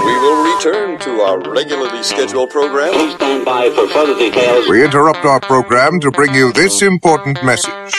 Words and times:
We 0.00 0.18
will 0.18 0.56
return 0.56 0.98
to 1.00 1.20
our 1.20 1.38
regularly 1.38 2.02
scheduled 2.02 2.50
program. 2.50 2.92
Please 2.92 3.14
stand 3.14 3.44
by 3.44 3.70
for 3.70 3.86
further 3.88 4.18
details. 4.18 4.68
We 4.68 4.84
interrupt 4.84 5.24
our 5.24 5.38
program 5.38 6.00
to 6.00 6.10
bring 6.10 6.34
you 6.34 6.52
this 6.52 6.82
important 6.82 7.44
message. 7.44 7.92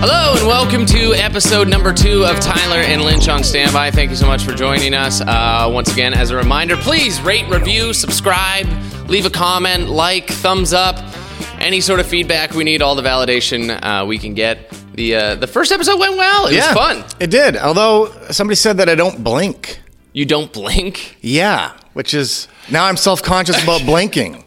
Hello 0.00 0.34
and 0.36 0.46
welcome 0.46 0.86
to 0.86 1.14
episode 1.14 1.66
number 1.68 1.92
two 1.92 2.24
of 2.24 2.38
Tyler 2.38 2.76
and 2.82 3.02
Lynch 3.02 3.28
on 3.28 3.42
Standby. 3.42 3.90
Thank 3.90 4.10
you 4.10 4.16
so 4.16 4.26
much 4.28 4.44
for 4.44 4.52
joining 4.54 4.94
us. 4.94 5.20
Uh, 5.20 5.68
once 5.72 5.92
again, 5.92 6.14
as 6.14 6.30
a 6.30 6.36
reminder, 6.36 6.76
please 6.76 7.20
rate, 7.22 7.48
review, 7.48 7.92
subscribe, 7.92 8.68
leave 9.08 9.26
a 9.26 9.30
comment, 9.30 9.88
like, 9.88 10.28
thumbs 10.28 10.72
up, 10.72 10.96
any 11.58 11.80
sort 11.80 11.98
of 11.98 12.06
feedback 12.06 12.52
we 12.52 12.62
need, 12.62 12.82
all 12.82 12.94
the 12.94 13.02
validation 13.02 13.70
uh, 13.82 14.06
we 14.06 14.18
can 14.18 14.34
get. 14.34 14.77
The 14.98 15.14
uh, 15.14 15.34
the 15.36 15.46
first 15.46 15.70
episode 15.70 15.98
went 16.00 16.16
well. 16.16 16.48
It 16.48 16.56
was 16.56 16.66
fun. 16.74 17.04
It 17.20 17.30
did. 17.30 17.56
Although 17.56 18.10
somebody 18.32 18.56
said 18.56 18.78
that 18.78 18.88
I 18.88 18.96
don't 18.96 19.22
blink. 19.22 19.80
You 20.12 20.24
don't 20.24 20.52
blink. 20.52 21.16
Yeah, 21.20 21.72
which 21.92 22.14
is 22.14 22.48
now 22.68 22.84
I'm 22.86 22.96
self 22.96 23.22
conscious 23.22 23.62
about 23.62 23.82
blinking. 23.86 24.44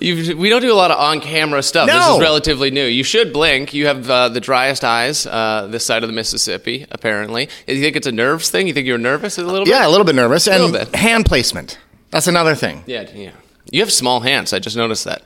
You've, 0.00 0.36
we 0.36 0.48
don't 0.48 0.62
do 0.62 0.72
a 0.72 0.74
lot 0.74 0.90
of 0.90 0.98
on-camera 0.98 1.62
stuff. 1.62 1.86
This 1.88 2.06
is 2.08 2.20
relatively 2.20 2.70
new. 2.72 2.84
You 2.84 3.04
should 3.04 3.32
blink. 3.32 3.72
You 3.72 3.86
have 3.86 4.08
uh, 4.10 4.28
the 4.28 4.40
driest 4.40 4.82
eyes 4.84 5.26
uh, 5.26 5.68
this 5.70 5.84
side 5.84 6.02
of 6.02 6.08
the 6.08 6.12
Mississippi, 6.12 6.86
apparently. 6.90 7.48
You 7.68 7.80
think 7.80 7.94
it's 7.96 8.06
a 8.06 8.12
nerves 8.12 8.50
thing? 8.50 8.66
You 8.68 8.74
think 8.74 8.86
you're 8.86 8.98
nervous 8.98 9.38
a 9.38 9.44
little 9.44 9.64
bit? 9.64 9.70
Yeah, 9.74 9.86
a 9.86 9.90
little 9.90 10.04
bit 10.06 10.14
nervous 10.16 10.46
and 10.48 10.62
Little 10.62 10.86
bit. 10.86 10.94
hand 10.94 11.24
placement. 11.26 11.78
That's 12.10 12.26
another 12.26 12.54
thing. 12.54 12.82
Yeah, 12.86 13.08
yeah. 13.14 13.30
You 13.70 13.80
have 13.80 13.92
small 13.92 14.20
hands. 14.20 14.52
I 14.52 14.58
just 14.60 14.76
noticed 14.76 15.04
that. 15.04 15.22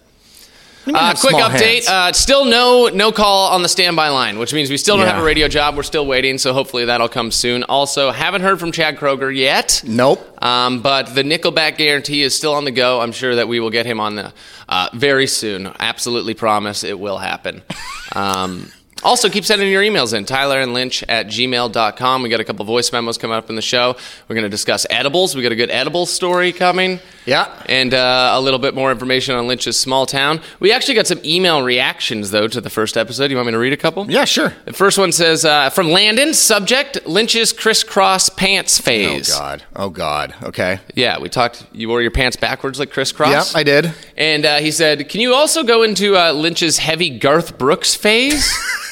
Uh, 0.86 1.14
quick 1.14 1.36
update. 1.36 1.86
Uh, 1.88 2.12
still 2.12 2.44
no 2.44 2.88
no 2.88 3.12
call 3.12 3.52
on 3.52 3.62
the 3.62 3.68
standby 3.68 4.08
line, 4.08 4.38
which 4.38 4.52
means 4.52 4.68
we 4.70 4.76
still 4.76 4.96
don't 4.96 5.06
Yeah. 5.06 5.12
have 5.12 5.22
a 5.22 5.24
radio 5.24 5.46
job. 5.48 5.76
We're 5.76 5.82
still 5.84 6.06
waiting, 6.06 6.38
so 6.38 6.52
hopefully 6.52 6.86
that'll 6.86 7.08
come 7.08 7.30
soon. 7.30 7.62
Also, 7.64 8.10
haven't 8.10 8.42
heard 8.42 8.58
from 8.58 8.72
Chad 8.72 8.96
Kroeger 8.96 9.34
yet. 9.34 9.82
Nope. 9.86 10.42
Um, 10.44 10.80
but 10.82 11.14
the 11.14 11.22
Nickelback 11.22 11.76
guarantee 11.76 12.22
is 12.22 12.34
still 12.34 12.54
on 12.54 12.64
the 12.64 12.72
go. 12.72 13.00
I'm 13.00 13.12
sure 13.12 13.36
that 13.36 13.46
we 13.46 13.60
will 13.60 13.70
get 13.70 13.86
him 13.86 14.00
on 14.00 14.16
the 14.16 14.32
uh, 14.68 14.88
very 14.92 15.26
soon. 15.28 15.70
Absolutely 15.78 16.34
promise 16.34 16.82
it 16.84 16.98
will 16.98 17.18
happen. 17.18 17.62
Um, 18.14 18.70
also, 19.04 19.28
keep 19.28 19.44
sending 19.44 19.70
your 19.70 19.82
emails 19.82 20.16
in. 20.16 20.24
Tyler 20.24 20.60
and 20.60 20.72
Lynch 20.72 21.02
at 21.08 21.26
gmail.com. 21.26 22.22
We 22.22 22.28
got 22.28 22.40
a 22.40 22.44
couple 22.44 22.64
voice 22.64 22.92
memos 22.92 23.18
coming 23.18 23.36
up 23.36 23.50
in 23.50 23.56
the 23.56 23.62
show. 23.62 23.96
We're 24.28 24.34
going 24.34 24.44
to 24.44 24.48
discuss 24.48 24.86
edibles. 24.90 25.34
We 25.34 25.42
got 25.42 25.52
a 25.52 25.56
good 25.56 25.70
edible 25.70 26.06
story 26.06 26.52
coming. 26.52 27.00
Yeah. 27.26 27.52
And 27.66 27.94
uh, 27.94 28.32
a 28.34 28.40
little 28.40 28.58
bit 28.58 28.74
more 28.74 28.90
information 28.90 29.34
on 29.34 29.46
Lynch's 29.46 29.78
small 29.78 30.06
town. 30.06 30.40
We 30.60 30.72
actually 30.72 30.94
got 30.94 31.06
some 31.06 31.20
email 31.24 31.62
reactions, 31.62 32.30
though, 32.30 32.48
to 32.48 32.60
the 32.60 32.70
first 32.70 32.96
episode. 32.96 33.30
You 33.30 33.36
want 33.36 33.46
me 33.46 33.52
to 33.52 33.58
read 33.58 33.72
a 33.72 33.76
couple? 33.76 34.10
Yeah, 34.10 34.24
sure. 34.24 34.54
The 34.64 34.72
first 34.72 34.98
one 34.98 35.12
says 35.12 35.44
uh, 35.44 35.70
from 35.70 35.88
Landon, 35.90 36.34
subject 36.34 37.04
Lynch's 37.06 37.52
crisscross 37.52 38.28
pants 38.28 38.78
phase. 38.78 39.30
Oh. 39.32 39.38
God. 39.38 39.64
Oh 39.74 39.90
God. 39.90 40.34
Okay. 40.42 40.78
Yeah, 40.94 41.18
we 41.18 41.28
talked. 41.28 41.66
You 41.72 41.88
wore 41.88 42.02
your 42.02 42.10
pants 42.10 42.36
backwards 42.36 42.78
like 42.78 42.90
crisscross. 42.90 43.52
Yeah, 43.52 43.58
I 43.58 43.62
did. 43.62 43.92
And 44.16 44.44
uh, 44.44 44.58
he 44.58 44.70
said, 44.70 45.08
"Can 45.08 45.20
you 45.20 45.34
also 45.34 45.64
go 45.64 45.82
into 45.82 46.16
uh, 46.16 46.32
Lynch's 46.32 46.78
heavy 46.78 47.10
Garth 47.10 47.58
Brooks 47.58 47.94
phase?" 47.94 48.50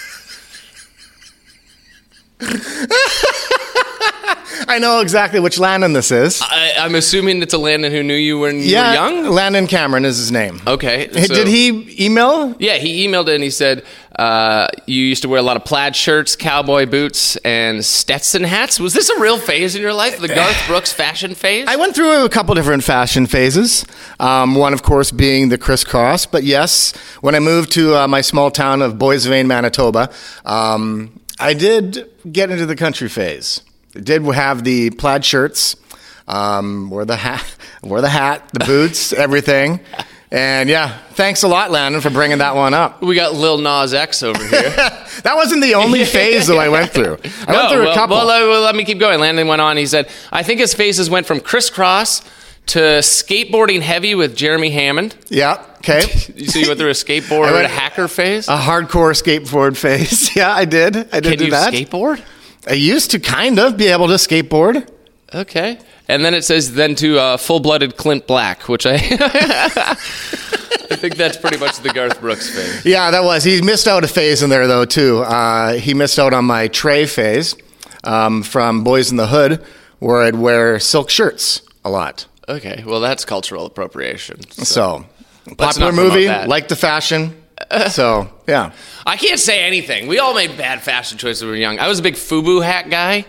I 4.68 4.78
know 4.78 5.00
exactly 5.00 5.40
which 5.40 5.58
Landon 5.58 5.94
this 5.94 6.10
is. 6.10 6.40
I, 6.42 6.74
I'm 6.78 6.94
assuming 6.94 7.42
it's 7.42 7.54
a 7.54 7.58
Landon 7.58 7.90
who 7.92 8.02
knew 8.02 8.14
you 8.14 8.38
when 8.38 8.56
you 8.60 8.76
were 8.76 8.92
young. 8.94 9.24
Landon 9.28 9.66
Cameron 9.66 10.04
is 10.04 10.18
his 10.18 10.30
name. 10.30 10.60
Okay. 10.66 11.10
So- 11.12 11.34
Did 11.34 11.48
he 11.48 12.04
email? 12.04 12.54
Yeah, 12.58 12.76
he 12.76 13.06
emailed 13.06 13.28
it 13.28 13.34
and 13.34 13.42
he 13.44 13.50
said 13.50 13.84
uh, 14.16 14.68
you 14.86 15.02
used 15.02 15.22
to 15.22 15.28
wear 15.28 15.38
a 15.38 15.42
lot 15.42 15.56
of 15.56 15.64
plaid 15.64 15.96
shirts, 15.96 16.36
cowboy 16.36 16.86
boots, 16.86 17.36
and 17.38 17.84
Stetson 17.84 18.44
hats. 18.44 18.78
Was 18.78 18.92
this 18.92 19.08
a 19.08 19.18
real 19.20 19.38
phase 19.38 19.74
in 19.74 19.82
your 19.82 19.94
life, 19.94 20.18
the 20.20 20.28
Garth 20.28 20.62
Brooks 20.66 20.92
fashion 20.92 21.34
phase? 21.34 21.66
I 21.66 21.76
went 21.76 21.94
through 21.94 22.24
a 22.24 22.28
couple 22.28 22.54
different 22.54 22.84
fashion 22.84 23.26
phases. 23.26 23.84
Um, 24.20 24.54
one, 24.54 24.72
of 24.74 24.82
course, 24.82 25.10
being 25.10 25.48
the 25.48 25.58
crisscross. 25.58 26.26
But 26.26 26.44
yes, 26.44 26.92
when 27.22 27.34
I 27.34 27.40
moved 27.40 27.72
to 27.72 27.96
uh, 27.96 28.08
my 28.08 28.20
small 28.20 28.50
town 28.50 28.82
of 28.82 28.94
Boissevain, 28.94 29.46
Manitoba, 29.46 30.10
um, 30.44 31.18
I 31.40 31.54
did 31.54 32.08
get 32.30 32.50
into 32.50 32.66
the 32.66 32.76
country 32.76 33.08
phase. 33.08 33.62
I 33.96 34.00
did 34.00 34.22
have 34.26 34.62
the 34.62 34.90
plaid 34.90 35.24
shirts, 35.24 35.74
um, 36.28 36.90
wore 36.90 37.04
the 37.04 37.16
hat, 37.16 37.56
wore 37.82 38.00
the 38.00 38.08
hat, 38.08 38.48
the 38.52 38.64
boots, 38.64 39.12
everything. 39.14 39.80
And 40.30 40.68
yeah, 40.68 40.96
thanks 41.12 41.42
a 41.42 41.48
lot, 41.48 41.72
Landon, 41.72 42.00
for 42.02 42.10
bringing 42.10 42.38
that 42.38 42.54
one 42.54 42.72
up. 42.72 43.02
we 43.02 43.16
got 43.16 43.34
Lil 43.34 43.58
Nas 43.58 43.92
X 43.94 44.22
over 44.22 44.46
here. 44.46 44.96
That 45.20 45.36
wasn't 45.36 45.60
the 45.60 45.74
only 45.74 46.06
phase 46.06 46.46
that 46.46 46.56
I 46.56 46.70
went 46.70 46.92
through. 46.92 47.18
I 47.46 47.52
went 47.52 47.70
through 47.70 47.82
well, 47.82 47.92
a 47.92 47.94
couple. 47.94 48.16
Well, 48.16 48.26
let, 48.26 48.40
well, 48.40 48.62
let 48.62 48.74
me 48.74 48.86
keep 48.86 48.98
going. 48.98 49.20
Landon 49.20 49.48
went 49.48 49.60
on. 49.60 49.76
He 49.76 49.84
said, 49.84 50.08
I 50.32 50.42
think 50.42 50.60
his 50.60 50.72
phases 50.72 51.10
went 51.10 51.26
from 51.26 51.40
crisscross 51.40 52.22
to 52.66 52.78
skateboarding 53.00 53.80
heavy 53.80 54.14
with 54.14 54.36
Jeremy 54.36 54.70
Hammond. 54.70 55.16
yeah. 55.28 55.64
Okay. 55.78 56.00
So 56.02 56.32
you 56.58 56.68
went 56.68 56.78
through 56.78 56.90
a 56.90 56.92
skateboard 56.92 57.46
I 57.48 57.52
went- 57.52 57.70
hacker 57.70 58.06
phase? 58.06 58.48
A 58.48 58.56
hardcore 58.58 59.14
skateboard 59.14 59.76
phase. 59.76 60.34
Yeah, 60.36 60.52
I 60.52 60.64
did. 60.66 60.96
I 60.96 61.20
did 61.20 61.24
Can 61.30 61.38
do 61.38 61.44
you 61.46 61.50
that. 61.52 61.72
skateboard? 61.72 62.22
I 62.68 62.74
used 62.74 63.10
to 63.12 63.18
kind 63.18 63.58
of 63.58 63.76
be 63.78 63.86
able 63.88 64.06
to 64.08 64.14
skateboard. 64.14 64.88
Okay. 65.34 65.78
And 66.08 66.24
then 66.24 66.34
it 66.34 66.44
says 66.44 66.74
then 66.74 66.94
to 66.96 67.18
uh, 67.18 67.36
full-blooded 67.38 67.96
Clint 67.96 68.26
Black, 68.26 68.68
which 68.68 68.84
I 68.84 68.94
I 70.92 70.96
think 70.96 71.16
that's 71.16 71.36
pretty 71.36 71.56
much 71.58 71.78
the 71.78 71.90
Garth 71.90 72.20
Brooks 72.20 72.50
phase. 72.54 72.84
Yeah, 72.84 73.10
that 73.12 73.22
was. 73.24 73.44
He 73.44 73.62
missed 73.62 73.86
out 73.86 74.02
a 74.04 74.08
phase 74.08 74.42
in 74.42 74.50
there 74.50 74.66
though 74.66 74.84
too. 74.84 75.20
Uh, 75.20 75.74
he 75.74 75.94
missed 75.94 76.18
out 76.18 76.32
on 76.34 76.44
my 76.44 76.68
Trey 76.68 77.06
phase 77.06 77.54
um, 78.04 78.42
from 78.42 78.82
Boys 78.84 79.10
in 79.10 79.16
the 79.16 79.28
Hood, 79.28 79.64
where 80.00 80.20
I'd 80.22 80.34
wear 80.36 80.78
silk 80.80 81.10
shirts 81.10 81.62
a 81.84 81.90
lot. 81.90 82.26
Okay, 82.56 82.82
well 82.86 83.00
that's 83.00 83.24
cultural 83.24 83.66
appropriation. 83.66 84.42
So. 84.50 84.64
So 85.46 85.54
popular 85.56 85.92
movie, 85.92 86.28
like 86.28 86.68
the 86.68 86.76
fashion. 86.76 87.34
So 87.90 88.28
yeah, 88.46 88.72
I 89.06 89.16
can't 89.16 89.38
say 89.40 89.62
anything. 89.64 90.06
We 90.06 90.18
all 90.18 90.34
made 90.34 90.56
bad 90.56 90.82
fashion 90.82 91.18
choices 91.18 91.42
when 91.42 91.52
we 91.52 91.56
were 91.58 91.62
young. 91.62 91.78
I 91.78 91.88
was 91.88 91.98
a 91.98 92.02
big 92.02 92.14
FUBU 92.14 92.62
hat 92.64 92.90
guy. 92.90 93.24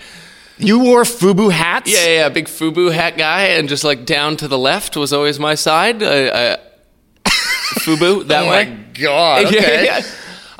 you 0.57 0.79
wore 0.79 1.03
FUBU 1.03 1.51
hats. 1.51 1.91
Yeah, 1.91 2.03
yeah, 2.05 2.13
yeah, 2.21 2.29
big 2.29 2.45
FUBU 2.47 2.91
hat 2.93 3.17
guy, 3.17 3.41
and 3.57 3.67
just 3.69 3.83
like 3.83 4.05
down 4.05 4.37
to 4.37 4.47
the 4.47 4.57
left 4.57 4.95
was 4.97 5.13
always 5.13 5.39
my 5.39 5.55
side. 5.55 6.01
I, 6.03 6.53
I, 6.53 6.57
FUBU 7.79 8.27
that 8.27 8.43
Oh 8.45 8.49
way. 8.49 8.65
my 8.65 8.77
god. 8.93 9.45
Okay. 9.55 9.85
Yeah, 9.85 9.97
yeah. 9.99 10.05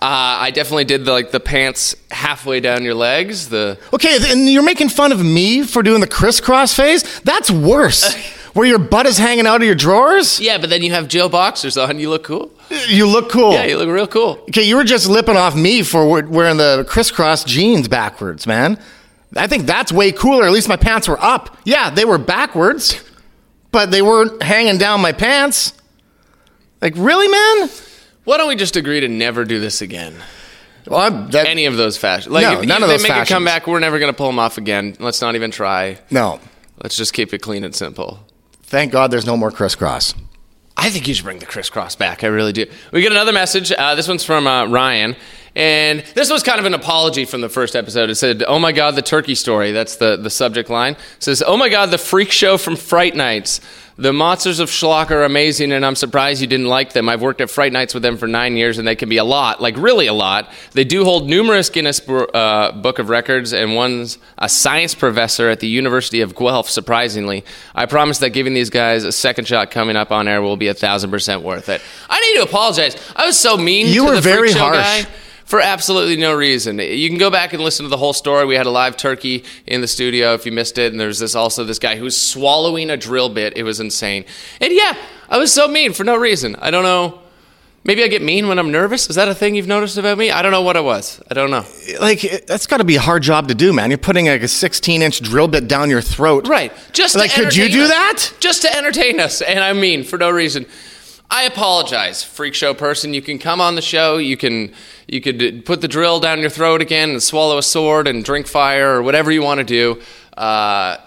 Uh, 0.02 0.42
I 0.48 0.52
definitely 0.52 0.86
did 0.86 1.06
the, 1.06 1.12
like 1.12 1.30
the 1.32 1.40
pants 1.40 1.96
halfway 2.10 2.60
down 2.60 2.84
your 2.84 2.96
legs. 2.96 3.50
The 3.50 3.78
Okay, 3.94 4.18
and 4.32 4.50
you're 4.50 4.64
making 4.64 4.90
fun 4.90 5.12
of 5.12 5.24
me 5.24 5.62
for 5.64 5.84
doing 5.84 6.02
the 6.02 6.08
crisscross 6.08 6.74
phase. 6.74 7.20
That's 7.22 7.52
worse. 7.52 8.16
Where 8.54 8.68
your 8.68 8.80
butt 8.80 9.06
is 9.06 9.18
hanging 9.18 9.48
out 9.48 9.62
of 9.62 9.66
your 9.66 9.76
drawers. 9.76 10.40
yeah, 10.40 10.58
but 10.58 10.70
then 10.70 10.82
you 10.84 10.92
have 10.92 11.08
Joe 11.08 11.30
boxers 11.30 11.78
on. 11.78 12.00
You 12.00 12.10
look 12.10 12.24
cool. 12.26 12.52
You 12.88 13.08
look 13.08 13.30
cool. 13.30 13.54
Yeah, 13.54 13.64
you 13.64 13.78
look 13.78 13.88
real 13.90 14.08
cool. 14.08 14.40
Okay, 14.50 14.64
you 14.64 14.76
were 14.76 14.84
just 14.84 15.08
lipping 15.08 15.38
off 15.38 15.56
me 15.56 15.84
for 15.84 16.06
wearing 16.24 16.58
the 16.58 16.86
crisscross 16.88 17.44
jeans 17.46 17.88
backwards, 17.88 18.46
man. 18.46 18.78
I 19.38 19.48
think 19.48 19.66
that's 19.66 19.92
way 19.94 20.12
cooler. 20.12 20.46
At 20.46 20.52
least 20.52 20.68
my 20.68 20.76
pants 20.76 21.08
were 21.08 21.22
up. 21.24 21.56
Yeah, 21.64 21.90
they 21.90 22.04
were 22.04 22.18
backwards, 22.18 23.02
but 23.72 23.90
they 23.92 24.02
weren't 24.02 24.44
hanging 24.44 24.78
down 24.78 25.00
my 25.02 25.14
pants. 25.14 25.72
Like, 26.82 26.94
really, 26.98 27.28
man? 27.30 27.70
Why 28.26 28.38
don't 28.38 28.50
we 28.50 28.56
just 28.58 28.76
agree 28.76 29.00
to 29.00 29.08
never 29.08 29.46
do 29.46 29.60
this 29.62 29.82
again? 29.82 30.16
Well, 30.88 31.28
that, 31.28 31.48
Any 31.48 31.66
of 31.68 31.78
those 31.78 31.96
fashions? 31.98 32.34
Like, 32.34 32.44
No, 32.44 32.60
if 32.62 32.68
none 32.68 32.80
you- 32.80 32.84
of 32.86 32.90
they 32.90 32.96
those 32.96 33.04
make 33.04 33.12
a 33.12 33.16
fashions. 33.16 33.30
comeback. 33.36 33.68
We're 33.68 33.80
never 33.80 34.00
going 34.00 34.12
to 34.12 34.18
pull 34.18 34.28
them 34.28 34.40
off 34.40 34.58
again. 34.58 34.96
Let's 35.00 35.22
not 35.22 35.36
even 35.36 35.52
try. 35.52 36.00
no. 36.10 36.40
Let's 36.84 36.98
just 36.98 37.14
keep 37.14 37.32
it 37.32 37.40
clean 37.44 37.64
and 37.64 37.76
simple. 37.76 38.20
Thank 38.72 38.94
God 38.94 39.12
there's 39.12 39.26
no 39.26 39.36
more 39.36 39.52
crisscross. 39.52 40.16
I 40.78 40.90
think 40.90 41.06
you 41.06 41.14
should 41.14 41.26
bring 41.26 41.40
the 41.40 41.46
crisscross 41.46 41.98
back. 41.98 42.24
I 42.24 42.28
really 42.28 42.54
do. 42.54 42.68
We 42.94 43.02
get 43.02 43.12
another 43.12 43.34
message. 43.34 43.70
Uh, 43.70 43.96
this 43.96 44.08
one's 44.08 44.24
from 44.24 44.48
uh, 44.48 44.66
Ryan. 44.66 45.18
And 45.58 46.00
this 46.16 46.32
was 46.32 46.42
kind 46.42 46.58
of 46.58 46.66
an 46.66 46.74
apology 46.74 47.26
from 47.26 47.42
the 47.42 47.50
first 47.50 47.76
episode. 47.76 48.10
It 48.10 48.16
said, 48.16 48.46
Oh 48.48 48.60
my 48.60 48.72
God, 48.72 48.96
the 48.96 49.02
turkey 49.02 49.36
story. 49.36 49.74
That's 49.74 49.98
the, 49.98 50.16
the 50.16 50.30
subject 50.30 50.70
line. 50.70 50.94
It 50.94 51.00
says, 51.20 51.44
Oh 51.46 51.58
my 51.58 51.68
God, 51.68 51.92
the 51.92 51.98
freak 51.98 52.32
show 52.32 52.58
from 52.58 52.78
Fright 52.78 53.14
Nights. 53.14 53.60
The 54.02 54.12
monsters 54.12 54.60
of 54.60 54.72
Schlock 54.72 55.12
are 55.12 55.24
amazing, 55.26 55.72
and 55.72 55.86
I'm 55.86 55.96
surprised 55.96 56.42
you 56.42 56.48
didn't 56.48 56.66
like 56.66 56.94
them. 56.94 57.08
I've 57.08 57.22
worked 57.22 57.40
at 57.40 57.52
Fright 57.52 57.72
Nights 57.72 57.94
with 57.94 58.02
them 58.02 58.18
for 58.18 58.26
nine 58.28 58.58
years, 58.58 58.80
and 58.80 58.88
they 58.88 58.96
can 58.96 59.10
be 59.10 59.18
a 59.18 59.24
lot, 59.24 59.62
like 59.62 59.78
really 59.78 60.08
a 60.08 60.14
lot. 60.14 60.52
They 60.72 60.84
do 60.84 61.04
hold 61.04 61.30
numerous 61.30 61.70
Guinness 61.70 62.02
uh, 62.10 62.72
Book 62.72 62.98
of 62.98 63.10
Records, 63.10 63.54
and 63.54 63.76
one's 63.76 64.18
a 64.40 64.50
science 64.50 64.96
professor 64.96 65.50
at 65.50 65.60
the 65.60 65.68
University 65.68 66.22
of 66.22 66.36
Guelph, 66.36 66.68
surprisingly. 66.68 67.46
I 67.76 67.86
promise 67.86 68.18
that 68.20 68.32
giving 68.32 68.56
these 68.56 68.72
guys 68.72 69.04
a 69.04 69.12
second 69.12 69.48
shot 69.48 69.70
coming 69.70 69.96
up 69.96 70.12
on 70.12 70.28
air 70.28 70.42
will 70.42 70.58
be 70.58 70.70
a 70.70 70.74
thousand 70.74 71.12
percent 71.12 71.44
worth 71.44 71.70
it. 71.70 71.80
I 72.10 72.20
need 72.22 72.42
to 72.42 72.50
apologize. 72.50 72.96
I 73.16 73.28
was 73.28 73.40
so 73.40 73.56
mean 73.56 73.86
You 73.86 74.08
to 74.08 74.16
were 74.16 74.20
very 74.22 74.52
harsh. 74.52 74.78
guy 74.78 75.10
for 75.52 75.60
absolutely 75.60 76.16
no 76.16 76.34
reason. 76.34 76.80
You 76.80 77.10
can 77.10 77.18
go 77.18 77.30
back 77.30 77.52
and 77.52 77.62
listen 77.62 77.84
to 77.84 77.90
the 77.90 77.98
whole 77.98 78.14
story. 78.14 78.46
We 78.46 78.56
had 78.56 78.68
a 78.68 78.70
live 78.72 78.96
turkey 78.96 79.44
in 79.68 79.82
the 79.82 79.88
studio 79.88 80.34
if 80.34 80.46
you 80.46 80.52
missed 80.54 80.78
it, 80.78 80.94
and 80.94 81.00
there's 81.00 81.20
this 81.20 81.36
also 81.36 81.66
this 81.66 81.78
guy 81.78 81.98
who 81.98 82.06
was 82.06 82.16
swallowing 82.16 82.90
a 82.90 82.96
drill 82.96 83.28
bit. 83.28 83.58
It 83.58 83.64
was 83.64 83.82
insane. 83.82 84.24
And 84.62 84.72
yeah, 84.72 84.96
I 85.28 85.38
was 85.38 85.52
so 85.54 85.68
mean 85.68 85.92
for 85.92 86.06
no 86.06 86.16
reason. 86.16 86.56
I 86.56 86.72
don't 86.72 86.84
know. 86.84 87.20
Maybe 87.84 88.02
I 88.02 88.08
get 88.08 88.22
mean 88.22 88.48
when 88.48 88.60
I'm 88.60 88.72
nervous. 88.72 89.10
Is 89.10 89.18
that 89.18 89.28
a 89.28 89.36
thing 89.36 89.56
you've 89.56 89.68
noticed 89.68 89.98
about 89.98 90.18
me? 90.18 90.32
I 90.32 90.42
don't 90.42 90.52
know 90.54 90.62
what 90.62 90.78
it 90.78 90.86
was. 90.86 91.22
I 91.30 91.34
don't 91.34 91.52
know. 91.52 91.66
Like 92.00 92.46
that's 92.48 92.66
got 92.66 92.78
to 92.78 92.86
be 92.86 92.96
a 92.96 93.02
hard 93.02 93.22
job 93.22 93.50
to 93.50 93.54
do, 93.56 93.74
man. 93.74 93.92
You're 93.92 93.98
putting 93.98 94.28
like 94.28 94.44
a 94.44 94.48
16 94.48 95.02
inch 95.02 95.20
drill 95.20 95.50
bit 95.50 95.68
down 95.68 95.90
your 95.90 96.02
throat. 96.02 96.48
Right. 96.48 96.72
Just 96.94 97.14
to 97.16 97.20
Like, 97.20 97.32
could 97.34 97.54
you 97.54 97.68
do 97.68 97.84
us. 97.84 97.90
that? 97.90 98.34
Just 98.40 98.62
to 98.62 98.74
entertain 98.74 99.20
us, 99.20 99.42
and 99.42 99.60
I 99.60 99.74
mean 99.74 100.06
for 100.06 100.18
no 100.18 100.30
reason. 100.30 100.66
I 101.34 101.44
apologize, 101.44 102.26
freak 102.26 102.54
show 102.54 102.74
person. 102.74 103.14
You 103.14 103.22
can 103.22 103.40
come 103.40 103.62
on 103.62 103.76
the 103.76 103.82
show. 103.82 104.18
You 104.18 104.36
can 104.36 104.74
you 105.08 105.22
could 105.22 105.66
put 105.66 105.80
the 105.80 105.88
drill 105.88 106.20
down 106.20 106.42
your 106.42 106.50
throat 106.50 106.82
again 106.82 107.12
and 107.12 107.24
swallow 107.24 107.58
a 107.58 107.64
sword 107.64 108.10
and 108.10 108.24
drink 108.24 108.48
fire 108.48 108.98
or 108.98 109.02
whatever 109.02 109.32
you 109.32 109.42
want 109.42 109.60
to 109.60 109.64
do. 109.64 110.02
Uh, 110.38 110.98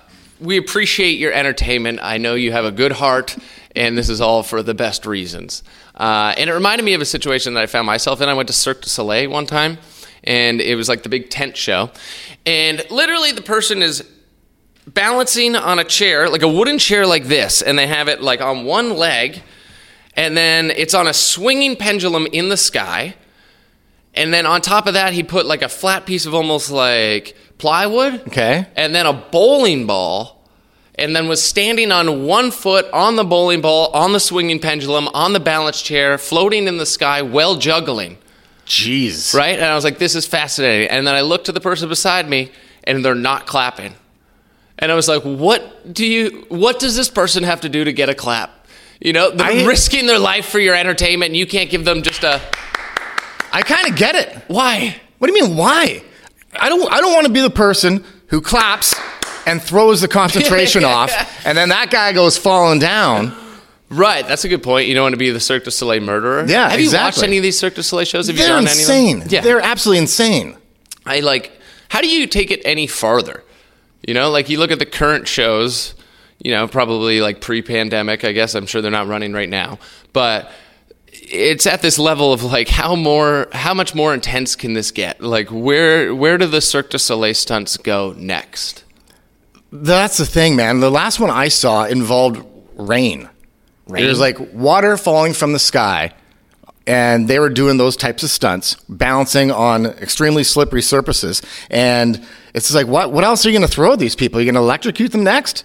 we 0.40 0.56
appreciate 0.56 1.18
your 1.18 1.30
entertainment. 1.30 2.00
I 2.02 2.16
know 2.16 2.36
you 2.36 2.52
have 2.52 2.64
a 2.64 2.72
good 2.72 2.92
heart, 2.92 3.36
and 3.76 3.98
this 3.98 4.08
is 4.08 4.22
all 4.22 4.42
for 4.42 4.62
the 4.62 4.72
best 4.72 5.04
reasons. 5.04 5.62
Uh, 5.94 6.32
and 6.38 6.48
it 6.48 6.54
reminded 6.54 6.84
me 6.84 6.94
of 6.94 7.02
a 7.02 7.06
situation 7.06 7.52
that 7.54 7.62
I 7.62 7.66
found 7.66 7.86
myself 7.86 8.22
in. 8.22 8.28
I 8.30 8.34
went 8.34 8.46
to 8.46 8.54
Cirque 8.54 8.80
du 8.80 8.88
Soleil 8.88 9.28
one 9.28 9.44
time, 9.44 9.76
and 10.24 10.58
it 10.62 10.74
was 10.74 10.88
like 10.88 11.02
the 11.02 11.10
big 11.10 11.28
tent 11.28 11.54
show, 11.54 11.90
and 12.46 12.82
literally 12.90 13.32
the 13.32 13.42
person 13.42 13.82
is 13.82 14.02
balancing 14.86 15.54
on 15.54 15.78
a 15.78 15.84
chair, 15.84 16.30
like 16.30 16.42
a 16.42 16.48
wooden 16.48 16.78
chair 16.78 17.06
like 17.06 17.24
this, 17.24 17.60
and 17.60 17.78
they 17.78 17.86
have 17.86 18.08
it 18.08 18.22
like 18.22 18.40
on 18.40 18.64
one 18.64 18.96
leg, 18.96 19.42
and 20.16 20.36
then 20.36 20.70
it's 20.70 20.94
on 20.94 21.06
a 21.06 21.14
swinging 21.14 21.76
pendulum 21.76 22.26
in 22.32 22.48
the 22.48 22.56
sky. 22.56 23.14
And 24.14 24.32
then 24.32 24.46
on 24.46 24.60
top 24.60 24.86
of 24.86 24.94
that, 24.94 25.12
he 25.12 25.22
put 25.22 25.46
like 25.46 25.62
a 25.62 25.68
flat 25.68 26.06
piece 26.06 26.24
of 26.24 26.34
almost 26.34 26.70
like 26.70 27.36
plywood. 27.58 28.20
Okay. 28.28 28.66
And 28.76 28.94
then 28.94 29.06
a 29.06 29.12
bowling 29.12 29.86
ball. 29.86 30.40
And 30.96 31.16
then 31.16 31.26
was 31.26 31.42
standing 31.42 31.90
on 31.90 32.24
one 32.24 32.52
foot 32.52 32.86
on 32.92 33.16
the 33.16 33.24
bowling 33.24 33.60
ball, 33.60 33.90
on 33.92 34.12
the 34.12 34.20
swinging 34.20 34.60
pendulum, 34.60 35.08
on 35.08 35.32
the 35.32 35.40
balance 35.40 35.82
chair, 35.82 36.18
floating 36.18 36.68
in 36.68 36.76
the 36.76 36.86
sky, 36.86 37.20
well 37.22 37.56
juggling 37.56 38.16
Jeez. 38.66 39.34
right? 39.34 39.56
And 39.56 39.64
I 39.64 39.74
was 39.74 39.82
like, 39.82 39.98
this 39.98 40.14
is 40.14 40.24
fascinating. 40.24 40.88
And 40.90 41.04
then 41.04 41.16
I 41.16 41.22
looked 41.22 41.46
to 41.46 41.52
the 41.52 41.60
person 41.60 41.88
beside 41.88 42.28
me, 42.28 42.52
and 42.84 43.04
they're 43.04 43.16
not 43.16 43.46
clapping. 43.46 43.94
And 44.78 44.92
I 44.92 44.94
was 44.94 45.08
like, 45.08 45.22
what 45.22 45.92
do 45.92 46.06
you? 46.06 46.46
What 46.48 46.78
does 46.78 46.96
this 46.96 47.08
person 47.08 47.42
have 47.44 47.60
to 47.62 47.68
do 47.68 47.84
to 47.84 47.92
get 47.92 48.08
a 48.08 48.14
clap? 48.14 48.63
You 49.00 49.12
know, 49.12 49.30
they're 49.30 49.46
I- 49.46 49.64
risking 49.64 50.06
their 50.06 50.18
life 50.18 50.46
for 50.46 50.58
your 50.58 50.74
entertainment, 50.74 51.30
and 51.30 51.36
you 51.36 51.46
can't 51.46 51.70
give 51.70 51.84
them 51.84 52.02
just 52.02 52.22
a 52.24 52.40
I 53.52 53.62
kind 53.62 53.88
of 53.88 53.96
get 53.96 54.14
it. 54.14 54.42
why? 54.48 54.96
What 55.18 55.28
do 55.28 55.34
you 55.36 55.46
mean? 55.48 55.56
Why? 55.56 56.02
I 56.58 56.68
don't. 56.68 56.90
I 56.92 57.00
don't 57.00 57.12
want 57.12 57.26
to 57.26 57.32
be 57.32 57.40
the 57.40 57.50
person 57.50 58.04
who 58.28 58.40
claps 58.40 58.94
and 59.46 59.62
throws 59.62 60.00
the 60.00 60.08
concentration 60.08 60.84
off, 60.96 61.12
and 61.46 61.56
then 61.56 61.68
that 61.70 61.90
guy 61.90 62.12
goes 62.12 62.36
falling 62.38 62.78
down. 62.78 63.34
Right, 63.90 64.26
that's 64.26 64.44
a 64.44 64.48
good 64.48 64.62
point. 64.62 64.88
You 64.88 64.94
don't 64.94 65.04
want 65.04 65.12
to 65.12 65.18
be 65.18 65.30
the 65.30 65.38
Cirque 65.40 65.64
du 65.64 65.70
Soleil 65.70 66.00
murderer. 66.00 66.44
Yeah, 66.48 66.68
Have 66.70 66.80
you 66.80 66.90
watched 66.92 67.22
any 67.22 67.36
of 67.36 67.42
these 67.44 67.56
Cirque 67.58 67.74
du 67.74 67.82
Soleil 67.82 68.04
shows? 68.06 68.26
Have 68.26 68.36
you 68.36 68.42
They're 68.42 68.48
done 68.56 68.66
any 68.66 68.80
of 68.82 68.86
them? 68.88 68.96
insane. 68.96 69.22
Yeah, 69.28 69.40
They're 69.42 69.60
absolutely 69.60 69.98
insane. 70.00 70.56
I 71.06 71.20
like. 71.20 71.52
How 71.90 72.00
do 72.00 72.08
you 72.08 72.26
take 72.26 72.50
it 72.50 72.60
any 72.64 72.86
farther? 72.88 73.44
You 74.06 74.14
know, 74.14 74.30
like 74.30 74.48
you 74.48 74.58
look 74.58 74.72
at 74.72 74.78
the 74.80 74.86
current 74.86 75.28
shows. 75.28 75.93
You 76.44 76.52
know, 76.52 76.68
probably 76.68 77.20
like 77.20 77.40
pre-pandemic. 77.40 78.24
I 78.24 78.32
guess 78.32 78.54
I'm 78.54 78.66
sure 78.66 78.80
they're 78.82 78.90
not 78.90 79.08
running 79.08 79.32
right 79.32 79.48
now, 79.48 79.78
but 80.12 80.52
it's 81.10 81.66
at 81.66 81.82
this 81.82 81.98
level 81.98 82.32
of 82.32 82.44
like 82.44 82.68
how 82.68 82.94
more, 82.94 83.48
how 83.52 83.74
much 83.74 83.94
more 83.94 84.14
intense 84.14 84.54
can 84.54 84.74
this 84.74 84.90
get? 84.90 85.20
Like 85.20 85.48
where, 85.48 86.14
where 86.14 86.38
do 86.38 86.46
the 86.46 86.60
Cirque 86.60 86.90
du 86.90 86.98
Soleil 86.98 87.34
stunts 87.34 87.76
go 87.78 88.14
next? 88.18 88.84
That's 89.72 90.18
the 90.18 90.26
thing, 90.26 90.54
man. 90.54 90.80
The 90.80 90.90
last 90.90 91.18
one 91.18 91.30
I 91.30 91.48
saw 91.48 91.84
involved 91.84 92.44
rain. 92.76 93.28
Rain? 93.88 94.04
It 94.04 94.08
was 94.08 94.20
like 94.20 94.38
water 94.52 94.96
falling 94.96 95.32
from 95.32 95.52
the 95.52 95.58
sky, 95.58 96.12
and 96.86 97.26
they 97.26 97.38
were 97.38 97.50
doing 97.50 97.76
those 97.76 97.96
types 97.96 98.22
of 98.22 98.30
stunts, 98.30 98.76
balancing 98.88 99.50
on 99.50 99.86
extremely 99.86 100.44
slippery 100.44 100.82
surfaces. 100.82 101.42
And 101.70 102.24
it's 102.54 102.72
like, 102.72 102.86
what? 102.86 103.12
What 103.12 103.24
else 103.24 103.44
are 103.44 103.50
you 103.50 103.58
going 103.58 103.68
to 103.68 103.74
throw 103.74 103.94
at 103.94 103.98
these 103.98 104.14
people? 104.14 104.38
Are 104.38 104.42
you 104.42 104.46
going 104.46 104.60
to 104.60 104.60
electrocute 104.60 105.12
them 105.12 105.24
next? 105.24 105.64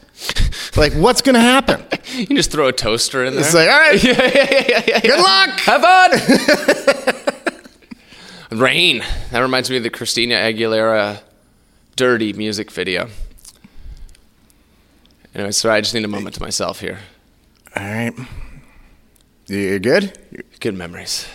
Like, 0.76 0.94
what's 0.94 1.22
going 1.22 1.36
to 1.36 1.42
happen? 1.42 1.84
You 2.10 2.26
can 2.26 2.36
just 2.36 2.52
throw 2.52 2.68
a 2.68 2.74
toaster 2.74 3.24
in 3.24 3.36
there. 3.36 3.44
It's 3.46 3.54
like, 3.54 3.70
all 3.70 3.80
right, 3.80 4.04
yeah 4.04 4.32
yeah 4.36 4.84
yeah 4.88 5.00
good 5.00 5.20
luck. 5.20 5.60
Have 5.60 5.82
fun. 8.50 8.60
Rain. 8.60 9.04
That 9.32 9.40
reminds 9.42 9.70
me 9.70 9.78
of 9.78 9.84
the 9.84 9.92
Christina 9.92 10.34
Aguilera 10.36 11.22
"Dirty" 11.96 12.34
music 12.34 12.72
video. 12.72 13.10
Anyway, 15.36 15.52
sorry, 15.52 15.76
I 15.78 15.82
just 15.82 15.94
need 15.94 16.04
a 16.04 16.08
moment 16.10 16.36
to 16.36 16.42
myself 16.42 16.80
here. 16.80 16.98
All 17.76 17.84
right, 17.84 18.14
you 19.46 19.78
good? 19.80 20.18
Good 20.60 20.74
memories. 20.76 21.28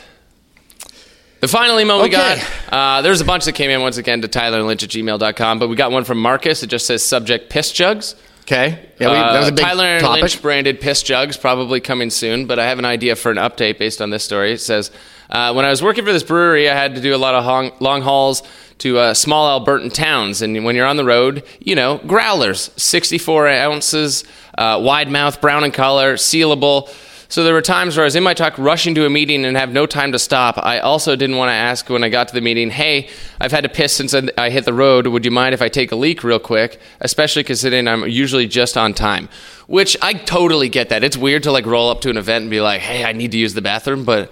The 1.40 1.48
final 1.48 1.78
email 1.78 1.98
we 1.98 2.04
Okay. 2.08 2.40
got, 2.70 2.72
uh, 2.72 3.02
there's 3.02 3.20
a 3.20 3.24
bunch 3.24 3.44
that 3.44 3.52
came 3.52 3.70
in 3.70 3.80
once 3.80 3.96
again 3.96 4.22
to 4.22 4.28
tylerlynch 4.28 4.82
at 4.82 4.88
gmail.com, 4.90 5.58
but 5.60 5.68
we 5.68 5.76
got 5.76 5.92
one 5.92 6.02
from 6.04 6.18
Marcus. 6.18 6.62
It 6.64 6.66
just 6.66 6.86
says 6.86 7.02
subject 7.04 7.48
piss 7.48 7.70
jugs. 7.70 8.16
Okay. 8.44 8.90
Yeah, 9.00 9.08
we, 9.08 9.14
that 9.14 9.38
was 9.40 9.48
a 9.48 9.52
big 9.52 9.64
Uh, 9.64 9.68
Tyler 9.68 9.84
and 9.84 10.00
topic. 10.04 10.22
Lynch 10.22 10.42
branded 10.42 10.80
piss 10.80 11.02
jugs, 11.02 11.36
probably 11.36 11.80
coming 11.80 12.10
soon. 12.10 12.46
But 12.46 12.58
I 12.58 12.66
have 12.66 12.78
an 12.78 12.84
idea 12.84 13.16
for 13.16 13.30
an 13.30 13.38
update 13.38 13.78
based 13.78 14.02
on 14.02 14.10
this 14.10 14.22
story. 14.22 14.52
It 14.52 14.60
says, 14.60 14.90
uh, 15.30 15.52
when 15.54 15.64
I 15.64 15.70
was 15.70 15.82
working 15.82 16.04
for 16.04 16.12
this 16.12 16.22
brewery, 16.22 16.68
I 16.68 16.74
had 16.74 16.94
to 16.94 17.00
do 17.00 17.14
a 17.14 17.16
lot 17.18 17.34
of 17.34 17.44
hong- 17.44 17.72
long 17.80 18.02
hauls 18.02 18.42
to 18.78 18.98
uh, 18.98 19.14
small 19.14 19.60
Albertan 19.60 19.92
towns, 19.92 20.42
and 20.42 20.64
when 20.64 20.74
you're 20.76 20.86
on 20.86 20.96
the 20.96 21.04
road, 21.04 21.44
you 21.60 21.74
know, 21.74 21.98
growlers, 22.06 22.70
64 22.76 23.48
ounces, 23.48 24.24
uh, 24.58 24.80
wide 24.82 25.08
mouth, 25.10 25.40
brown 25.40 25.64
in 25.64 25.70
color, 25.70 26.14
sealable. 26.16 26.88
So 27.28 27.42
there 27.42 27.54
were 27.54 27.62
times 27.62 27.96
where 27.96 28.04
I 28.04 28.06
was 28.06 28.16
in 28.16 28.22
my 28.22 28.34
truck 28.34 28.56
rushing 28.58 28.94
to 28.96 29.06
a 29.06 29.10
meeting 29.10 29.44
and 29.44 29.56
have 29.56 29.72
no 29.72 29.86
time 29.86 30.12
to 30.12 30.18
stop. 30.18 30.58
I 30.58 30.78
also 30.78 31.16
didn't 31.16 31.36
want 31.36 31.48
to 31.48 31.54
ask 31.54 31.88
when 31.88 32.04
I 32.04 32.08
got 32.08 32.28
to 32.28 32.34
the 32.34 32.40
meeting, 32.40 32.70
hey, 32.70 33.08
I've 33.40 33.50
had 33.50 33.64
to 33.64 33.70
piss 33.70 33.96
since 33.96 34.14
I 34.14 34.50
hit 34.50 34.64
the 34.64 34.72
road. 34.72 35.06
Would 35.06 35.24
you 35.24 35.30
mind 35.30 35.54
if 35.54 35.62
I 35.62 35.68
take 35.68 35.90
a 35.90 35.96
leak 35.96 36.22
real 36.22 36.38
quick? 36.38 36.80
Especially 37.00 37.42
considering 37.42 37.88
I'm 37.88 38.06
usually 38.06 38.46
just 38.46 38.76
on 38.76 38.94
time. 38.94 39.28
Which 39.66 39.96
I 40.02 40.12
totally 40.12 40.68
get 40.68 40.90
that. 40.90 41.02
It's 41.02 41.16
weird 41.16 41.42
to 41.44 41.52
like 41.52 41.66
roll 41.66 41.90
up 41.90 42.02
to 42.02 42.10
an 42.10 42.16
event 42.16 42.42
and 42.42 42.50
be 42.50 42.60
like, 42.60 42.80
hey, 42.80 43.04
I 43.04 43.12
need 43.12 43.32
to 43.32 43.38
use 43.38 43.54
the 43.54 43.62
bathroom. 43.62 44.04
But 44.04 44.30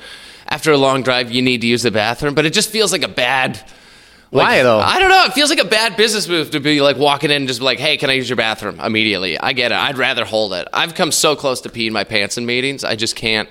after 0.49 0.71
a 0.71 0.77
long 0.77 1.03
drive, 1.03 1.33
you 1.33 1.41
need 1.41 1.63
to 1.63 1.67
use 1.67 1.83
the 1.83 1.91
bathroom. 1.91 2.35
But 2.35 2.45
it 2.45 2.53
just 2.53 2.71
feels 2.71 2.93
like 2.93 3.03
a 3.03 3.09
bad. 3.09 3.63
Like- 4.33 4.47
Why, 4.49 4.63
though? 4.63 4.79
I 4.81 4.99
don't 4.99 5.11
know. 5.11 5.25
It 5.27 5.33
feels 5.35 5.51
like 5.51 5.61
a 5.61 5.65
bad 5.65 5.97
business 5.97 6.27
move 6.29 6.51
to 6.53 6.61
be 6.61 6.81
like 6.81 6.97
walking 6.97 7.31
in 7.31 7.37
and 7.43 7.49
just 7.49 7.61
be 7.61 7.65
like, 7.65 7.79
hey, 7.79 7.97
can 7.97 8.11
I 8.11 8.15
use 8.15 8.29
your 8.29 8.37
bathroom 8.37 8.81
immediately? 8.81 9.39
I 9.39 9.53
get 9.53 9.73
it. 9.73 9.77
I'd 9.77 9.99
rather 9.99 10.25
hold 10.25 10.53
it. 10.55 10.67
I've 10.73 10.95
come 10.95 11.13
so 11.13 11.37
close 11.37 11.61
to 11.63 11.69
peeing 11.69 11.93
my 11.93 12.05
pants 12.05 12.37
in 12.39 12.47
meetings. 12.47 12.83
I 12.85 12.97
just 12.97 13.15
can't. 13.15 13.49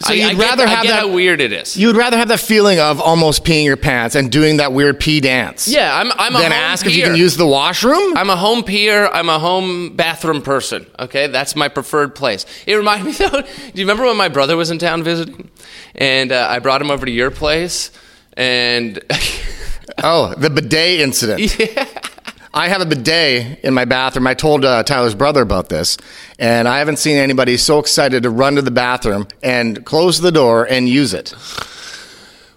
So 0.00 0.12
I, 0.12 0.16
you'd 0.16 0.24
I 0.24 0.34
get- 0.34 0.38
rather 0.50 0.64
I 0.64 0.68
have 0.70 0.82
get 0.82 0.90
that- 0.90 1.00
how 1.02 1.12
weird 1.12 1.40
it 1.40 1.52
is. 1.52 1.76
You 1.76 1.86
would 1.86 1.96
rather 1.96 2.16
have 2.18 2.26
that 2.28 2.40
feeling 2.40 2.80
of 2.80 3.00
almost 3.00 3.44
peeing 3.44 3.64
your 3.64 3.76
pants 3.76 4.16
and 4.16 4.30
doing 4.30 4.56
that 4.56 4.72
weird 4.72 4.98
pee 4.98 5.20
dance. 5.20 5.68
yeah, 5.68 5.96
I'm. 5.96 6.10
I'm 6.16 6.34
a 6.34 6.38
Then 6.40 6.50
home 6.50 6.60
ask 6.60 6.84
if 6.84 6.96
you 6.96 7.04
can 7.04 7.14
use 7.14 7.36
the 7.36 7.46
washroom. 7.46 8.16
I'm 8.16 8.28
a 8.28 8.36
home 8.36 8.64
peer. 8.64 9.06
I'm 9.06 9.28
a 9.28 9.38
home 9.38 9.94
bathroom 9.96 10.42
person. 10.42 10.84
Okay, 10.98 11.28
that's 11.28 11.54
my 11.54 11.68
preferred 11.68 12.16
place. 12.16 12.44
It 12.66 12.74
reminded 12.74 13.06
me 13.06 13.12
though. 13.12 13.40
Do 13.40 13.46
you 13.74 13.84
remember 13.84 14.04
when 14.04 14.16
my 14.16 14.28
brother 14.28 14.56
was 14.56 14.70
in 14.72 14.78
town 14.80 15.04
visiting, 15.04 15.48
and 15.94 16.32
uh, 16.32 16.48
I 16.50 16.58
brought 16.58 16.82
him 16.82 16.90
over 16.90 17.06
to 17.06 17.12
your 17.12 17.30
place, 17.30 17.92
and 18.36 18.98
Oh, 20.02 20.34
the 20.34 20.50
bidet 20.50 21.00
incident. 21.00 21.56
I 22.54 22.68
have 22.68 22.80
a 22.80 22.86
bidet 22.86 23.60
in 23.64 23.74
my 23.74 23.84
bathroom. 23.84 24.26
I 24.28 24.34
told 24.34 24.64
uh, 24.64 24.84
Tyler's 24.84 25.14
brother 25.16 25.42
about 25.42 25.68
this, 25.70 25.96
and 26.38 26.68
I 26.68 26.78
haven't 26.78 26.98
seen 26.98 27.16
anybody 27.16 27.56
so 27.56 27.80
excited 27.80 28.22
to 28.22 28.30
run 28.30 28.54
to 28.54 28.62
the 28.62 28.70
bathroom 28.70 29.26
and 29.42 29.84
close 29.84 30.20
the 30.20 30.30
door 30.30 30.64
and 30.64 30.88
use 30.88 31.12
it. 31.14 31.34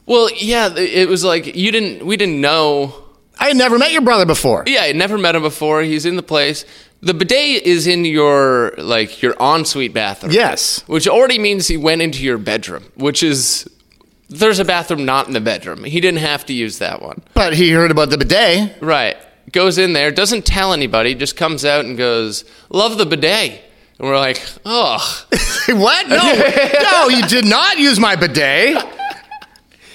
well, 0.06 0.30
yeah, 0.36 0.76
it 0.76 1.10
was 1.10 1.24
like 1.24 1.56
you 1.56 1.72
didn't. 1.72 2.06
We 2.06 2.16
didn't 2.16 2.40
know. 2.42 2.94
I 3.40 3.48
had 3.50 3.58
never 3.58 3.78
met 3.80 3.92
your 3.92 4.02
brother 4.02 4.26
before. 4.26 4.64
Yeah, 4.68 4.82
I 4.84 4.92
never 4.92 5.18
met 5.18 5.36
him 5.36 5.42
before. 5.42 5.82
He's 5.82 6.06
in 6.06 6.16
the 6.16 6.24
place. 6.24 6.64
The 7.02 7.14
bidet 7.14 7.64
is 7.64 7.88
in 7.88 8.06
your 8.06 8.74
like 8.78 9.22
your 9.24 9.36
ensuite 9.40 9.94
bathroom. 9.94 10.32
Yes. 10.32 10.84
which 10.88 11.08
already 11.08 11.40
means 11.40 11.68
he 11.68 11.78
went 11.78 12.02
into 12.04 12.24
your 12.24 12.38
bedroom, 12.38 12.92
which 12.96 13.22
is 13.24 13.68
there's 14.30 14.60
a 14.60 14.66
bathroom 14.66 15.06
not 15.06 15.28
in 15.28 15.34
the 15.34 15.42
bedroom. 15.42 15.84
He 15.84 16.02
didn't 16.02 16.20
have 16.20 16.46
to 16.48 16.54
use 16.54 16.80
that 16.80 17.02
one. 17.02 17.22
But 17.34 17.54
he 17.54 17.72
heard 17.72 17.92
about 17.92 18.10
the 18.10 18.18
bidet. 18.18 18.82
Right. 18.82 19.18
Goes 19.52 19.78
in 19.78 19.94
there, 19.94 20.12
doesn't 20.12 20.46
tell 20.46 20.74
anybody, 20.74 21.16
just 21.16 21.38
comes 21.38 21.64
out 21.64 21.86
and 21.86 21.98
goes, 21.98 22.44
"Love 22.70 22.98
the 22.98 23.06
bidet." 23.06 23.62
And 23.98 24.08
we're 24.08 24.20
like, 24.20 24.44
"Oh, 24.66 24.98
what? 25.70 26.10
No, 26.10 26.18
no, 26.92 27.08
you 27.08 27.26
did 27.28 27.46
not 27.46 27.78
use 27.78 27.98
my 27.98 28.18
bidet. 28.18 28.84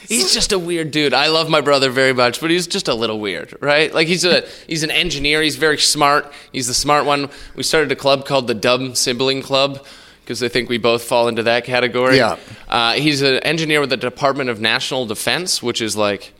he's 0.08 0.32
just 0.32 0.52
a 0.52 0.58
weird 0.58 0.90
dude." 0.90 1.12
I 1.12 1.26
love 1.26 1.50
my 1.50 1.60
brother 1.60 1.90
very 1.90 2.14
much, 2.14 2.40
but 2.40 2.50
he's 2.50 2.66
just 2.66 2.88
a 2.88 2.94
little 2.94 3.20
weird, 3.20 3.54
right? 3.60 3.92
Like 3.92 4.08
he's 4.08 4.24
a 4.24 4.46
he's 4.66 4.84
an 4.84 4.90
engineer, 4.90 5.42
he's 5.42 5.56
very 5.56 5.78
smart. 5.78 6.32
He's 6.50 6.66
the 6.68 6.74
smart 6.74 7.04
one. 7.04 7.28
We 7.54 7.62
started 7.62 7.92
a 7.92 7.96
club 7.96 8.24
called 8.24 8.46
the 8.46 8.54
Dumb 8.54 8.94
Sibling 8.94 9.42
Club 9.42 9.84
because 10.24 10.42
I 10.42 10.48
think 10.48 10.68
we 10.68 10.78
both 10.78 11.04
fall 11.04 11.28
into 11.28 11.42
that 11.44 11.64
category. 11.64 12.16
Yeah. 12.16 12.38
Uh, 12.68 12.92
he's 12.94 13.22
an 13.22 13.36
engineer 13.38 13.80
with 13.80 13.90
the 13.90 13.96
Department 13.96 14.50
of 14.50 14.60
National 14.60 15.06
Defense, 15.06 15.62
which 15.62 15.80
is 15.80 15.96
like 15.96 16.32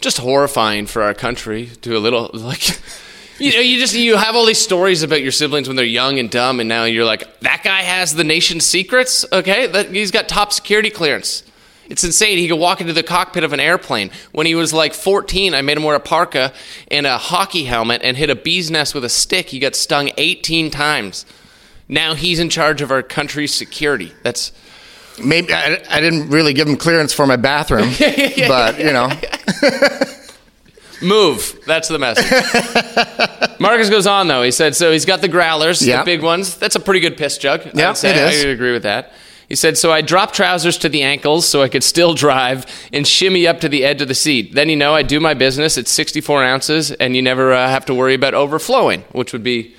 just 0.00 0.18
horrifying 0.18 0.86
for 0.86 1.02
our 1.02 1.14
country 1.14 1.66
to 1.82 1.96
a 1.96 2.00
little 2.00 2.30
like 2.34 2.80
You 3.38 3.52
know, 3.52 3.60
you 3.60 3.78
just 3.78 3.94
you 3.94 4.16
have 4.16 4.34
all 4.34 4.46
these 4.46 4.58
stories 4.58 5.04
about 5.04 5.22
your 5.22 5.30
siblings 5.30 5.68
when 5.68 5.76
they're 5.76 5.84
young 5.84 6.18
and 6.18 6.28
dumb, 6.28 6.58
and 6.58 6.68
now 6.68 6.84
you're 6.84 7.04
like, 7.04 7.40
that 7.40 7.62
guy 7.62 7.82
has 7.82 8.14
the 8.14 8.24
nation's 8.24 8.66
secrets. 8.66 9.24
Okay, 9.32 9.68
that, 9.68 9.90
he's 9.90 10.10
got 10.10 10.28
top 10.28 10.52
security 10.52 10.90
clearance. 10.90 11.44
It's 11.88 12.04
insane. 12.04 12.36
He 12.36 12.48
could 12.48 12.58
walk 12.58 12.80
into 12.80 12.92
the 12.92 13.02
cockpit 13.02 13.44
of 13.44 13.52
an 13.52 13.60
airplane. 13.60 14.10
When 14.32 14.46
he 14.46 14.54
was 14.54 14.74
like 14.74 14.92
14, 14.92 15.54
I 15.54 15.62
made 15.62 15.76
him 15.76 15.84
wear 15.84 15.94
a 15.94 16.00
parka 16.00 16.52
and 16.90 17.06
a 17.06 17.16
hockey 17.16 17.64
helmet 17.64 18.02
and 18.04 18.16
hit 18.16 18.28
a 18.28 18.34
bee's 18.34 18.70
nest 18.70 18.94
with 18.94 19.04
a 19.04 19.08
stick. 19.08 19.48
He 19.48 19.58
got 19.58 19.74
stung 19.74 20.10
18 20.18 20.70
times. 20.70 21.24
Now 21.88 22.14
he's 22.14 22.38
in 22.38 22.50
charge 22.50 22.82
of 22.82 22.90
our 22.90 23.02
country's 23.02 23.54
security. 23.54 24.12
That's 24.22 24.52
Maybe 25.22 25.52
I, 25.52 25.82
I 25.90 26.00
didn't 26.00 26.28
really 26.30 26.52
give 26.52 26.68
him 26.68 26.76
clearance 26.76 27.12
for 27.12 27.26
my 27.26 27.34
bathroom, 27.36 27.90
but 27.98 28.78
you 28.78 28.92
know, 28.92 29.10
Move. 31.00 31.60
That's 31.66 31.86
the 31.88 31.98
message. 31.98 32.26
Marcus 33.60 33.88
goes 33.88 34.06
on 34.06 34.26
though. 34.26 34.42
He 34.42 34.50
said 34.50 34.74
so. 34.74 34.90
He's 34.90 35.04
got 35.04 35.20
the 35.20 35.28
growlers, 35.28 35.86
Yeah. 35.86 35.98
the 35.98 36.04
big 36.04 36.22
ones. 36.22 36.56
That's 36.56 36.74
a 36.74 36.80
pretty 36.80 37.00
good 37.00 37.16
piss 37.16 37.38
jug. 37.38 37.64
Yeah, 37.74 37.90
it 37.92 38.04
is. 38.04 38.44
I 38.44 38.48
agree 38.48 38.72
with 38.72 38.82
that. 38.82 39.12
He 39.48 39.54
said 39.54 39.78
so. 39.78 39.92
I 39.92 40.02
dropped 40.02 40.34
trousers 40.34 40.76
to 40.78 40.88
the 40.88 41.02
ankles 41.02 41.48
so 41.48 41.62
I 41.62 41.68
could 41.68 41.84
still 41.84 42.14
drive 42.14 42.66
and 42.92 43.06
shimmy 43.06 43.46
up 43.46 43.60
to 43.60 43.68
the 43.68 43.84
edge 43.84 44.02
of 44.02 44.08
the 44.08 44.14
seat. 44.14 44.54
Then 44.54 44.68
you 44.68 44.76
know 44.76 44.92
I 44.94 45.02
do 45.02 45.20
my 45.20 45.34
business. 45.34 45.78
It's 45.78 45.90
64 45.90 46.42
ounces, 46.44 46.90
and 46.92 47.14
you 47.16 47.22
never 47.22 47.52
uh, 47.52 47.68
have 47.68 47.86
to 47.86 47.94
worry 47.94 48.14
about 48.14 48.34
overflowing, 48.34 49.02
which 49.12 49.32
would 49.32 49.44
be, 49.44 49.74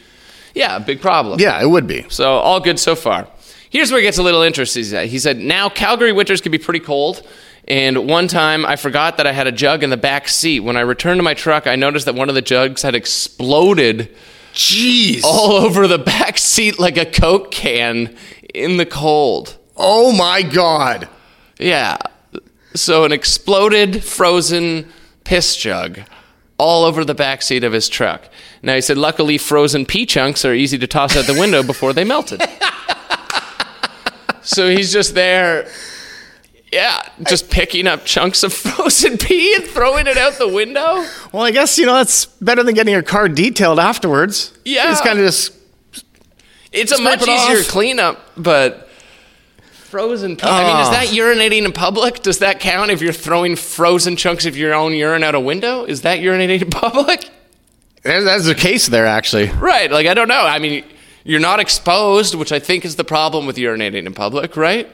yeah, 0.60 0.76
a 0.76 0.80
big 0.80 1.02
problem. 1.02 1.40
yeah, 1.40 1.62
it 1.62 1.68
would 1.68 1.88
be. 1.88 2.06
So 2.10 2.34
all 2.34 2.60
good 2.60 2.80
so 2.80 2.96
far. 2.96 3.28
Here's 3.70 3.92
where 3.92 4.00
it 4.00 4.04
gets 4.04 4.18
a 4.18 4.24
little 4.24 4.42
interesting. 4.42 4.82
He 4.84 4.90
said, 4.90 5.08
he 5.10 5.20
said, 5.20 5.38
now 5.38 5.70
Calgary 5.70 6.12
winters 6.12 6.42
can 6.42 6.52
be 6.52 6.58
pretty 6.58 6.80
cold. 6.82 7.26
And 7.68 8.10
one 8.10 8.28
time 8.28 8.66
I 8.66 8.76
forgot 8.76 9.18
that 9.18 9.28
I 9.28 9.32
had 9.32 9.48
a 9.48 9.52
jug 9.52 9.84
in 9.84 9.90
the 9.90 9.98
back 9.98 10.28
seat. 10.28 10.62
When 10.62 10.76
I 10.76 10.82
returned 10.82 11.20
to 11.20 11.24
my 11.24 11.36
truck, 11.36 11.68
I 11.68 11.76
noticed 11.76 12.06
that 12.08 12.16
one 12.16 12.30
of 12.30 12.36
the 12.36 12.42
jugs 12.42 12.82
had 12.82 12.96
exploded 12.96 14.16
Jeez. 14.54 15.24
all 15.24 15.52
over 15.52 15.88
the 15.88 16.00
back 16.00 16.38
seat 16.40 16.80
like 16.80 16.98
a 16.98 17.06
Coke 17.06 17.52
can 17.52 18.16
in 18.54 18.78
the 18.78 18.86
cold. 18.86 19.58
Oh 19.78 20.12
my 20.12 20.42
God. 20.42 21.08
Yeah. 21.60 21.98
So 22.74 23.06
an 23.06 23.12
exploded 23.12 24.04
frozen 24.04 24.92
piss 25.24 25.56
jug 25.56 26.00
all 26.60 26.84
over 26.84 27.04
the 27.04 27.16
back 27.16 27.42
seat 27.42 27.64
of 27.64 27.74
his 27.74 27.90
truck. 27.90 28.30
Now 28.62 28.76
he 28.76 28.82
said, 28.82 28.98
luckily 28.98 29.38
frozen 29.38 29.86
pea 29.86 30.06
chunks 30.06 30.46
are 30.46 30.54
easy 30.54 30.78
to 30.78 30.88
toss 30.88 31.16
out 31.16 31.26
the 31.26 31.34
window 31.34 31.64
before 31.64 31.94
they 31.94 32.04
melted. 32.04 32.42
so 34.42 34.70
he's 34.70 34.92
just 34.92 35.16
there, 35.16 35.68
yeah, 36.72 37.02
just 37.28 37.50
picking 37.50 37.88
up 37.88 38.06
chunks 38.06 38.44
of 38.44 38.54
frozen 38.54 39.18
pea 39.18 39.56
and 39.56 39.64
throwing 39.66 40.06
it 40.06 40.18
out 40.18 40.34
the 40.34 40.48
window. 40.48 41.06
Well, 41.32 41.44
I 41.44 41.52
guess 41.52 41.78
you 41.78 41.86
know 41.86 41.96
that's 41.96 42.26
better 42.26 42.62
than 42.62 42.76
getting 42.76 42.94
your 42.94 43.04
car 43.04 43.30
detailed 43.30 43.80
afterwards. 43.80 44.58
Yeah. 44.66 44.92
it's 44.92 45.02
kind 45.02 45.18
of 45.18 45.26
just. 45.26 45.56
It's 46.72 46.92
a 46.92 47.02
much 47.02 47.24
it 47.24 47.30
off. 47.30 47.50
easier 47.50 47.64
cleanup, 47.64 48.20
but 48.38 48.89
frozen 49.90 50.36
pea. 50.36 50.48
I 50.48 50.64
mean, 50.68 50.82
is 50.82 50.88
Oh. 50.88 50.92
that 50.92 51.08
ah. 51.08 51.12
urinating 51.12 51.66
in 51.66 51.72
public? 51.72 52.22
Does 52.22 52.40
that 52.40 52.60
count 52.60 52.92
if 52.92 53.02
you're 53.02 53.14
throwing 53.14 53.56
frozen 53.56 54.16
chunks 54.16 54.46
of 54.46 54.56
your 54.56 54.74
own 54.74 54.94
urine 54.94 55.24
out 55.24 55.36
a 55.36 55.40
window? 55.40 55.86
Is 55.86 56.02
that 56.02 56.20
urinating 56.20 56.62
in 56.62 56.70
public? 56.86 57.30
There's, 58.04 58.24
that's 58.24 58.46
the 58.46 58.56
case 58.56 58.88
there, 58.88 59.06
actually. 59.06 59.48
Right. 59.48 59.92
Like 59.92 60.08
I 60.08 60.14
don't 60.14 60.28
know. 60.28 60.42
I 60.42 60.60
mean, 60.60 60.84
you're 61.24 61.40
not 61.40 61.60
exposed, 61.60 62.36
which 62.36 62.52
I 62.52 62.60
think 62.60 62.86
is 62.86 62.96
the 62.96 63.04
problem 63.04 63.46
with 63.46 63.58
urinating 63.58 64.06
in 64.06 64.14
public, 64.14 64.56
right? 64.56 64.90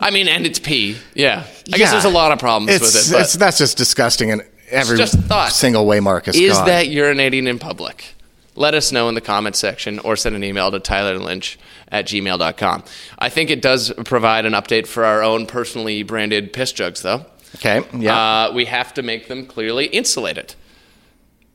I 0.00 0.10
mean, 0.10 0.28
and 0.28 0.46
it's 0.46 0.58
pee. 0.58 0.96
Yeah. 1.14 1.44
I 1.72 1.78
guess 1.78 1.90
there's 1.90 2.04
a 2.04 2.08
lot 2.10 2.32
of 2.32 2.38
problems 2.38 2.70
It's, 2.72 2.94
with 2.94 3.08
it. 3.08 3.12
But 3.12 3.38
that's 3.38 3.58
just 3.58 3.76
disgusting 3.76 4.28
in 4.30 4.42
every 4.70 5.04
single 5.50 5.86
way, 5.86 6.00
Marcus. 6.00 6.36
is 6.36 6.52
God. 6.52 6.68
that 6.68 6.86
urinating 6.86 7.48
in 7.48 7.58
public? 7.58 8.14
Let 8.58 8.74
us 8.74 8.90
know 8.90 9.08
in 9.08 9.14
the 9.14 9.20
comments 9.20 9.60
section 9.60 10.00
or 10.00 10.16
send 10.16 10.34
an 10.34 10.42
email 10.42 10.70
to 10.72 10.80
tylerlynch 10.80 11.56
at 11.92 12.06
gmail.com. 12.06 12.82
I 13.18 13.28
think 13.28 13.50
it 13.50 13.62
does 13.62 13.92
provide 14.04 14.46
an 14.46 14.52
update 14.52 14.88
for 14.88 15.04
our 15.04 15.22
own 15.22 15.46
personally 15.46 16.02
branded 16.02 16.52
piss 16.52 16.72
jugs, 16.72 17.02
though. 17.02 17.24
okay? 17.54 17.82
Yeah. 17.96 18.46
Uh, 18.48 18.52
we 18.52 18.64
have 18.64 18.92
to 18.94 19.02
make 19.02 19.28
them 19.28 19.46
clearly 19.46 19.86
insulated. 19.86 20.56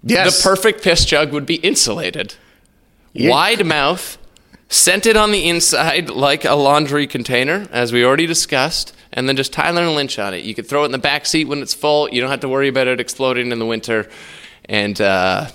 yes. 0.02 0.42
The 0.42 0.50
perfect 0.50 0.82
piss 0.82 1.04
jug 1.04 1.34
would 1.34 1.46
be 1.46 1.56
insulated. 1.56 2.36
Yeah. 3.12 3.32
Wide 3.32 3.66
mouth, 3.66 4.18
scented 4.70 5.18
on 5.18 5.32
the 5.32 5.50
inside 5.50 6.10
like 6.10 6.46
a 6.46 6.56
laundry 6.56 7.06
container, 7.06 7.68
as 7.72 7.92
we 7.92 8.06
already 8.06 8.26
discussed, 8.26 8.96
and 9.12 9.28
then 9.28 9.36
just 9.36 9.52
Tyler 9.52 9.82
and 9.82 9.94
Lynch 9.94 10.18
on 10.18 10.34
it. 10.34 10.46
You 10.46 10.56
could 10.56 10.68
throw 10.70 10.84
it 10.84 10.86
in 10.86 10.92
the 10.94 10.98
back 11.00 11.26
seat 11.26 11.50
when 11.50 11.62
it's 11.62 11.74
full. 11.74 12.10
You 12.10 12.22
don't 12.22 12.32
have 12.32 12.40
to 12.40 12.50
worry 12.50 12.70
about 12.70 12.88
it 12.88 13.02
exploding 13.02 13.52
in 13.52 13.60
the 13.60 13.66
winter. 13.66 14.10
And 14.66 15.00
uh, 15.02 15.50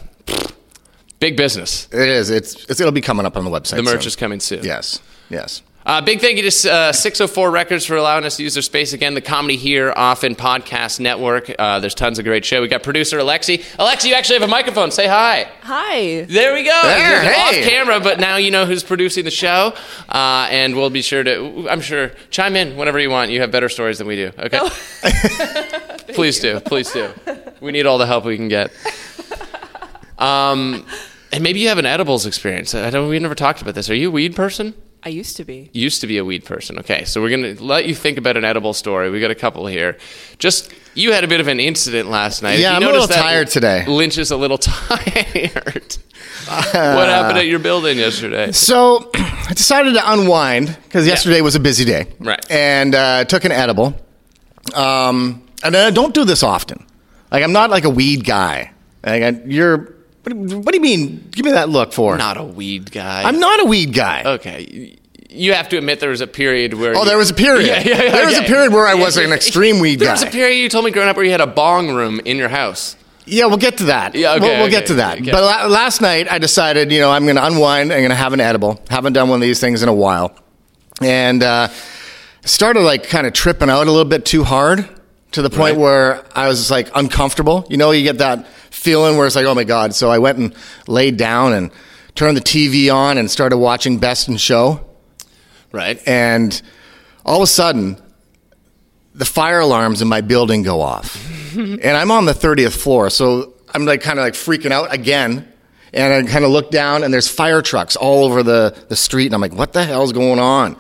big 1.21 1.37
business. 1.37 1.89
It 1.93 2.09
is. 2.09 2.31
It's, 2.31 2.65
it's. 2.69 2.81
It'll 2.81 2.93
be 2.93 3.01
coming 3.01 3.27
up 3.27 3.37
on 3.37 3.45
the 3.45 3.51
website. 3.51 3.77
The 3.77 3.83
merch 3.83 4.03
soon. 4.03 4.09
is 4.09 4.17
coming 4.17 4.41
soon. 4.41 4.65
Yes. 4.65 5.01
Yes. 5.31 5.63
Uh, 5.89 6.03
big 6.03 6.21
thank 6.21 6.37
you 6.37 6.51
to 6.51 6.71
uh, 6.71 6.93
604 6.93 7.51
Records 7.51 7.87
for 7.87 7.97
allowing 7.97 8.27
us 8.27 8.37
to 8.37 8.43
use 8.43 8.53
their 8.53 8.63
space 8.63 8.93
again. 8.93 9.15
The 9.15 9.23
Comedy 9.23 9.57
Here 9.57 9.91
Often 9.97 10.35
Podcast 10.35 11.01
Network. 11.01 11.51
Uh, 11.59 11.81
there's 11.81 11.95
tons 11.95 12.19
of 12.19 12.27
great 12.27 12.45
show. 12.45 12.61
We 12.61 12.69
got 12.69 12.83
producer 12.83 13.17
Alexi. 13.17 13.61
Alexi, 13.79 14.09
you 14.11 14.15
actually 14.15 14.39
have 14.39 14.47
a 14.47 14.51
microphone. 14.51 14.91
Say 14.91 15.07
hi. 15.07 15.49
Hi. 15.63 16.27
There 16.29 16.53
we 16.53 16.65
go. 16.65 16.79
There, 16.83 17.23
hey. 17.23 17.41
Off 17.41 17.67
camera, 17.67 18.01
but 18.01 18.21
now 18.21 18.37
you 18.37 18.51
know 18.51 18.67
who's 18.67 18.85
producing 18.85 19.25
the 19.25 19.31
show. 19.31 19.73
Uh, 20.11 20.47
and 20.51 20.77
we'll 20.77 20.91
be 20.91 21.01
sure 21.01 21.25
to, 21.25 21.67
I'm 21.71 21.81
sure, 21.81 22.13
chime 22.29 22.55
in 22.57 22.77
whenever 22.77 22.99
you 22.99 23.09
want. 23.09 23.31
You 23.31 23.41
have 23.41 23.51
better 23.51 23.71
stories 23.71 23.97
than 23.97 24.09
we 24.09 24.17
do. 24.17 24.31
Okay? 24.39 24.61
please 26.13 26.39
do. 26.39 26.61
Please 26.61 26.93
do. 26.93 27.09
We 27.63 27.73
need 27.73 27.87
all 27.87 27.97
the 27.97 28.07
help 28.07 28.27
we 28.27 28.37
can 28.37 28.49
get. 28.49 28.73
Um, 30.19 30.85
and 31.33 31.43
maybe 31.43 31.61
you 31.61 31.69
have 31.69 31.79
an 31.79 31.87
edibles 31.87 32.27
experience. 32.27 32.75
I 32.75 32.91
don't. 32.91 33.09
We 33.09 33.19
never 33.19 33.35
talked 33.35 33.63
about 33.63 33.75
this. 33.75 33.91
Are 33.91 33.95
you 33.95 34.09
a 34.09 34.11
weed 34.13 34.35
person? 34.35 34.75
I 35.03 35.11
used 35.11 35.37
to 35.37 35.45
be. 35.45 35.71
used 35.73 36.01
to 36.01 36.07
be 36.09 36.19
a 36.19 36.25
weed 36.25 36.45
person. 36.45 36.79
Okay, 36.81 37.05
so 37.05 37.21
we're 37.23 37.31
gonna 37.31 37.55
let 37.65 37.87
you 37.87 37.95
think 37.95 38.19
about 38.19 38.37
an 38.37 38.45
edible 38.45 38.73
story. 38.73 39.11
We 39.11 39.21
got 39.21 39.31
a 39.31 39.35
couple 39.37 39.67
here. 39.67 39.97
Just 40.39 40.73
you 40.95 41.13
had 41.13 41.23
a 41.23 41.29
bit 41.29 41.41
of 41.41 41.47
an 41.47 41.61
incident 41.61 42.11
last 42.11 42.43
night. 42.43 42.59
Yeah, 42.59 42.71
You 42.73 42.77
I'm 42.77 42.83
a 42.83 42.93
little 42.93 43.07
tired 43.07 43.49
today. 43.49 43.87
Lynch 43.87 44.19
is 44.19 44.33
a 44.33 44.37
little 44.37 44.59
tired. 44.59 45.97
what 46.49 47.09
happened 47.09 47.39
at 47.39 47.47
your 47.47 47.59
building 47.59 47.99
yesterday? 47.99 48.51
So 48.53 49.11
I 49.15 49.53
decided 49.55 49.95
to 49.95 50.13
unwind 50.13 50.77
because 50.85 51.07
yesterday 51.07 51.43
was 51.43 51.55
a 51.55 51.61
busy 51.61 51.85
day. 51.85 52.07
Right. 52.19 52.45
And 52.51 52.95
uh, 52.95 53.25
took 53.25 53.45
an 53.45 53.53
edible. 53.53 53.95
Um, 54.75 55.47
and 55.63 55.77
I 55.77 55.91
don't 55.91 56.15
do 56.15 56.25
this 56.25 56.43
often. 56.43 56.85
Like 57.31 57.45
I'm 57.45 57.53
not 57.53 57.71
like 57.71 57.85
a 57.85 57.91
weed 57.91 58.25
guy. 58.25 58.73
Like 59.05 59.23
I, 59.23 59.29
you're. 59.47 59.95
What, 60.23 60.33
do- 60.49 60.59
what 60.59 60.73
do 60.73 60.77
you 60.77 60.83
mean? 60.83 61.29
Give 61.31 61.45
me 61.45 61.53
that 61.53 61.69
look 61.69 61.93
for. 61.93 62.17
Not 62.17 62.37
a 62.37 62.45
weed 62.45 62.91
guy. 62.91 63.23
I'm 63.23 63.41
not 63.41 63.61
a 63.61 63.65
weed 63.65 63.95
guy. 63.95 64.23
Okay, 64.25 64.97
you 65.31 65.55
have 65.55 65.69
to 65.71 65.79
admit 65.79 66.01
there 66.01 66.11
was 66.11 66.21
a 66.21 66.27
period 66.27 66.75
where. 66.75 66.95
Oh, 66.97 67.01
you- 67.01 67.05
there 67.07 67.19
was 67.19 67.31
a 67.31 67.35
period. 67.35 67.67
Yeah, 67.67 67.81
yeah, 67.81 68.03
yeah, 68.05 68.11
there 68.13 68.27
was 68.27 68.39
a 68.39 68.43
period 68.43 68.73
where 68.73 68.87
I 68.87 68.95
was 68.95 69.17
an 69.17 69.33
extreme 69.33 69.79
weed 69.81 70.01
There 70.01 70.09
guy. 70.09 70.15
There 70.17 70.27
was 70.27 70.35
a 70.35 70.37
period 70.37 70.57
you 70.57 70.69
told 70.69 70.85
me 70.85 70.91
growing 70.91 71.09
up 71.09 71.17
where 71.17 71.25
you 71.25 71.31
had 71.33 71.41
a 71.41 71.47
bong 71.47 71.91
room 71.91 72.21
in 72.25 72.37
your 72.37 72.49
house. 72.49 72.97
Yeah, 73.31 73.45
we'll 73.47 73.59
get 73.59 73.77
to 73.79 73.85
that. 73.85 74.15
Yeah, 74.15 74.33
okay, 74.35 74.41
we'll, 74.41 74.51
we'll 74.51 74.63
okay, 74.63 74.71
get 74.71 74.87
to 74.87 74.95
that. 74.95 75.21
okay. 75.21 75.31
But 75.31 75.43
la- 75.43 75.67
last 75.67 76.01
night 76.01 76.33
I 76.33 76.39
decided, 76.39 76.91
you 76.91 76.99
know, 77.01 77.11
I'm 77.11 77.25
going 77.25 77.37
to 77.37 77.45
unwind. 77.45 77.93
I'm 77.93 77.99
going 78.01 78.09
to 78.09 78.15
have 78.17 78.33
an 78.33 78.41
edible. 78.41 78.81
Haven't 78.89 79.13
done 79.13 79.29
one 79.29 79.37
of 79.37 79.43
these 79.43 79.61
things 79.61 79.83
in 79.83 79.89
a 79.91 79.95
while, 79.95 80.35
and 81.03 81.43
uh, 81.43 81.69
started 82.45 82.81
like 82.81 83.09
kind 83.09 83.27
of 83.27 83.35
tripping 83.35 83.69
out 83.69 83.87
a 83.87 83.91
little 83.91 84.09
bit 84.09 84.25
too 84.25 84.45
hard 84.45 84.89
to 85.33 85.43
the 85.43 85.51
point 85.51 85.75
Right. 85.75 85.77
where 85.77 86.25
I 86.35 86.49
was 86.49 86.71
like 86.71 86.89
uncomfortable. 86.95 87.67
You 87.69 87.77
know, 87.77 87.91
you 87.91 88.03
get 88.03 88.17
that 88.19 88.47
feeling 88.79 89.17
where 89.17 89.27
it's 89.27 89.37
like, 89.37 89.47
oh 89.47 89.55
my 89.55 89.65
god. 89.65 89.95
So 89.95 90.11
I 90.11 90.19
went 90.19 90.39
and 90.39 90.55
laid 90.87 91.17
down 91.17 91.53
and 91.53 91.71
turned 92.15 92.37
the 92.37 92.41
TV 92.43 92.93
on 92.95 93.19
and 93.19 93.31
started 93.31 93.59
watching 93.59 93.99
Best 93.99 94.29
in 94.29 94.37
Show, 94.37 94.85
Right. 95.73 96.01
and 96.07 96.61
all 97.25 97.37
of 97.37 97.43
a 97.43 97.47
sudden. 97.47 98.01
The 99.15 99.25
fire 99.25 99.59
alarms 99.59 100.01
in 100.01 100.07
my 100.07 100.21
building 100.21 100.63
go 100.63 100.81
off 100.81 101.17
and 101.57 101.85
I'm 101.85 102.13
on 102.13 102.25
the 102.25 102.33
30th 102.35 102.77
floor, 102.81 103.11
so 103.11 103.55
I'm 103.75 103.85
like 103.85 104.01
kind 104.01 104.17
of 104.17 104.25
like 104.25 104.35
freaking 104.35 104.71
out 104.71 104.95
again. 104.95 105.49
And 105.93 106.13
I 106.29 106.31
kind 106.31 106.45
of 106.45 106.53
look 106.53 106.71
down, 106.71 107.03
and 107.03 107.13
there's 107.13 107.27
fire 107.29 107.61
trucks 107.63 107.97
all 107.97 108.25
over 108.25 108.45
the, 108.45 108.77
the 108.89 108.95
street, 108.95 109.27
and 109.27 109.35
I'm 109.35 109.41
like, 109.41 109.55
what 109.55 109.73
the 109.73 109.83
hell's 109.85 110.13
going 110.13 110.39
on? 110.39 110.77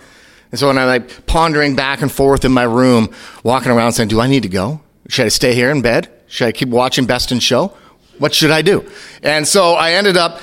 And 0.52 0.60
so 0.60 0.68
when 0.68 0.78
I'm 0.78 0.86
like 0.86 1.26
pondering 1.26 1.74
back 1.74 2.00
and 2.02 2.12
forth 2.12 2.44
in 2.44 2.52
my 2.52 2.62
room, 2.62 3.12
walking 3.42 3.72
around 3.72 3.92
saying, 3.94 4.10
do 4.10 4.20
I 4.20 4.28
need 4.28 4.44
to 4.44 4.48
go? 4.50 4.82
Should 5.08 5.24
I 5.24 5.28
stay 5.30 5.54
here 5.54 5.70
in 5.70 5.82
bed? 5.82 6.08
Should 6.28 6.46
I 6.46 6.52
keep 6.52 6.68
watching 6.68 7.06
Best 7.06 7.32
in 7.32 7.40
Show? 7.40 7.72
What 8.18 8.34
should 8.34 8.50
I 8.50 8.62
do? 8.62 8.88
And 9.22 9.46
so 9.46 9.74
I 9.74 9.92
ended 9.92 10.16
up 10.16 10.40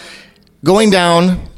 going 0.64 0.90
down 0.90 1.50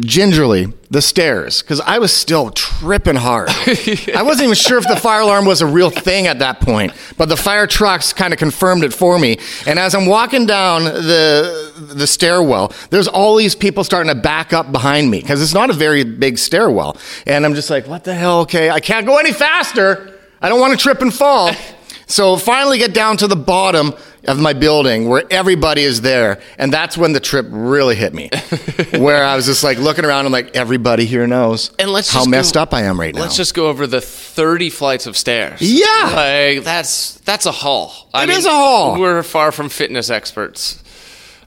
gingerly 0.00 0.72
the 0.90 1.00
stairs 1.00 1.62
because 1.62 1.80
I 1.80 1.98
was 1.98 2.12
still 2.12 2.50
tripping 2.50 3.16
hard. 3.16 3.48
I 4.14 4.22
wasn't 4.22 4.44
even 4.44 4.54
sure 4.54 4.78
if 4.78 4.88
the 4.88 4.96
fire 4.96 5.20
alarm 5.20 5.44
was 5.44 5.60
a 5.60 5.66
real 5.66 5.90
thing 5.90 6.26
at 6.26 6.40
that 6.40 6.60
point, 6.60 6.92
but 7.16 7.28
the 7.28 7.36
fire 7.36 7.66
trucks 7.66 8.12
kind 8.12 8.32
of 8.32 8.38
confirmed 8.38 8.84
it 8.84 8.92
for 8.92 9.18
me. 9.18 9.38
And 9.66 9.78
as 9.78 9.94
I'm 9.94 10.06
walking 10.06 10.46
down 10.46 10.84
the 10.84 11.72
the 11.94 12.06
stairwell, 12.06 12.72
there's 12.90 13.08
all 13.08 13.36
these 13.36 13.54
people 13.54 13.84
starting 13.84 14.12
to 14.12 14.20
back 14.20 14.52
up 14.52 14.72
behind 14.72 15.10
me 15.10 15.20
because 15.20 15.42
it's 15.42 15.54
not 15.54 15.70
a 15.70 15.74
very 15.74 16.04
big 16.04 16.38
stairwell. 16.38 16.96
And 17.26 17.44
I'm 17.44 17.54
just 17.54 17.70
like, 17.70 17.86
what 17.86 18.04
the 18.04 18.14
hell? 18.14 18.40
Okay, 18.40 18.70
I 18.70 18.80
can't 18.80 19.06
go 19.06 19.18
any 19.18 19.32
faster. 19.32 20.18
I 20.40 20.48
don't 20.48 20.60
want 20.60 20.72
to 20.72 20.82
trip 20.82 21.02
and 21.02 21.12
fall. 21.12 21.52
So 22.06 22.36
finally 22.36 22.76
get 22.76 22.92
down 22.92 23.16
to 23.16 23.26
the 23.26 23.34
bottom, 23.34 23.94
of 24.26 24.38
my 24.40 24.52
building 24.52 25.08
where 25.08 25.24
everybody 25.30 25.82
is 25.82 26.00
there. 26.00 26.40
And 26.58 26.72
that's 26.72 26.96
when 26.96 27.12
the 27.12 27.20
trip 27.20 27.46
really 27.50 27.94
hit 27.94 28.14
me. 28.14 28.30
where 28.98 29.24
I 29.24 29.36
was 29.36 29.46
just 29.46 29.62
like 29.64 29.78
looking 29.78 30.04
around 30.04 30.26
and 30.26 30.32
like, 30.32 30.54
everybody 30.56 31.04
here 31.04 31.26
knows 31.26 31.70
And 31.78 31.90
let's 31.90 32.12
how 32.12 32.24
messed 32.24 32.54
go- 32.54 32.62
up 32.62 32.74
I 32.74 32.82
am 32.82 32.98
right 32.98 33.14
now. 33.14 33.20
Let's 33.22 33.36
just 33.36 33.54
go 33.54 33.68
over 33.68 33.86
the 33.86 34.00
30 34.00 34.70
flights 34.70 35.06
of 35.06 35.16
stairs. 35.16 35.60
Yeah. 35.60 36.12
Like 36.14 36.64
that's 36.64 37.14
that's 37.20 37.46
a 37.46 37.52
haul. 37.52 37.92
I 38.12 38.24
It 38.24 38.28
mean, 38.28 38.38
is 38.38 38.46
a 38.46 38.50
haul. 38.50 38.98
We're 39.00 39.22
far 39.22 39.52
from 39.52 39.68
fitness 39.68 40.10
experts. 40.10 40.82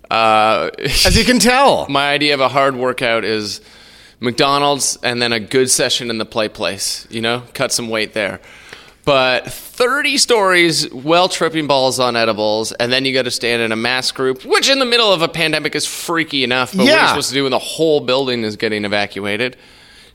Uh, 0.09 0.69
As 0.79 1.17
you 1.17 1.25
can 1.25 1.39
tell. 1.39 1.85
my 1.89 2.09
idea 2.11 2.33
of 2.33 2.39
a 2.39 2.47
hard 2.47 2.75
workout 2.75 3.25
is 3.25 3.59
McDonald's 4.19 4.97
and 5.03 5.21
then 5.21 5.31
a 5.33 5.39
good 5.39 5.69
session 5.69 6.09
in 6.09 6.17
the 6.17 6.25
play 6.25 6.49
place, 6.49 7.05
you 7.09 7.21
know? 7.21 7.43
Cut 7.53 7.71
some 7.71 7.89
weight 7.89 8.13
there. 8.13 8.39
But 9.07 9.53
30 9.53 10.17
stories, 10.17 10.93
well 10.93 11.29
tripping 11.29 11.65
balls 11.65 11.97
on 11.97 12.17
edibles, 12.17 12.73
and 12.73 12.91
then 12.91 13.05
you 13.05 13.13
got 13.13 13.23
to 13.23 13.31
stand 13.31 13.61
in 13.61 13.71
a 13.71 13.75
mass 13.77 14.11
group, 14.11 14.43
which 14.43 14.69
in 14.69 14.79
the 14.79 14.85
middle 14.85 15.13
of 15.13 15.21
a 15.21 15.29
pandemic 15.29 15.75
is 15.75 15.85
freaky 15.85 16.43
enough. 16.43 16.73
But 16.73 16.79
what 16.79 16.89
are 16.91 17.01
you 17.03 17.07
supposed 17.07 17.29
to 17.29 17.33
do 17.33 17.43
when 17.43 17.51
the 17.51 17.57
whole 17.57 18.01
building 18.01 18.43
is 18.43 18.57
getting 18.57 18.83
evacuated? 18.83 19.55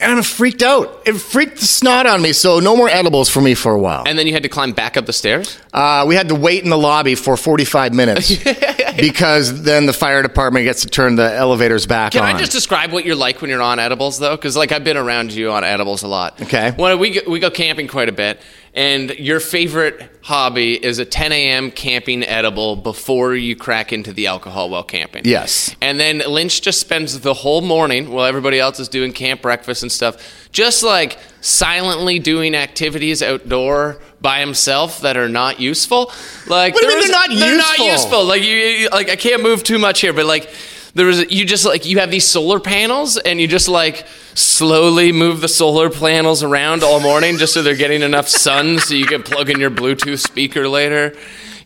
And 0.03 0.11
I'm 0.13 0.23
freaked 0.25 0.63
out. 0.63 1.03
It 1.07 1.15
freaked 1.15 1.61
the 1.61 1.65
snot 1.65 2.07
on 2.07 2.21
me. 2.21 2.33
So 2.33 2.59
no 2.59 2.77
more 2.77 2.89
edibles 2.89 3.29
for 3.29 3.41
me 3.41 3.55
for 3.55 3.73
a 3.73 3.79
while. 3.79 4.03
And 4.05 4.19
then 4.19 4.27
you 4.27 4.33
had 4.33 4.43
to 4.43 4.49
climb 4.49 4.73
back 4.73 4.97
up 4.97 5.07
the 5.07 5.13
stairs? 5.13 5.57
Uh, 5.73 6.05
we 6.09 6.17
had 6.17 6.29
to 6.31 6.35
wait 6.35 6.65
in 6.65 6.71
the 6.71 6.77
lobby 6.77 7.15
for 7.15 7.37
45 7.37 7.95
minutes 7.95 8.37
because 8.97 9.63
then 9.63 9.87
the 9.87 9.93
fire 9.93 10.21
department 10.21 10.65
gets 10.65 10.83
to 10.83 10.89
turn 10.89 11.15
the 11.15 11.33
elevators 11.33 11.87
back 11.87 12.17
on. 12.17 12.21
Can 12.21 12.23
on. 12.25 12.35
I 12.35 12.39
just 12.39 12.51
describe 12.51 12.91
what 12.91 13.05
you're 13.05 13.15
like 13.15 13.41
when 13.41 13.49
you're 13.49 13.63
on 13.63 13.79
edibles, 13.79 14.19
though? 14.19 14.35
Because 14.35 14.57
like 14.57 14.73
I've 14.73 14.83
been 14.83 14.97
around 14.97 15.33
you 15.33 15.53
on 15.53 15.63
edibles 15.63 16.03
a 16.03 16.09
lot. 16.09 16.43
Okay. 16.43 16.73
When 16.77 16.99
we 16.99 17.11
go, 17.11 17.31
we 17.31 17.39
go 17.39 17.51
camping 17.51 17.87
quite 17.87 18.09
a 18.09 18.13
bit, 18.13 18.41
and 18.75 19.11
your 19.19 19.39
favorite 19.41 20.09
hobby 20.23 20.75
is 20.83 20.99
a 20.99 21.05
10 21.05 21.31
a.m. 21.33 21.71
camping 21.71 22.23
edible 22.25 22.75
before 22.77 23.35
you 23.35 23.55
crack 23.55 23.93
into 23.93 24.13
the 24.13 24.27
alcohol 24.29 24.71
while 24.71 24.83
camping. 24.85 25.23
Yes. 25.27 25.75
And 25.83 26.01
then 26.01 26.23
Lynch 26.27 26.63
just 26.63 26.81
spends 26.81 27.21
the 27.21 27.35
whole 27.35 27.61
morning 27.61 28.11
while 28.11 28.25
everybody 28.25 28.59
else 28.59 28.81
is 28.81 28.89
doing 28.89 29.13
camp 29.13 29.43
breakfast 29.43 29.83
and 29.83 29.93
stuff, 29.93 30.49
just 30.53 30.83
like 30.83 31.19
silently 31.43 32.19
doing 32.19 32.55
activities 32.55 33.23
outdoor 33.23 33.99
by 34.21 34.39
himself 34.41 35.01
that 35.01 35.17
are 35.17 35.29
not 35.29 35.61
useful. 35.61 36.11
Like 36.47 36.75
What 36.75 36.81
do 36.83 36.87
you 36.89 36.95
mean 36.99 37.03
they're 37.03 37.13
not 37.13 37.29
they're 37.29 37.55
useful? 37.57 37.87
not 37.87 37.93
useful. 37.93 38.25
Like 38.25 38.43
you- 38.43 38.89
like 38.91 39.11
I 39.11 39.17
can't 39.17 39.43
move 39.43 39.63
too 39.65 39.79
much 39.79 40.01
here, 40.01 40.13
but 40.13 40.25
like 40.27 40.49
there 40.95 41.07
was 41.07 41.31
you 41.31 41.45
just 41.45 41.65
like 41.65 41.87
you 41.87 41.99
have 42.01 42.11
these 42.11 42.27
solar 42.27 42.61
panels 42.61 43.17
and 43.17 43.41
you 43.41 43.49
just 43.49 43.69
like 43.69 44.07
slowly 44.35 45.13
move 45.13 45.41
the 45.41 45.49
solar 45.49 45.89
panels 45.91 46.43
around 46.43 46.83
all 46.83 47.01
morning 47.01 47.39
just 47.39 47.55
so 47.55 47.63
they're 47.63 47.75
getting 47.77 48.03
enough 48.03 48.29
sun 48.29 48.79
so 48.79 48.95
you 48.95 49.07
can 49.07 49.23
plug 49.23 49.49
in 49.51 49.59
your 49.59 49.71
Bluetooth 49.71 50.19
speaker 50.21 50.69
later. 50.69 51.17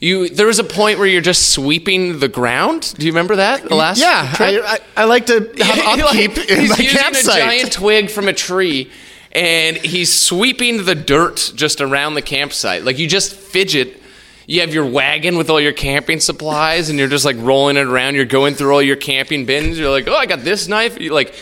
You 0.00 0.28
there 0.28 0.46
was 0.46 0.58
a 0.58 0.64
point 0.64 0.98
where 0.98 1.08
you're 1.08 1.22
just 1.22 1.52
sweeping 1.52 2.18
the 2.18 2.28
ground. 2.28 2.94
Do 2.96 3.06
you 3.06 3.12
remember 3.12 3.36
that? 3.36 3.64
The 3.68 3.74
last 3.74 3.98
yeah? 3.98 4.32
I, 4.38 4.78
I, 4.96 5.02
I 5.02 5.04
like 5.04 5.26
to 5.26 5.40
have 5.58 5.96
He, 5.96 6.02
like, 6.02 6.28
upkeep 6.28 6.50
in 6.50 6.60
he's 6.60 6.70
my 6.70 6.76
using 6.76 6.98
campsite. 6.98 7.36
a 7.36 7.38
giant 7.38 7.72
twig 7.72 8.10
from 8.10 8.28
a 8.28 8.32
tree 8.32 8.90
and 9.32 9.76
he's 9.76 10.12
sweeping 10.12 10.84
the 10.84 10.94
dirt 10.94 11.52
just 11.54 11.80
around 11.80 12.14
the 12.14 12.22
campsite. 12.22 12.84
Like 12.84 12.98
you 12.98 13.08
just 13.08 13.34
fidget. 13.34 14.02
You 14.46 14.60
have 14.60 14.72
your 14.72 14.86
wagon 14.86 15.36
with 15.36 15.50
all 15.50 15.60
your 15.60 15.72
camping 15.72 16.20
supplies 16.20 16.88
and 16.88 16.98
you're 16.98 17.08
just 17.08 17.24
like 17.24 17.36
rolling 17.38 17.76
it 17.76 17.86
around. 17.86 18.14
You're 18.14 18.24
going 18.24 18.54
through 18.54 18.72
all 18.72 18.82
your 18.82 18.96
camping 18.96 19.44
bins. 19.44 19.78
You're 19.78 19.90
like, 19.90 20.06
oh, 20.06 20.14
I 20.14 20.26
got 20.26 20.40
this 20.44 20.68
knife. 20.68 21.00
You 21.00 21.12
like, 21.12 21.34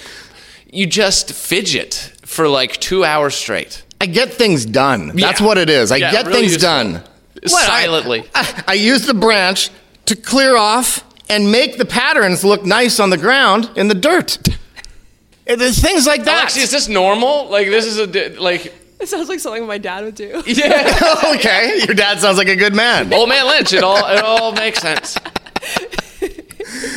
you 0.72 0.86
just 0.86 1.32
fidget 1.32 2.12
for 2.22 2.48
like 2.48 2.78
two 2.80 3.04
hours 3.04 3.34
straight. 3.34 3.82
I 4.00 4.06
get 4.06 4.32
things 4.32 4.64
done. 4.64 5.08
That's 5.14 5.40
Yeah. 5.40 5.46
what 5.46 5.58
it 5.58 5.68
is. 5.70 5.92
I 5.92 5.96
Yeah, 5.96 6.12
get 6.12 6.26
really 6.26 6.40
things 6.48 6.56
done. 6.56 7.02
What, 7.42 7.50
Silently. 7.66 8.24
I, 8.34 8.64
I 8.68 8.72
use 8.74 9.06
the 9.06 9.12
branch 9.14 9.70
to 10.06 10.16
clear 10.16 10.56
off 10.56 11.04
and 11.28 11.52
make 11.52 11.76
the 11.78 11.84
patterns 11.84 12.42
look 12.44 12.64
nice 12.64 12.98
on 13.00 13.10
the 13.10 13.16
ground 13.18 13.70
in 13.76 13.88
the 13.88 13.94
dirt. 13.94 14.38
There's 15.46 15.78
things 15.78 16.06
like 16.06 16.24
that. 16.24 16.48
Alexi, 16.48 16.62
is 16.62 16.70
this 16.70 16.88
normal? 16.88 17.48
Like, 17.50 17.66
this 17.68 17.84
is 17.84 17.98
a, 17.98 18.40
like, 18.40 18.72
It 19.04 19.08
sounds 19.10 19.28
like 19.28 19.38
something 19.38 19.66
my 19.66 19.76
dad 19.76 20.02
would 20.02 20.14
do. 20.14 20.42
yeah. 20.46 20.98
okay, 21.34 21.82
your 21.86 21.94
dad 21.94 22.20
sounds 22.20 22.38
like 22.38 22.48
a 22.48 22.56
good 22.56 22.74
man. 22.74 23.12
Old 23.12 23.28
man 23.28 23.46
Lynch. 23.46 23.74
It 23.74 23.84
all 23.84 23.98
it 23.98 24.24
all 24.24 24.52
makes 24.52 24.78
sense. 24.80 25.18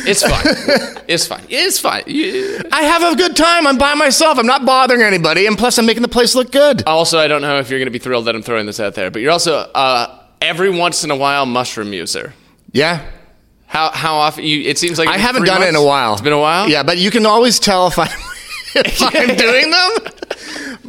It's 0.06 0.22
fine. 0.22 1.04
It's 1.06 1.26
fine. 1.26 1.44
It's 1.50 1.78
fine. 1.78 2.04
You- 2.06 2.62
I 2.72 2.84
have 2.84 3.02
a 3.12 3.14
good 3.14 3.36
time. 3.36 3.66
I'm 3.66 3.76
by 3.76 3.92
myself. 3.92 4.38
I'm 4.38 4.46
not 4.46 4.64
bothering 4.64 5.02
anybody, 5.02 5.46
and 5.46 5.58
plus, 5.58 5.76
I'm 5.76 5.84
making 5.84 6.00
the 6.00 6.08
place 6.08 6.34
look 6.34 6.50
good. 6.50 6.82
Also, 6.86 7.18
I 7.18 7.28
don't 7.28 7.42
know 7.42 7.58
if 7.58 7.68
you're 7.68 7.78
going 7.78 7.88
to 7.88 7.92
be 7.92 7.98
thrilled 7.98 8.24
that 8.24 8.34
I'm 8.34 8.40
throwing 8.42 8.64
this 8.64 8.80
out 8.80 8.94
there, 8.94 9.10
but 9.10 9.20
you're 9.20 9.30
also 9.30 9.56
uh, 9.58 10.18
every 10.40 10.70
once 10.70 11.04
in 11.04 11.10
a 11.10 11.16
while 11.16 11.44
mushroom 11.44 11.92
user. 11.92 12.32
Yeah, 12.72 13.04
How 13.66 13.90
how 13.90 14.14
often? 14.14 14.44
You, 14.44 14.62
it 14.62 14.78
seems 14.78 14.98
like 14.98 15.08
I 15.08 15.18
haven't 15.18 15.42
three 15.42 15.48
done 15.50 15.62
it 15.62 15.68
in 15.68 15.76
a 15.76 15.84
while. 15.84 16.14
It's 16.14 16.22
been 16.22 16.32
a 16.32 16.40
while. 16.40 16.70
Yeah, 16.70 16.84
but 16.84 16.96
you 16.96 17.10
can 17.10 17.26
always 17.26 17.58
tell 17.58 17.88
if 17.88 17.98
I'm 17.98 18.08
if 18.74 19.02
I'm 19.02 19.36
doing 19.36 19.70
them 19.70 19.90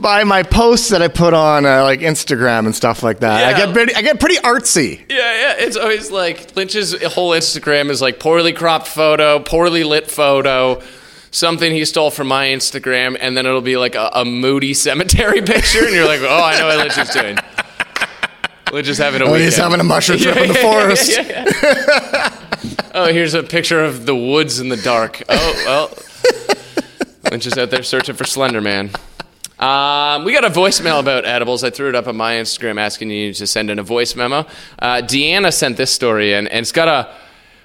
by 0.01 0.23
my 0.23 0.43
posts 0.43 0.89
that 0.89 1.01
I 1.01 1.07
put 1.07 1.33
on 1.33 1.65
uh, 1.65 1.83
like 1.83 1.99
Instagram 1.99 2.65
and 2.65 2.75
stuff 2.75 3.03
like 3.03 3.19
that. 3.19 3.53
I 3.53 3.57
get 3.57 3.73
pretty, 3.73 3.95
I 3.95 4.01
get 4.01 4.19
pretty 4.19 4.38
artsy. 4.38 4.99
Yeah, 5.09 5.15
yeah. 5.17 5.53
It's 5.65 5.75
always 5.77 6.12
like 6.12 6.55
Lynch's 6.55 7.01
whole 7.13 7.31
Instagram 7.31 7.89
is 7.89 8.01
like 8.01 8.19
poorly 8.19 8.53
cropped 8.53 8.88
photo, 8.88 9.39
poorly 9.39 9.83
lit 9.83 10.09
photo, 10.09 10.81
something 11.31 11.71
he 11.71 11.85
stole 11.85 12.12
from 12.12 12.27
my 12.27 12.47
Instagram, 12.47 13.17
and 13.19 13.35
then 13.35 13.45
it'll 13.45 13.62
be 13.62 13.77
like 13.77 13.95
a, 13.95 14.09
a 14.13 14.25
moody 14.25 14.73
cemetery 14.73 15.41
picture, 15.45 15.85
and 15.85 15.93
you're 15.93 16.07
like, 16.07 16.21
oh, 16.21 16.43
I 16.43 16.57
know 16.59 16.67
what 16.67 16.77
Lynch 16.77 16.97
is 16.97 17.09
doing. 17.09 17.38
Lynch 18.71 18.88
is 18.88 18.97
having 18.99 19.21
a 19.21 19.25
When 19.25 19.33
weekend. 19.33 19.45
he's 19.45 19.57
having 19.57 19.79
a 19.79 19.83
mushroom 19.83 20.19
trip 20.21 20.38
in 20.38 20.47
the 20.47 20.53
forest. 20.55 21.09
Yeah, 21.12 21.45
yeah. 21.63 22.91
oh, 22.93 23.12
here's 23.12 23.33
a 23.33 23.41
picture 23.43 23.83
of 23.83 24.05
the 24.05 24.15
woods 24.15 24.59
in 24.59 24.69
the 24.69 24.77
dark. 24.77 25.23
Oh, 25.27 25.53
well. 25.65 25.97
Lynch 27.31 27.45
is 27.47 27.57
out 27.57 27.69
there 27.69 27.83
searching 27.83 28.15
for 28.15 28.23
Slender 28.25 28.62
Man. 28.62 28.91
Um, 29.60 30.24
we 30.24 30.32
got 30.32 30.45
a 30.45 30.50
voicemail 30.50 31.00
about 31.00 31.26
edibles. 31.26 31.63
I 31.63 31.69
threw 31.69 31.89
it 31.89 31.95
up 31.95 32.08
on 32.08 32.15
my 32.15 32.36
Instagram 32.36 32.80
asking 32.80 33.10
you 33.12 33.34
to 33.34 33.45
send 33.45 33.69
in 33.69 33.78
a 33.78 33.84
voice 33.84 34.15
memo. 34.15 34.45
Uh, 34.80 35.02
Deanna 35.02 35.54
sent 35.54 35.76
this 35.76 35.91
story 35.91 36.34
in, 36.34 36.48
and 36.48 36.60
it's 36.62 36.72
got 36.72 36.88
a, 36.88 37.13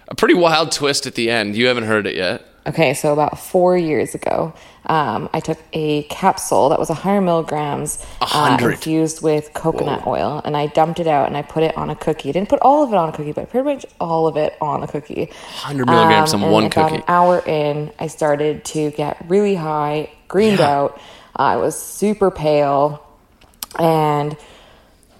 a 0.08 0.14
pretty 0.14 0.34
wild 0.34 0.72
twist 0.72 1.06
at 1.06 1.14
the 1.14 1.30
end. 1.30 1.54
You 1.54 1.66
haven't 1.66 1.84
heard 1.84 2.06
it 2.06 2.16
yet. 2.16 2.44
Okay, 2.66 2.94
so 2.94 3.12
about 3.12 3.38
four 3.38 3.76
years 3.76 4.14
ago, 4.14 4.54
um, 4.86 5.28
I 5.34 5.40
took 5.40 5.58
a 5.74 6.04
capsule 6.04 6.70
that 6.70 6.78
was 6.78 6.88
100 6.88 7.20
milligrams 7.20 8.04
uh, 8.22 8.58
infused 8.58 9.22
with 9.22 9.52
coconut 9.52 10.06
oil, 10.06 10.40
and 10.46 10.56
I 10.56 10.68
dumped 10.68 10.98
it 10.98 11.06
out 11.06 11.26
and 11.28 11.36
I 11.36 11.42
put 11.42 11.62
it 11.62 11.76
on 11.76 11.90
a 11.90 11.94
cookie. 11.94 12.30
I 12.30 12.32
didn't 12.32 12.48
put 12.48 12.60
all 12.60 12.82
of 12.82 12.90
it 12.90 12.96
on 12.96 13.10
a 13.10 13.12
cookie, 13.12 13.32
but 13.32 13.50
pretty 13.50 13.66
much 13.68 13.84
all 14.00 14.26
of 14.26 14.38
it 14.38 14.56
on 14.62 14.82
a 14.82 14.88
cookie. 14.88 15.26
100 15.26 15.86
milligrams 15.86 16.32
on 16.32 16.42
and 16.42 16.50
one 16.50 16.64
about 16.64 16.88
cookie. 16.88 16.96
An 16.96 17.04
hour 17.06 17.40
in, 17.46 17.92
I 17.98 18.06
started 18.06 18.64
to 18.66 18.90
get 18.92 19.22
really 19.28 19.54
high, 19.54 20.10
greened 20.28 20.60
out. 20.60 20.98
I 21.36 21.56
was 21.56 21.80
super 21.80 22.30
pale, 22.30 23.04
and 23.78 24.36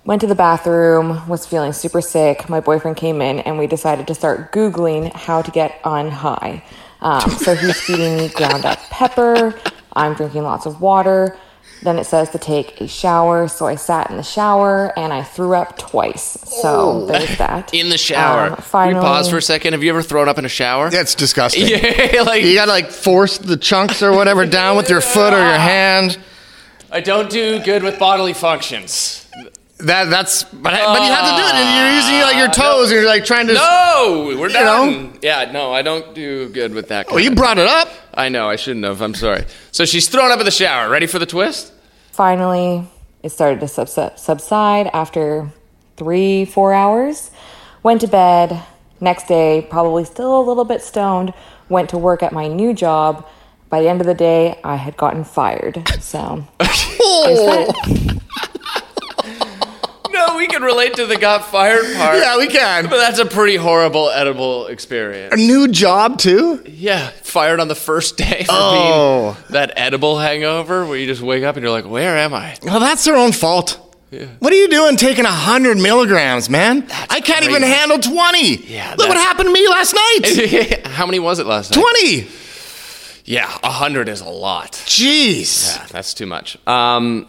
went 0.04 0.20
to 0.20 0.26
the 0.26 0.34
bathroom, 0.34 1.26
was 1.28 1.46
feeling 1.46 1.72
super 1.72 2.00
sick. 2.00 2.48
My 2.48 2.60
boyfriend 2.60 2.96
came 2.96 3.20
in, 3.20 3.40
and 3.40 3.58
we 3.58 3.66
decided 3.66 4.06
to 4.06 4.14
start 4.14 4.52
Googling 4.52 5.12
how 5.12 5.42
to 5.42 5.50
get 5.50 5.82
unhigh. 5.82 6.62
Um, 7.00 7.30
so 7.30 7.54
he's 7.54 7.80
feeding 7.80 8.16
me 8.16 8.28
ground 8.28 8.64
up 8.64 8.78
pepper. 8.90 9.58
I'm 9.94 10.14
drinking 10.14 10.42
lots 10.42 10.66
of 10.66 10.80
water. 10.80 11.36
Then 11.82 11.98
it 11.98 12.04
says 12.04 12.30
to 12.30 12.38
take 12.38 12.80
a 12.80 12.88
shower. 12.88 13.46
So 13.48 13.66
I 13.66 13.74
sat 13.74 14.10
in 14.10 14.16
the 14.16 14.22
shower 14.22 14.92
and 14.98 15.12
I 15.12 15.22
threw 15.22 15.54
up 15.54 15.76
twice. 15.76 16.38
So 16.62 17.04
there's 17.06 17.36
that. 17.38 17.70
Oh. 17.72 17.76
In 17.76 17.90
the 17.90 17.98
shower. 17.98 18.48
Um, 18.48 18.54
Can 18.54 18.62
finally, 18.64 18.94
we 18.94 19.00
pause 19.00 19.28
for 19.28 19.36
a 19.36 19.42
second? 19.42 19.74
Have 19.74 19.82
you 19.82 19.90
ever 19.90 20.02
thrown 20.02 20.28
up 20.28 20.38
in 20.38 20.44
a 20.44 20.48
shower? 20.48 20.90
That's 20.90 21.14
disgusting. 21.14 21.68
Yeah, 21.68 22.22
like 22.22 22.42
You 22.44 22.54
gotta 22.54 22.70
like 22.70 22.90
force 22.90 23.36
the 23.38 23.56
chunks 23.56 24.02
or 24.02 24.12
whatever 24.12 24.46
down 24.46 24.76
with 24.76 24.88
your 24.88 25.00
foot 25.00 25.32
or 25.34 25.38
your 25.38 25.58
hand. 25.58 26.18
I 26.90 27.00
don't 27.00 27.28
do 27.28 27.58
good 27.60 27.82
with 27.82 27.98
bodily 27.98 28.32
functions. 28.34 29.23
That 29.78 30.08
that's 30.08 30.44
but, 30.44 30.72
I, 30.72 30.84
but 30.86 31.02
you 31.02 31.12
have 31.12 31.24
to 31.30 31.36
do 31.42 31.46
it, 31.48 31.54
and 31.54 31.76
you're 31.76 31.94
using 31.96 32.20
like 32.22 32.36
your 32.36 32.48
uh, 32.48 32.52
toes, 32.52 32.90
and 32.92 33.00
you're 33.00 33.08
like 33.08 33.24
trying 33.24 33.48
to. 33.48 33.54
No, 33.54 34.24
we're 34.38 34.46
You 34.48 34.54
done. 34.54 35.02
know? 35.12 35.12
Yeah, 35.20 35.50
no, 35.50 35.72
I 35.72 35.82
don't 35.82 36.14
do 36.14 36.48
good 36.50 36.72
with 36.74 36.88
that. 36.88 37.06
Oh, 37.08 37.14
well, 37.14 37.18
kind 37.18 37.30
you 37.30 37.36
brought 37.36 37.58
it 37.58 37.66
up. 37.66 37.88
I 38.14 38.28
know, 38.28 38.48
I 38.48 38.54
shouldn't 38.56 38.84
have. 38.84 39.02
I'm 39.02 39.14
sorry. 39.14 39.44
So 39.72 39.84
she's 39.84 40.08
thrown 40.08 40.30
up 40.30 40.38
in 40.38 40.44
the 40.44 40.52
shower. 40.52 40.88
Ready 40.88 41.06
for 41.06 41.18
the 41.18 41.26
twist? 41.26 41.72
finally, 42.12 42.86
it 43.24 43.30
started 43.30 43.58
to 43.58 43.66
subs- 43.66 43.98
subside 44.22 44.86
after 44.92 45.50
three, 45.96 46.44
four 46.44 46.72
hours. 46.72 47.32
Went 47.82 48.00
to 48.02 48.06
bed. 48.06 48.62
Next 49.00 49.26
day, 49.26 49.66
probably 49.68 50.04
still 50.04 50.40
a 50.40 50.44
little 50.46 50.64
bit 50.64 50.80
stoned. 50.82 51.34
Went 51.68 51.90
to 51.90 51.98
work 51.98 52.22
at 52.22 52.32
my 52.32 52.46
new 52.46 52.72
job. 52.72 53.26
By 53.70 53.82
the 53.82 53.88
end 53.88 54.00
of 54.00 54.06
the 54.06 54.14
day, 54.14 54.60
I 54.62 54.76
had 54.76 54.96
gotten 54.96 55.24
fired. 55.24 55.82
So, 56.00 56.46
we 60.36 60.46
can 60.46 60.62
relate 60.62 60.94
to 60.94 61.06
the 61.06 61.16
got 61.16 61.46
fired 61.46 61.84
part. 61.96 62.18
Yeah, 62.18 62.36
we 62.38 62.48
can. 62.48 62.84
But 62.84 62.98
that's 62.98 63.18
a 63.18 63.26
pretty 63.26 63.56
horrible 63.56 64.10
edible 64.10 64.66
experience. 64.66 65.32
A 65.34 65.36
new 65.36 65.68
job 65.68 66.18
too. 66.18 66.62
Yeah, 66.66 67.08
fired 67.22 67.60
on 67.60 67.68
the 67.68 67.74
first 67.74 68.16
day 68.16 68.44
for 68.44 68.52
Oh. 68.52 69.32
being 69.38 69.52
that 69.52 69.72
edible 69.76 70.18
hangover 70.18 70.84
where 70.86 70.96
you 70.98 71.06
just 71.06 71.22
wake 71.22 71.44
up 71.44 71.56
and 71.56 71.62
you're 71.62 71.72
like, 71.72 71.86
where 71.88 72.16
am 72.18 72.34
I? 72.34 72.56
Well, 72.62 72.80
that's 72.80 73.04
their 73.04 73.16
own 73.16 73.32
fault. 73.32 73.80
Yeah. 74.10 74.26
What 74.38 74.52
are 74.52 74.56
you 74.56 74.68
doing 74.68 74.96
taking 74.96 75.24
100 75.24 75.76
milligrams, 75.76 76.48
man? 76.48 76.86
I 77.10 77.20
can't 77.20 77.44
even 77.46 77.62
handle 77.62 77.98
20. 77.98 78.56
Yeah, 78.66 78.94
Look 78.96 79.08
what 79.08 79.16
happened 79.16 79.48
to 79.48 79.52
me 79.52 79.66
last 79.68 79.92
night. 79.94 80.86
How 80.86 81.04
many 81.06 81.18
was 81.18 81.40
it 81.40 81.46
last 81.46 81.74
night? 81.74 81.82
20. 82.02 82.28
Yeah, 83.24 83.50
100 83.64 84.08
is 84.08 84.20
a 84.20 84.28
lot. 84.28 84.72
Jeez. 84.72 85.74
Yeah, 85.76 85.86
that's 85.90 86.14
too 86.14 86.26
much. 86.26 86.58
Um, 86.68 87.26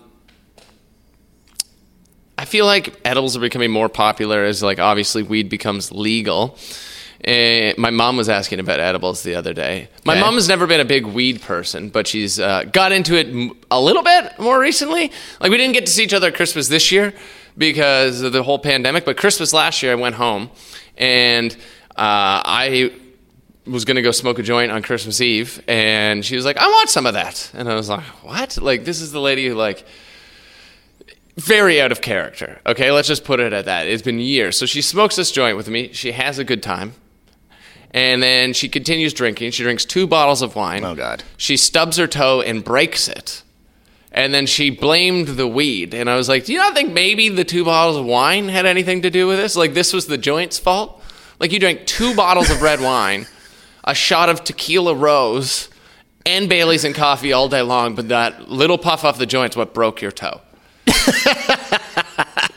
I 2.37 2.45
feel 2.45 2.65
like 2.65 2.99
edibles 3.05 3.37
are 3.37 3.39
becoming 3.39 3.71
more 3.71 3.87
popular 3.89 4.43
as, 4.43 4.61
like, 4.61 4.79
obviously 4.79 5.23
weed 5.23 5.49
becomes 5.49 5.91
legal. 5.91 6.57
And 7.21 7.77
my 7.77 7.89
mom 7.89 8.17
was 8.17 8.29
asking 8.29 8.59
about 8.59 8.79
edibles 8.79 9.23
the 9.23 9.35
other 9.35 9.53
day. 9.53 9.87
My 10.03 10.13
Okay. 10.13 10.21
mom 10.21 10.35
has 10.35 10.47
never 10.47 10.67
been 10.67 10.79
a 10.81 10.85
big 10.85 11.05
weed 11.05 11.41
person, 11.41 11.89
but 11.89 12.07
she's 12.07 12.39
uh, 12.39 12.65
got 12.71 12.91
into 12.91 13.15
it 13.17 13.27
m- 13.27 13.51
a 13.71 13.81
little 13.81 14.03
bit 14.03 14.37
more 14.37 14.59
recently. 14.59 15.11
Like 15.39 15.49
we 15.49 15.57
didn't 15.57 15.73
get 15.73 15.85
to 15.87 15.91
see 15.91 16.03
each 16.03 16.13
other 16.13 16.27
at 16.27 16.35
Christmas 16.35 16.67
this 16.67 16.91
year 16.91 17.13
because 17.57 18.21
of 18.21 18.31
the 18.33 18.43
whole 18.43 18.59
pandemic, 18.59 19.05
but 19.05 19.17
Christmas 19.17 19.53
last 19.53 19.81
year 19.81 19.93
I 19.93 19.95
went 19.95 20.15
home 20.15 20.51
and 20.97 21.51
uh, 21.95 22.43
I 22.45 22.91
was 23.65 23.85
going 23.85 23.95
to 23.95 24.03
go 24.03 24.11
smoke 24.11 24.37
a 24.37 24.43
joint 24.43 24.71
on 24.71 24.83
Christmas 24.83 25.19
Eve, 25.21 25.63
and 25.67 26.23
she 26.23 26.35
was 26.35 26.45
like, 26.45 26.57
"I 26.57 26.67
want 26.67 26.89
some 26.89 27.07
of 27.07 27.13
that," 27.15 27.49
and 27.55 27.67
I 27.67 27.73
was 27.75 27.89
like, 27.89 28.03
"What? 28.21 28.57
Like 28.61 28.85
this 28.85 29.01
is 29.01 29.11
the 29.13 29.21
lady 29.21 29.47
who 29.47 29.55
like." 29.55 29.83
Very 31.37 31.81
out 31.81 31.91
of 31.91 32.01
character. 32.01 32.59
Okay, 32.65 32.91
let's 32.91 33.07
just 33.07 33.25
put 33.25 33.39
it 33.39 33.51
at 33.51 33.65
that. 33.65 33.87
It's 33.87 34.01
been 34.01 34.19
years. 34.19 34.57
So 34.57 34.65
she 34.65 34.81
smokes 34.81 35.17
this 35.17 35.31
joint 35.31 35.57
with 35.57 35.69
me. 35.69 35.91
She 35.91 36.13
has 36.13 36.39
a 36.39 36.45
good 36.45 36.63
time. 36.63 36.93
And 37.91 38.21
then 38.21 38.53
she 38.53 38.69
continues 38.69 39.13
drinking. 39.13 39.51
She 39.51 39.63
drinks 39.63 39.85
two 39.85 40.07
bottles 40.07 40.41
of 40.41 40.55
wine. 40.55 40.83
Oh, 40.83 40.95
God. 40.95 41.23
She 41.37 41.55
stubs 41.57 41.97
her 41.97 42.07
toe 42.07 42.41
and 42.41 42.63
breaks 42.63 43.07
it. 43.07 43.41
And 44.11 44.33
then 44.33 44.45
she 44.45 44.69
blamed 44.69 45.29
the 45.29 45.47
weed. 45.47 45.93
And 45.93 46.09
I 46.09 46.15
was 46.15 46.29
like, 46.29 46.45
Do 46.45 46.53
you 46.53 46.59
not 46.59 46.73
think 46.73 46.93
maybe 46.93 47.27
the 47.29 47.43
two 47.43 47.65
bottles 47.65 47.97
of 47.97 48.05
wine 48.05 48.47
had 48.47 48.65
anything 48.65 49.01
to 49.01 49.09
do 49.09 49.27
with 49.27 49.37
this? 49.37 49.57
Like, 49.57 49.73
this 49.73 49.91
was 49.91 50.07
the 50.07 50.17
joint's 50.17 50.57
fault? 50.57 51.01
Like, 51.39 51.51
you 51.51 51.59
drank 51.59 51.85
two 51.85 52.15
bottles 52.15 52.49
of 52.49 52.61
red 52.61 52.79
wine, 52.79 53.27
a 53.83 53.93
shot 53.93 54.29
of 54.29 54.43
tequila 54.45 54.95
rose, 54.95 55.69
and 56.25 56.47
Bailey's 56.47 56.85
and 56.85 56.95
coffee 56.95 57.33
all 57.33 57.49
day 57.49 57.61
long, 57.61 57.93
but 57.93 58.07
that 58.07 58.49
little 58.49 58.77
puff 58.77 59.03
off 59.03 59.17
the 59.17 59.25
joint's 59.25 59.57
what 59.57 59.73
broke 59.73 60.01
your 60.01 60.11
toe. 60.11 60.41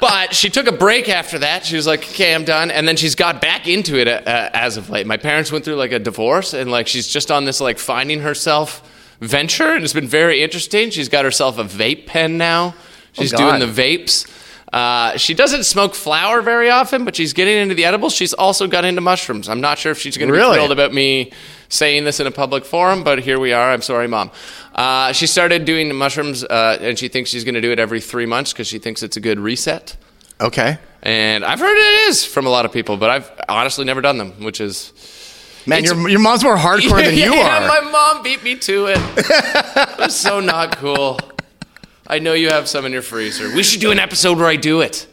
But 0.00 0.32
she 0.32 0.48
took 0.48 0.68
a 0.68 0.72
break 0.72 1.08
after 1.08 1.40
that. 1.40 1.66
She 1.66 1.74
was 1.74 1.84
like, 1.86 2.00
"Okay, 2.00 2.32
I'm 2.32 2.44
done." 2.44 2.70
And 2.70 2.86
then 2.86 2.96
she's 2.96 3.16
got 3.16 3.40
back 3.40 3.66
into 3.66 3.98
it 3.98 4.06
uh, 4.06 4.20
as 4.54 4.76
of 4.76 4.90
late. 4.90 5.08
My 5.08 5.16
parents 5.16 5.50
went 5.50 5.64
through 5.64 5.74
like 5.74 5.90
a 5.90 5.98
divorce, 5.98 6.54
and 6.54 6.70
like 6.70 6.86
she's 6.86 7.08
just 7.08 7.32
on 7.32 7.44
this 7.46 7.60
like 7.60 7.80
finding 7.80 8.20
herself 8.20 8.88
venture, 9.20 9.72
and 9.74 9.82
it's 9.82 9.92
been 9.92 10.06
very 10.06 10.40
interesting. 10.40 10.90
She's 10.90 11.08
got 11.08 11.24
herself 11.24 11.58
a 11.58 11.64
vape 11.64 12.06
pen 12.06 12.38
now. 12.38 12.76
She's 13.12 13.32
doing 13.32 13.58
the 13.58 13.66
vapes. 13.66 14.30
Uh, 14.72 15.16
she 15.16 15.34
doesn't 15.34 15.64
smoke 15.64 15.96
flower 15.96 16.42
very 16.42 16.70
often, 16.70 17.04
but 17.04 17.16
she's 17.16 17.32
getting 17.32 17.56
into 17.56 17.74
the 17.74 17.84
edibles. 17.84 18.14
She's 18.14 18.34
also 18.34 18.68
got 18.68 18.84
into 18.84 19.00
mushrooms. 19.00 19.48
I'm 19.48 19.60
not 19.60 19.78
sure 19.78 19.90
if 19.90 19.98
she's 19.98 20.16
going 20.16 20.28
to 20.28 20.32
be 20.32 20.38
Really? 20.38 20.54
thrilled 20.54 20.70
about 20.72 20.94
me 20.94 21.32
saying 21.68 22.04
this 22.04 22.20
in 22.20 22.26
a 22.26 22.31
public 22.31 22.64
forum, 22.64 23.04
but 23.04 23.18
here 23.20 23.38
we 23.38 23.52
are. 23.52 23.72
I'm 23.72 23.83
sorry, 23.83 24.09
mom. 24.09 24.31
Uh, 24.74 25.12
she 25.12 25.26
started 25.26 25.64
doing 25.64 25.94
mushrooms, 25.94 26.44
uh, 26.44 26.78
and 26.81 26.98
she 26.98 27.09
thinks 27.09 27.31
she's 27.31 27.44
going 27.44 27.54
to 27.54 27.61
do 27.61 27.70
it 27.72 27.78
every 27.78 28.00
three 28.00 28.26
months 28.26 28.52
because 28.52 28.66
she 28.66 28.78
thinks 28.78 29.02
it's 29.02 29.16
a 29.16 29.20
good 29.20 29.38
reset. 29.38 29.96
Okay. 30.40 30.78
And 31.02 31.44
I've 31.44 31.59
heard 31.61 31.76
it 31.76 32.09
is 32.09 32.24
from 32.24 32.46
a 32.46 32.50
lot 32.50 32.64
of 32.64 32.72
people, 32.72 32.96
but 32.96 33.11
I've 33.11 33.31
honestly 33.48 33.85
never 33.85 34.00
done 34.00 34.18
them, 34.18 34.33
which 34.42 34.61
is 34.61 34.92
Man, 35.66 35.85
your, 35.85 36.09
your 36.09 36.20
mom's 36.20 36.42
more 36.42 36.57
hardcore 36.57 37.04
than 37.04 37.14
you 37.18 37.35
yeah, 37.35 37.64
are. 37.64 37.68
My 37.68 37.90
mom 37.90 38.22
beat 38.22 38.42
me 38.42 38.57
to 38.57 38.87
it. 38.87 38.98
it 39.16 39.98
was 39.98 40.14
so 40.16 40.40
not 40.40 40.76
cool. 40.78 41.18
I 42.07 42.20
know 42.20 42.33
you 42.33 42.48
have 42.48 42.68
some 42.68 42.87
in 42.87 42.92
your 42.92 43.02
freezer. 43.02 43.54
We 43.54 43.62
should 43.62 43.81
do 43.81 43.90
an 43.90 43.98
episode 43.98 44.38
where 44.38 44.46
I 44.46 44.57
do 44.57 44.81
it. 44.81 45.07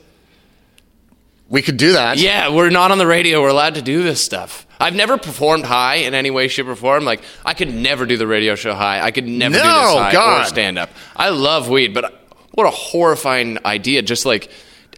we 1.49 1.61
could 1.61 1.75
do 1.77 1.93
that. 1.93 2.17
Yeah, 2.17 2.49
we're 2.49 2.69
not 2.69 2.91
on 2.91 2.97
the 2.99 3.07
radio. 3.07 3.41
We're 3.41 3.49
allowed 3.49 3.75
to 3.75 3.81
do 3.81 4.01
this 4.01 4.23
stuff. 4.23 4.64
I've 4.79 4.95
never 4.95 5.17
performed 5.17 5.65
high 5.65 5.95
in 5.95 6.13
any 6.13 6.31
way, 6.31 6.47
shape, 6.47 6.67
or 6.67 6.75
form. 6.75 7.05
Like 7.05 7.21
I 7.43 7.53
could 7.53 7.73
never 7.73 8.05
do 8.05 8.17
the 8.17 8.27
radio 8.27 8.55
show 8.55 8.73
high. 8.73 9.01
I 9.01 9.11
could 9.11 9.27
never 9.27 9.53
do 9.53 9.59
this 9.59 9.65
No, 9.65 9.97
high 9.97 10.41
or 10.41 10.45
stand 10.45 10.77
up. 10.77 10.89
I 11.15 11.29
love 11.29 11.69
weed, 11.69 11.93
but 11.93 12.21
what 12.51 12.67
a 12.67 12.71
horrifying 12.71 13.57
idea! 13.65 14.01
Just 14.01 14.25
like 14.25 14.49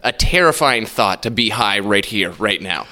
a 0.02 0.12
terrifying 0.12 0.86
thought 0.86 1.24
to 1.24 1.30
be 1.30 1.48
high 1.48 1.80
right 1.80 2.04
here, 2.04 2.30
right 2.32 2.62
now. 2.62 2.86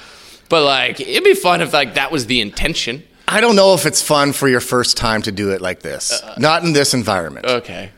But 0.49 0.63
like, 0.63 0.99
it'd 0.99 1.23
be 1.23 1.33
fun 1.33 1.61
if 1.61 1.73
like 1.73 1.95
that 1.95 2.11
was 2.11 2.25
the 2.27 2.41
intention. 2.41 3.03
I 3.27 3.41
don't 3.41 3.57
know 3.57 3.73
if 3.73 3.85
it's 3.85 4.01
fun 4.01 4.31
for 4.31 4.47
your 4.47 4.61
first 4.61 4.95
time 4.95 5.21
to 5.23 5.31
do 5.33 5.51
it 5.51 5.59
like 5.61 5.81
this. 5.81 6.11
Uh, 6.23 6.35
Not 6.37 6.63
in 6.63 6.71
this 6.71 6.93
environment. 6.93 7.45
Okay. 7.45 7.91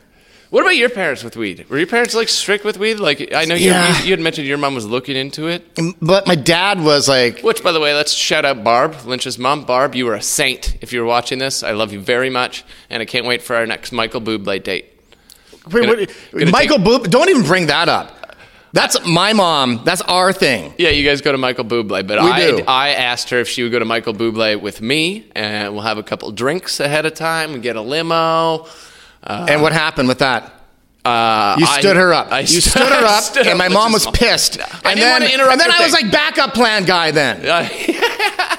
What 0.50 0.62
about 0.62 0.74
your 0.76 0.88
parents 0.88 1.22
with 1.22 1.36
weed? 1.36 1.64
Were 1.68 1.78
your 1.78 1.86
parents 1.86 2.12
like 2.12 2.28
strict 2.28 2.64
with 2.64 2.76
weed? 2.76 2.98
Like 2.98 3.32
I 3.32 3.44
know 3.44 3.54
you, 3.54 3.66
Yeah. 3.70 3.96
you, 4.00 4.04
you 4.06 4.10
had 4.10 4.18
mentioned 4.20 4.48
your 4.48 4.58
mom 4.58 4.74
was 4.74 4.84
looking 4.84 5.14
into 5.14 5.46
it. 5.46 5.64
but 6.02 6.26
my 6.26 6.34
dad 6.34 6.82
was 6.82 7.08
like, 7.08 7.40
Which, 7.42 7.62
by 7.62 7.70
the 7.70 7.78
way, 7.78 7.94
let's 7.94 8.12
shout 8.12 8.44
out 8.44 8.64
Barb, 8.64 8.96
Lynch's 9.06 9.38
mom. 9.38 9.64
Barb, 9.64 9.94
you 9.94 10.08
are 10.08 10.14
a 10.14 10.22
saint 10.22 10.76
if 10.80 10.92
you're 10.92 11.04
watching 11.04 11.38
this. 11.38 11.62
I 11.62 11.70
love 11.70 11.92
you 11.92 12.00
very 12.00 12.30
much, 12.30 12.64
and 12.90 13.00
I 13.00 13.06
can't 13.06 13.26
wait 13.26 13.42
for 13.42 13.54
our 13.54 13.64
next 13.64 13.92
Michael 13.92 14.20
Bublé 14.20 14.60
date. 14.62 14.86
Wait, 15.70 15.86
Gonna- 15.86 15.88
what- 16.00 16.10
gonna 16.32 16.50
Michael 16.50 16.78
take- 16.78 16.86
Boop, 16.86 17.10
don't 17.10 17.28
even 17.28 17.42
bring 17.44 17.66
that 17.66 17.88
up. 17.88 18.16
That's 18.72 19.04
my 19.06 19.32
mom. 19.32 19.82
That's 19.84 20.00
our 20.02 20.32
thing. 20.32 20.74
Yeah, 20.78 20.90
you 20.90 21.04
guys 21.04 21.20
go 21.20 21.30
to 21.32 21.38
Michael 21.38 21.64
Bublé, 21.64 22.04
but 22.06 22.20
We 22.22 22.28
I, 22.30 22.50
do. 22.50 22.64
I 22.66 22.90
asked 22.90 23.30
her 23.30 23.38
if 23.40 23.48
she 23.48 23.62
would 23.62 23.70
go 23.72 23.78
to 23.80 23.84
Michael 23.84 24.14
Bublé 24.14 24.60
with 24.60 24.80
me, 24.80 25.26
and 25.34 25.72
we'll 25.74 25.82
have 25.82 25.98
a 25.98 26.02
couple 26.04 26.30
drinks 26.32 26.80
ahead 26.80 27.04
of 27.06 27.14
time 27.14 27.54
and 27.54 27.62
get 27.62 27.76
a 27.76 27.80
limo. 27.80 28.66
And 29.22 29.62
what 29.62 29.72
happened 29.72 30.08
with 30.08 30.18
that? 30.20 30.52
Uh, 31.04 31.56
You 31.58 31.66
I- 31.66 31.78
stood 31.80 31.96
her 31.96 32.12
up. 32.12 32.30
I 32.30 32.40
you 32.40 32.60
stood 32.60 32.82
her 32.82 33.04
up, 33.16 33.22
stood 33.22 33.46
and 33.46 33.58
my 33.58 33.66
up, 33.66 33.72
mom 33.72 33.92
was 33.92 34.06
pissed. 34.08 34.60
I 34.60 34.64
and 34.64 34.82
didn't 34.82 34.98
then, 34.98 35.12
want 35.12 35.24
to 35.24 35.34
interrupt 35.34 35.52
and 35.52 35.60
then 35.60 35.70
I 35.70 35.82
was 35.84 35.92
like 35.92 36.10
backup 36.12 36.52
plan 36.54 36.84
guy. 36.84 37.10
Then 37.10 37.40
Uh, 37.50 38.56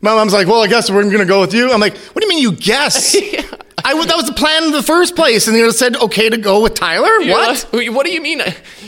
my 0.00 0.14
mom's 0.14 0.32
like, 0.32 0.46
"Well, 0.46 0.62
I 0.62 0.68
guess 0.68 0.90
we're 0.90 1.02
going 1.02 1.18
to 1.18 1.24
go 1.24 1.40
with 1.40 1.52
you." 1.54 1.72
I'm 1.72 1.80
like, 1.80 1.96
"What 1.96 2.20
do 2.22 2.26
you 2.26 2.28
mean 2.28 2.38
you 2.42 2.52
guess?" 2.52 3.16
I 3.84 3.94
that 4.06 4.16
was 4.16 4.26
the 4.26 4.32
plan 4.34 4.64
in 4.64 4.70
the 4.72 4.82
first 4.82 5.16
place, 5.16 5.48
and 5.48 5.56
you 5.56 5.72
said 5.72 5.96
okay 5.96 6.28
to 6.28 6.36
go 6.36 6.62
with 6.62 6.74
Tyler. 6.74 7.20
you're 7.20 7.34
What? 7.36 7.72
like, 7.72 7.92
what 7.94 8.04
do 8.06 8.12
you 8.12 8.20
mean? 8.20 8.42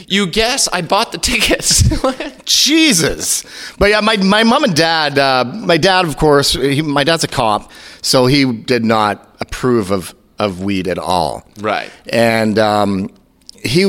You 0.06 0.26
guess 0.26 0.68
I 0.72 0.82
bought 0.82 1.10
the 1.10 1.18
tickets. 1.18 1.82
Jesus. 2.44 3.44
But 3.78 3.90
yeah, 3.90 4.00
my, 4.00 4.16
my 4.18 4.42
mom 4.44 4.64
and 4.64 4.74
dad, 4.76 5.18
uh, 5.18 5.44
my 5.44 5.76
dad, 5.76 6.04
of 6.04 6.16
course, 6.16 6.52
he, 6.52 6.82
my 6.82 7.04
dad's 7.04 7.24
a 7.24 7.28
cop, 7.28 7.70
so 8.02 8.26
he 8.26 8.50
did 8.52 8.84
not 8.84 9.36
approve 9.40 9.90
of, 9.90 10.14
of 10.40 10.62
weed 10.62 10.88
at 10.88 10.98
all. 10.98 11.46
Right. 11.60 11.90
And 12.08 12.58
um, 12.58 13.10
he, 13.62 13.84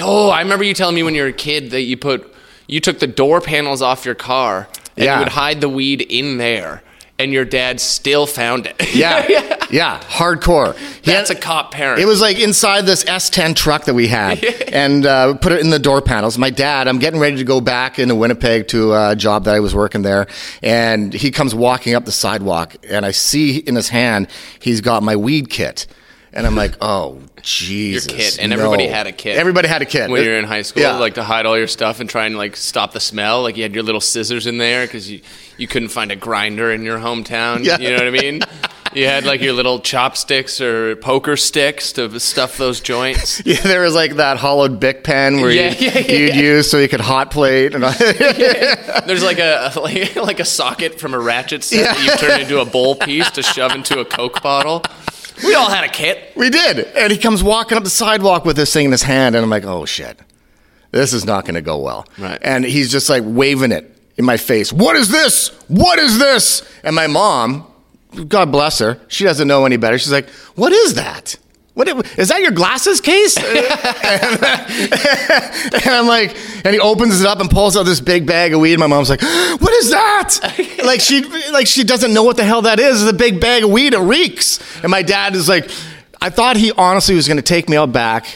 Oh, 0.00 0.30
I 0.30 0.40
remember 0.42 0.64
you 0.64 0.74
telling 0.74 0.94
me 0.94 1.02
when 1.02 1.14
you 1.14 1.22
were 1.22 1.28
a 1.28 1.32
kid 1.32 1.70
that 1.70 1.82
you 1.82 1.96
put 1.96 2.28
you 2.66 2.80
took 2.80 2.98
the 2.98 3.06
door 3.06 3.40
panels 3.40 3.82
off 3.82 4.04
your 4.06 4.14
car 4.14 4.68
and 4.96 5.04
Yeah. 5.04 5.14
you 5.14 5.24
would 5.24 5.32
hide 5.32 5.60
the 5.60 5.68
weed 5.68 6.00
in 6.00 6.38
there, 6.38 6.82
and 7.22 7.32
your 7.32 7.44
dad 7.44 7.80
still 7.80 8.26
found 8.26 8.66
it. 8.66 8.94
yeah, 8.94 9.26
yeah, 9.70 10.00
hardcore. 10.00 10.76
He 10.76 11.10
That's 11.10 11.28
had- 11.28 11.38
a 11.38 11.40
cop 11.40 11.72
parent. 11.72 12.00
It 12.00 12.06
was 12.06 12.20
like 12.20 12.38
inside 12.38 12.82
this 12.86 13.04
S10 13.04 13.54
truck 13.56 13.84
that 13.84 13.94
we 13.94 14.08
had, 14.08 14.42
and 14.72 15.06
uh, 15.06 15.34
put 15.38 15.52
it 15.52 15.60
in 15.60 15.70
the 15.70 15.78
door 15.78 16.02
panels. 16.02 16.36
My 16.38 16.50
dad, 16.50 16.88
I'm 16.88 16.98
getting 16.98 17.20
ready 17.20 17.36
to 17.36 17.44
go 17.44 17.60
back 17.60 17.98
into 17.98 18.14
Winnipeg 18.14 18.68
to 18.68 18.94
a 18.94 19.16
job 19.16 19.44
that 19.44 19.54
I 19.54 19.60
was 19.60 19.74
working 19.74 20.02
there, 20.02 20.26
and 20.62 21.12
he 21.14 21.30
comes 21.30 21.54
walking 21.54 21.94
up 21.94 22.04
the 22.04 22.12
sidewalk, 22.12 22.76
and 22.88 23.06
I 23.06 23.10
see 23.12 23.58
in 23.58 23.74
his 23.76 23.88
hand 23.88 24.28
he's 24.58 24.80
got 24.80 25.02
my 25.02 25.16
weed 25.16 25.48
kit, 25.50 25.86
and 26.32 26.46
I'm 26.46 26.54
like, 26.54 26.76
oh 26.80 27.18
Jesus, 27.42 28.06
kit, 28.06 28.38
and 28.40 28.50
no. 28.50 28.56
everybody 28.56 28.86
had 28.86 29.06
a 29.06 29.12
kit. 29.12 29.36
Everybody 29.36 29.68
had 29.68 29.82
a 29.82 29.84
kit 29.86 30.08
when 30.10 30.22
you 30.22 30.30
were 30.30 30.38
in 30.38 30.44
high 30.44 30.62
school, 30.62 30.82
Yeah. 30.82 30.96
like 30.98 31.14
to 31.14 31.24
hide 31.24 31.44
all 31.46 31.58
your 31.58 31.66
stuff 31.66 32.00
and 32.00 32.08
try 32.08 32.26
and 32.26 32.36
like 32.36 32.56
stop 32.56 32.92
the 32.92 33.00
smell. 33.00 33.42
Like 33.42 33.56
you 33.56 33.62
had 33.64 33.74
your 33.74 33.82
little 33.82 34.00
scissors 34.00 34.46
in 34.46 34.58
there 34.58 34.86
because 34.86 35.10
you 35.10 35.20
you 35.58 35.66
couldn't 35.66 35.88
find 35.88 36.10
a 36.12 36.16
grinder 36.16 36.72
in 36.72 36.82
your 36.82 36.98
hometown. 36.98 37.64
Yeah. 37.64 37.78
You 37.78 37.90
know 37.90 37.96
what 37.96 38.06
I 38.06 38.10
mean? 38.10 38.40
You 38.94 39.06
had 39.06 39.24
like 39.24 39.40
your 39.40 39.54
little 39.54 39.80
chopsticks 39.80 40.60
or 40.60 40.96
poker 40.96 41.34
sticks 41.38 41.92
to 41.92 42.20
stuff 42.20 42.58
those 42.58 42.78
joints. 42.82 43.40
Yeah, 43.46 43.58
there 43.62 43.80
was 43.80 43.94
like 43.94 44.16
that 44.16 44.36
hollowed 44.36 44.80
Bic 44.80 45.02
pen 45.02 45.40
where 45.40 45.50
Yeah, 45.50 45.70
you, 45.72 45.86
yeah, 45.86 45.98
yeah, 45.98 46.12
you'd 46.12 46.34
use 46.36 46.70
so 46.70 46.76
you 46.76 46.88
could 46.90 47.00
hot 47.00 47.30
plate. 47.30 47.74
And 47.74 47.82
There's 49.06 49.22
like 49.24 49.38
a 49.38 49.72
like, 49.76 50.14
like 50.16 50.40
a 50.40 50.44
socket 50.44 51.00
from 51.00 51.14
a 51.14 51.18
ratchet 51.18 51.64
set 51.64 51.84
that 51.96 52.04
you 52.04 52.10
turn 52.18 52.42
into 52.42 52.60
a 52.60 52.66
bowl 52.66 52.94
piece 52.94 53.30
to 53.30 53.42
shove 53.42 53.72
into 53.72 53.98
a 53.98 54.04
Coke 54.04 54.42
bottle. 54.42 54.82
We 55.44 55.54
all 55.54 55.68
had 55.68 55.84
a 55.84 55.88
kit. 55.88 56.32
We 56.36 56.50
did. 56.50 56.78
And 56.96 57.12
he 57.12 57.18
comes 57.18 57.42
walking 57.42 57.76
up 57.76 57.84
the 57.84 57.90
sidewalk 57.90 58.44
with 58.44 58.56
this 58.56 58.72
thing 58.72 58.86
in 58.86 58.92
his 58.92 59.02
hand, 59.02 59.34
and 59.34 59.42
I'm 59.42 59.50
like, 59.50 59.64
oh 59.64 59.84
shit, 59.84 60.20
this 60.90 61.12
is 61.12 61.24
not 61.24 61.44
going 61.44 61.54
to 61.54 61.62
go 61.62 61.78
well. 61.78 62.06
Right. 62.18 62.38
And 62.42 62.64
he's 62.64 62.90
just 62.90 63.08
like 63.08 63.22
waving 63.26 63.72
it 63.72 63.96
in 64.16 64.24
my 64.24 64.36
face. 64.36 64.72
What 64.72 64.96
is 64.96 65.08
this? 65.08 65.48
What 65.68 65.98
is 65.98 66.18
this? 66.18 66.62
And 66.84 66.94
my 66.94 67.06
mom, 67.06 67.66
God 68.28 68.52
bless 68.52 68.78
her, 68.78 69.00
she 69.08 69.24
doesn't 69.24 69.48
know 69.48 69.64
any 69.64 69.76
better. 69.76 69.98
She's 69.98 70.12
like, 70.12 70.28
what 70.54 70.72
is 70.72 70.94
that? 70.94 71.36
What 71.74 71.88
is 72.18 72.28
that 72.28 72.42
your 72.42 72.50
glasses 72.50 73.00
case? 73.00 73.36
and 73.38 73.46
I'm 75.86 76.06
like, 76.06 76.36
and 76.64 76.74
he 76.74 76.80
opens 76.80 77.20
it 77.20 77.26
up 77.26 77.40
and 77.40 77.48
pulls 77.48 77.78
out 77.78 77.84
this 77.84 78.00
big 78.00 78.26
bag 78.26 78.52
of 78.52 78.60
weed. 78.60 78.78
My 78.78 78.86
mom's 78.86 79.08
like, 79.08 79.22
"What 79.22 79.72
is 79.72 79.90
that?" 79.90 80.38
like 80.84 81.00
she, 81.00 81.24
like 81.50 81.66
she 81.66 81.82
doesn't 81.84 82.12
know 82.12 82.24
what 82.24 82.36
the 82.36 82.44
hell 82.44 82.62
that 82.62 82.78
is. 82.78 83.02
It's 83.02 83.10
a 83.10 83.14
big 83.14 83.40
bag 83.40 83.64
of 83.64 83.70
weed. 83.70 83.94
It 83.94 84.00
reeks. 84.00 84.60
And 84.82 84.90
my 84.90 85.02
dad 85.02 85.34
is 85.34 85.48
like, 85.48 85.70
I 86.20 86.28
thought 86.28 86.56
he 86.56 86.72
honestly 86.72 87.14
was 87.14 87.26
going 87.26 87.38
to 87.38 87.42
take 87.42 87.70
me 87.70 87.78
out 87.78 87.90
back 87.90 88.26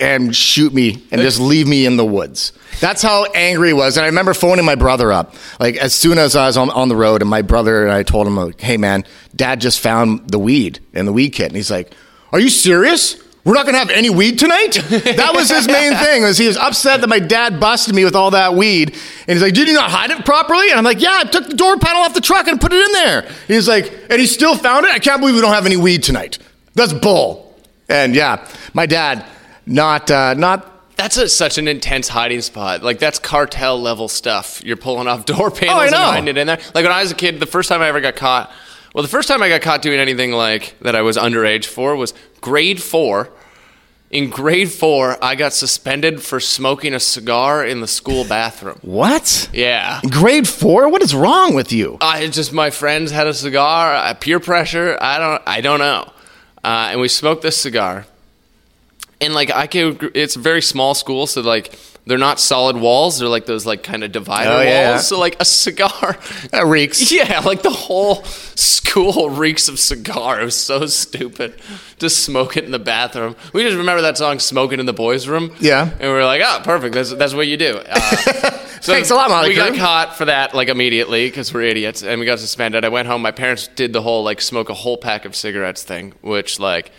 and 0.00 0.34
shoot 0.34 0.74
me 0.74 1.04
and 1.12 1.20
just 1.20 1.38
leave 1.38 1.68
me 1.68 1.86
in 1.86 1.96
the 1.96 2.04
woods. 2.04 2.52
That's 2.80 3.02
how 3.02 3.24
angry 3.34 3.68
he 3.68 3.74
was. 3.74 3.98
And 3.98 4.04
I 4.04 4.06
remember 4.08 4.34
phoning 4.34 4.64
my 4.64 4.74
brother 4.74 5.12
up, 5.12 5.34
like 5.60 5.76
as 5.76 5.94
soon 5.94 6.18
as 6.18 6.34
I 6.34 6.46
was 6.46 6.56
on, 6.56 6.70
on 6.70 6.88
the 6.88 6.96
road, 6.96 7.20
and 7.20 7.30
my 7.30 7.42
brother 7.42 7.84
and 7.84 7.92
I 7.92 8.02
told 8.02 8.26
him, 8.26 8.36
like, 8.36 8.60
"Hey, 8.60 8.78
man, 8.78 9.04
Dad 9.36 9.60
just 9.60 9.78
found 9.78 10.30
the 10.30 10.40
weed 10.40 10.80
and 10.92 11.06
the 11.06 11.12
weed 11.12 11.30
kit," 11.30 11.46
and 11.46 11.56
he's 11.56 11.70
like, 11.70 11.94
"Are 12.32 12.40
you 12.40 12.48
serious?" 12.50 13.16
We're 13.42 13.54
not 13.54 13.64
gonna 13.64 13.78
have 13.78 13.88
any 13.88 14.10
weed 14.10 14.38
tonight. 14.38 14.74
That 14.90 15.32
was 15.34 15.50
his 15.50 15.66
main 15.66 15.94
thing. 15.94 16.22
Was 16.22 16.36
he 16.36 16.46
was 16.46 16.58
upset 16.58 17.00
that 17.00 17.08
my 17.08 17.18
dad 17.18 17.58
busted 17.58 17.94
me 17.94 18.04
with 18.04 18.14
all 18.14 18.32
that 18.32 18.54
weed, 18.54 18.90
and 18.90 19.30
he's 19.34 19.42
like, 19.42 19.54
"Did 19.54 19.66
you 19.66 19.74
not 19.74 19.90
hide 19.90 20.10
it 20.10 20.24
properly?" 20.26 20.68
And 20.68 20.78
I'm 20.78 20.84
like, 20.84 21.00
"Yeah, 21.00 21.20
I 21.20 21.24
took 21.24 21.48
the 21.48 21.56
door 21.56 21.78
panel 21.78 22.02
off 22.02 22.12
the 22.12 22.20
truck 22.20 22.46
and 22.48 22.60
put 22.60 22.72
it 22.72 22.84
in 22.84 22.92
there." 22.92 23.28
He's 23.48 23.66
like, 23.66 23.92
"And 24.10 24.20
he 24.20 24.26
still 24.26 24.56
found 24.56 24.84
it. 24.84 24.92
I 24.92 24.98
can't 24.98 25.20
believe 25.20 25.34
we 25.34 25.40
don't 25.40 25.54
have 25.54 25.64
any 25.66 25.78
weed 25.78 26.02
tonight. 26.02 26.38
That's 26.74 26.92
bull." 26.92 27.56
And 27.88 28.14
yeah, 28.14 28.46
my 28.74 28.84
dad, 28.86 29.24
not 29.66 30.10
uh, 30.10 30.34
not 30.34 30.96
That's 30.96 31.16
a, 31.16 31.28
such 31.28 31.56
an 31.56 31.66
intense 31.66 32.08
hiding 32.08 32.42
spot. 32.42 32.82
Like 32.82 32.98
that's 32.98 33.18
cartel 33.18 33.80
level 33.80 34.08
stuff. 34.08 34.62
You're 34.64 34.76
pulling 34.76 35.08
off 35.08 35.24
door 35.24 35.50
panels 35.50 35.78
I 35.80 35.86
and 35.86 35.94
hiding 35.94 36.28
it 36.28 36.36
in 36.36 36.46
there. 36.46 36.58
Like 36.74 36.84
when 36.84 36.92
I 36.92 37.00
was 37.00 37.10
a 37.10 37.14
kid, 37.14 37.40
the 37.40 37.46
first 37.46 37.70
time 37.70 37.80
I 37.80 37.88
ever 37.88 38.02
got 38.02 38.16
caught. 38.16 38.52
Well, 38.94 39.02
the 39.02 39.08
first 39.08 39.28
time 39.28 39.42
I 39.42 39.48
got 39.48 39.60
caught 39.60 39.82
doing 39.82 40.00
anything 40.00 40.32
like 40.32 40.74
that 40.80 40.96
I 40.96 41.02
was 41.02 41.16
underage 41.16 41.66
for 41.66 41.94
was 41.94 42.12
grade 42.40 42.82
four. 42.82 43.30
In 44.10 44.28
grade 44.28 44.72
four, 44.72 45.16
I 45.22 45.36
got 45.36 45.52
suspended 45.52 46.20
for 46.20 46.40
smoking 46.40 46.94
a 46.94 46.98
cigar 46.98 47.64
in 47.64 47.80
the 47.80 47.86
school 47.86 48.24
bathroom. 48.24 48.78
what? 48.82 49.48
Yeah. 49.52 50.00
Grade 50.10 50.48
four? 50.48 50.88
What 50.88 51.02
is 51.02 51.14
wrong 51.14 51.54
with 51.54 51.70
you? 51.70 51.98
I 52.00 52.26
just 52.26 52.52
my 52.52 52.70
friends 52.70 53.12
had 53.12 53.28
a 53.28 53.34
cigar, 53.34 53.94
uh, 53.94 54.14
peer 54.14 54.40
pressure. 54.40 54.98
I 55.00 55.18
don't 55.18 55.42
I 55.46 55.60
don't 55.60 55.78
know, 55.78 56.10
uh, 56.64 56.88
and 56.90 57.00
we 57.00 57.06
smoked 57.06 57.42
this 57.42 57.56
cigar, 57.56 58.06
and 59.20 59.32
like 59.32 59.52
I 59.52 59.68
could. 59.68 60.10
It's 60.16 60.34
a 60.34 60.40
very 60.40 60.62
small 60.62 60.94
school, 60.94 61.28
so 61.28 61.40
like 61.42 61.78
they're 62.06 62.18
not 62.18 62.40
solid 62.40 62.76
walls. 62.76 63.18
They're 63.18 63.28
like 63.28 63.46
those 63.46 63.66
like 63.66 63.82
kind 63.82 64.02
of 64.02 64.10
divider 64.12 64.50
Oh, 64.50 64.60
yeah. 64.62 64.90
walls. 64.92 65.06
So 65.06 65.18
like 65.18 65.36
a 65.40 65.44
cigar. 65.44 66.18
That 66.50 66.66
reeks. 66.66 67.12
Yeah, 67.12 67.40
like 67.40 67.62
the 67.62 67.70
whole 67.70 68.24
school 68.24 69.30
reeks 69.44 69.68
of 69.68 69.78
cigar. 69.78 70.40
It 70.40 70.44
was 70.44 70.56
so 70.56 70.86
stupid 70.86 71.60
to 71.98 72.08
smoke 72.10 72.56
it 72.56 72.64
in 72.64 72.70
the 72.70 72.78
bathroom. 72.78 73.36
We 73.52 73.62
just 73.62 73.76
remember 73.76 74.02
that 74.02 74.16
song 74.18 74.38
"Smoking 74.38 74.80
in 74.80 74.86
the 74.86 74.92
Boys' 74.92 75.28
Room." 75.28 75.54
Yeah. 75.60 75.90
and 75.90 76.00
we 76.00 76.06
are 76.08 76.24
like, 76.24 76.42
"Oh, 76.44 76.60
perfect. 76.64 76.94
That's 76.94 77.12
that's 77.14 77.34
what 77.34 77.46
you 77.46 77.56
do." 77.56 77.80
Uh, 77.86 78.00
so 78.80 78.92
Thanks 78.94 79.10
a 79.10 79.14
lot, 79.14 79.28
Molly 79.28 79.50
We 79.50 79.54
got 79.54 79.76
caught 79.76 80.16
for 80.16 80.24
that 80.24 80.54
like 80.54 80.68
immediately 80.68 81.26
because 81.28 81.52
we're 81.52 81.62
idiots, 81.62 82.02
and 82.02 82.18
we 82.18 82.24
got 82.26 82.38
suspended. 82.38 82.84
I 82.84 82.88
went 82.88 83.06
home. 83.08 83.20
My 83.22 83.30
parents 83.30 83.68
did 83.68 83.92
the 83.92 84.00
whole 84.02 84.24
like 84.24 84.40
smoke 84.40 84.70
a 84.70 84.74
whole 84.74 84.96
pack 84.96 85.24
of 85.26 85.36
cigarettes 85.36 85.82
thing, 85.82 86.14
which 86.22 86.58
like 86.58 86.90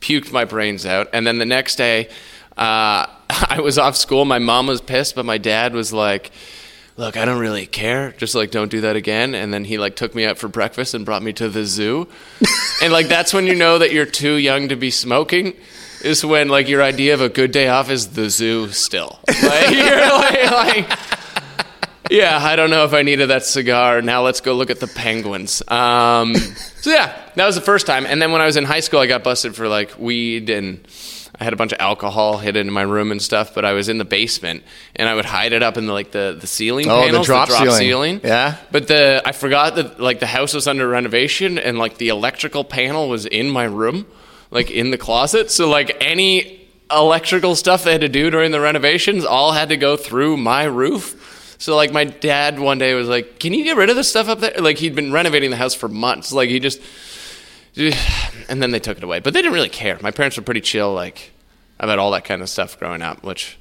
puked 0.00 0.30
my 0.32 0.44
brains 0.44 0.86
out. 0.86 1.08
And 1.12 1.26
then 1.26 1.38
the 1.38 1.46
next 1.46 1.76
day, 1.76 2.08
uh, 2.56 3.06
I 3.30 3.60
was 3.62 3.78
off 3.78 3.96
school. 3.96 4.24
My 4.24 4.38
mom 4.38 4.66
was 4.66 4.80
pissed, 4.80 5.14
but 5.14 5.24
my 5.24 5.38
dad 5.38 5.74
was 5.74 5.92
like. 5.92 6.30
Look, 6.98 7.18
I 7.18 7.26
don't 7.26 7.38
really 7.38 7.66
care. 7.66 8.12
Just 8.12 8.34
like 8.34 8.50
don't 8.50 8.70
do 8.70 8.80
that 8.80 8.96
again. 8.96 9.34
And 9.34 9.52
then 9.52 9.66
he 9.66 9.76
like 9.76 9.96
took 9.96 10.14
me 10.14 10.24
out 10.24 10.38
for 10.38 10.48
breakfast 10.48 10.94
and 10.94 11.04
brought 11.04 11.22
me 11.22 11.34
to 11.34 11.50
the 11.50 11.66
zoo. 11.66 12.08
and 12.82 12.90
like 12.90 13.08
that's 13.08 13.34
when 13.34 13.46
you 13.46 13.54
know 13.54 13.78
that 13.78 13.92
you're 13.92 14.06
too 14.06 14.36
young 14.36 14.70
to 14.70 14.76
be 14.76 14.90
smoking. 14.90 15.52
Is 16.02 16.24
when 16.24 16.48
like 16.48 16.68
your 16.68 16.82
idea 16.82 17.12
of 17.12 17.20
a 17.20 17.28
good 17.28 17.52
day 17.52 17.68
off 17.68 17.90
is 17.90 18.08
the 18.08 18.30
zoo 18.30 18.68
still. 18.68 19.18
Like 19.42 19.74
you're 19.74 20.08
like, 20.08 20.50
like 20.88 20.98
yeah, 22.10 22.38
I 22.40 22.56
don't 22.56 22.70
know 22.70 22.84
if 22.84 22.94
I 22.94 23.02
needed 23.02 23.28
that 23.30 23.44
cigar. 23.44 24.00
Now 24.00 24.22
let's 24.22 24.40
go 24.40 24.54
look 24.54 24.70
at 24.70 24.80
the 24.80 24.86
penguins. 24.86 25.62
Um, 25.68 26.34
so 26.36 26.90
yeah, 26.90 27.14
that 27.34 27.46
was 27.46 27.56
the 27.56 27.60
first 27.60 27.86
time. 27.86 28.06
And 28.06 28.22
then 28.22 28.32
when 28.32 28.40
I 28.40 28.46
was 28.46 28.56
in 28.56 28.64
high 28.64 28.80
school, 28.80 29.00
I 29.00 29.06
got 29.06 29.24
busted 29.24 29.54
for 29.54 29.68
like 29.68 29.98
weed 29.98 30.48
and 30.48 30.86
I 31.38 31.44
had 31.44 31.52
a 31.52 31.56
bunch 31.56 31.72
of 31.72 31.80
alcohol 31.80 32.38
hidden 32.38 32.68
in 32.68 32.72
my 32.72 32.82
room 32.82 33.12
and 33.12 33.20
stuff. 33.20 33.54
But 33.54 33.64
I 33.64 33.72
was 33.72 33.88
in 33.88 33.98
the 33.98 34.04
basement 34.04 34.62
and 34.94 35.08
I 35.08 35.14
would 35.14 35.24
hide 35.24 35.52
it 35.52 35.62
up 35.62 35.76
in 35.76 35.86
the, 35.86 35.92
like 35.92 36.10
the 36.12 36.36
the 36.38 36.46
ceiling 36.46 36.86
Oh, 36.88 37.00
the 37.00 37.06
panels, 37.06 37.26
drop 37.26 37.48
ceiling. 37.72 38.20
Yeah. 38.24 38.56
But 38.70 38.88
the 38.88 39.22
I 39.24 39.32
forgot 39.32 39.76
that 39.76 40.00
like 40.00 40.20
the 40.20 40.26
house 40.26 40.54
was 40.54 40.66
under 40.66 40.88
renovation 40.88 41.58
and 41.58 41.78
like 41.78 41.98
the 41.98 42.08
electrical 42.08 42.64
panel 42.64 43.08
was 43.08 43.26
in 43.26 43.50
my 43.50 43.64
room, 43.64 44.06
like 44.50 44.70
in 44.70 44.90
the 44.90 44.98
closet. 44.98 45.50
So 45.50 45.68
like 45.68 45.96
any 46.00 46.68
electrical 46.90 47.56
stuff 47.56 47.84
they 47.84 47.92
had 47.92 48.00
to 48.00 48.08
do 48.08 48.30
during 48.30 48.52
the 48.52 48.60
renovations 48.60 49.24
all 49.24 49.52
had 49.52 49.68
to 49.70 49.76
go 49.76 49.96
through 49.96 50.36
my 50.36 50.64
roof. 50.64 51.56
So 51.58 51.74
like 51.74 51.92
my 51.92 52.04
dad 52.04 52.58
one 52.58 52.78
day 52.78 52.94
was 52.94 53.08
like, 53.08 53.38
"Can 53.38 53.54
you 53.54 53.64
get 53.64 53.76
rid 53.76 53.90
of 53.90 53.96
this 53.96 54.08
stuff 54.08 54.28
up 54.28 54.40
there?" 54.40 54.54
Like 54.58 54.78
he'd 54.78 54.94
been 54.94 55.12
renovating 55.12 55.50
the 55.50 55.56
house 55.56 55.74
for 55.74 55.88
months. 55.88 56.32
Like 56.32 56.48
he 56.50 56.60
just 56.60 56.80
and 58.48 58.62
then 58.62 58.70
they 58.70 58.80
took 58.80 58.98
it 58.98 59.04
away. 59.04 59.20
But 59.20 59.34
they 59.34 59.40
didn't 59.42 59.54
really 59.54 59.68
care. 59.68 59.98
My 60.00 60.10
parents 60.10 60.36
were 60.36 60.42
pretty 60.42 60.60
chill 60.60 60.92
like 60.94 61.32
about 61.78 61.98
all 61.98 62.10
that 62.12 62.24
kind 62.24 62.42
of 62.42 62.48
stuff 62.48 62.78
growing 62.78 63.02
up, 63.02 63.22
which 63.22 63.58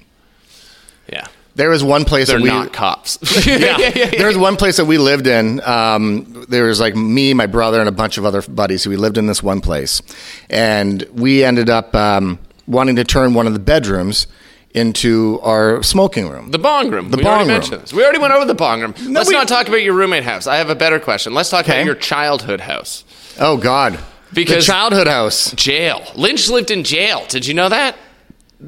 yeah. 1.11 1.25
There 1.55 1.69
was 1.69 1.83
one 1.85 2.03
place 2.03 2.27
They're 2.27 2.37
that 2.37 2.43
we 2.43 2.49
not 2.49 2.73
cops. 2.73 3.17
yeah. 3.47 3.77
There 4.09 4.27
was 4.27 4.37
one 4.37 4.57
place 4.57 4.75
that 4.77 4.85
we 4.85 4.97
lived 4.97 5.25
in. 5.25 5.61
Um, 5.61 6.45
there 6.49 6.65
was 6.65 6.81
like 6.81 6.95
me, 6.97 7.33
my 7.33 7.45
brother, 7.45 7.79
and 7.79 7.87
a 7.87 7.93
bunch 7.93 8.17
of 8.17 8.25
other 8.25 8.41
buddies. 8.41 8.83
who 8.83 8.89
we 8.89 8.97
lived 8.97 9.17
in 9.17 9.27
this 9.27 9.41
one 9.41 9.61
place, 9.61 10.01
and 10.49 11.03
we 11.13 11.45
ended 11.45 11.69
up 11.69 11.95
um, 11.95 12.39
wanting 12.67 12.97
to 12.97 13.05
turn 13.05 13.33
one 13.33 13.47
of 13.47 13.53
the 13.53 13.59
bedrooms 13.59 14.27
into 14.73 15.39
our 15.43 15.81
smoking 15.81 16.27
room. 16.27 16.51
The 16.51 16.59
bong 16.59 16.91
room. 16.91 17.09
The 17.09 17.15
we 17.17 17.23
bong 17.23 17.31
already 17.33 17.49
room. 17.49 17.57
mentioned 17.59 17.81
this. 17.83 17.93
We 17.93 18.03
already 18.03 18.19
went 18.19 18.33
over 18.33 18.43
the 18.43 18.53
bong 18.53 18.81
room. 18.81 18.93
Let's 19.07 19.29
we- 19.29 19.35
not 19.35 19.47
talk 19.47 19.69
about 19.69 19.77
your 19.81 19.93
roommate 19.93 20.25
house. 20.25 20.47
I 20.47 20.57
have 20.57 20.69
a 20.69 20.75
better 20.75 20.99
question. 20.99 21.33
Let's 21.33 21.49
talk 21.49 21.63
Okay. 21.63 21.77
about 21.77 21.85
your 21.85 21.95
childhood 21.95 22.59
house. 22.59 23.05
Oh 23.39 23.57
God! 23.57 23.99
Because- 24.33 24.65
the 24.65 24.71
childhood 24.71 25.07
house. 25.07 25.51
Jail. 25.53 26.03
Lynch 26.15 26.49
lived 26.49 26.71
in 26.71 26.83
jail. 26.83 27.25
Did 27.27 27.45
you 27.45 27.53
know 27.53 27.69
that? 27.69 27.95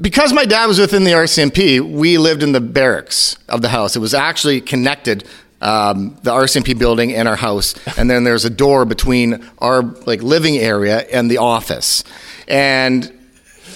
Because 0.01 0.33
my 0.33 0.45
dad 0.45 0.65
was 0.67 0.79
within 0.79 1.03
the 1.05 1.11
RCMP, 1.11 1.79
we 1.79 2.17
lived 2.17 2.43
in 2.43 2.51
the 2.51 2.59
barracks 2.61 3.37
of 3.49 3.61
the 3.61 3.69
house. 3.69 3.95
It 3.95 3.99
was 3.99 4.13
actually 4.13 4.61
connected. 4.61 5.23
Um, 5.59 6.19
the 6.21 6.29
RCMP 6.31 6.77
building 6.77 7.15
and 7.15 7.27
our 7.27 7.35
house, 7.35 7.73
and 7.97 8.11
then 8.11 8.23
there's 8.25 8.45
a 8.45 8.49
door 8.51 8.85
between 8.85 9.43
our 9.57 9.81
like 9.81 10.21
living 10.21 10.55
area 10.57 10.99
and 11.11 11.31
the 11.31 11.39
office, 11.39 12.03
and 12.47 13.11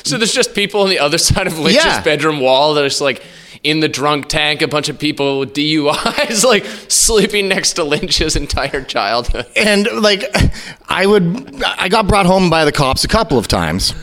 So 0.04 0.20
there's 0.20 0.32
just 0.34 0.54
people 0.54 0.82
on 0.82 0.90
the 0.90 1.00
other 1.00 1.18
side 1.30 1.48
of 1.48 1.58
Lynch's 1.58 1.84
Yeah. 1.84 2.04
bedroom 2.04 2.40
wall 2.40 2.76
that 2.76 2.84
are 2.84 2.88
just 2.88 3.02
like 3.02 3.24
in 3.64 3.80
the 3.80 3.88
drunk 3.90 4.28
tank, 4.28 4.62
a 4.62 4.68
bunch 4.68 4.90
of 4.90 4.98
people 4.98 5.40
with 5.40 5.54
DUIs, 5.54 6.44
like 6.46 6.66
sleeping 6.88 7.48
next 7.48 7.74
to 7.74 7.84
Lynch's 7.84 8.36
entire 8.36 8.84
childhood. 8.84 9.46
and 9.56 9.88
like 10.02 10.24
I 10.90 11.06
would, 11.06 11.64
I 11.64 11.90
got 11.90 12.08
brought 12.08 12.26
home 12.26 12.50
by 12.50 12.66
the 12.66 12.72
cops 12.72 13.04
a 13.04 13.08
couple 13.08 13.38
of 13.38 13.48
times. 13.48 13.94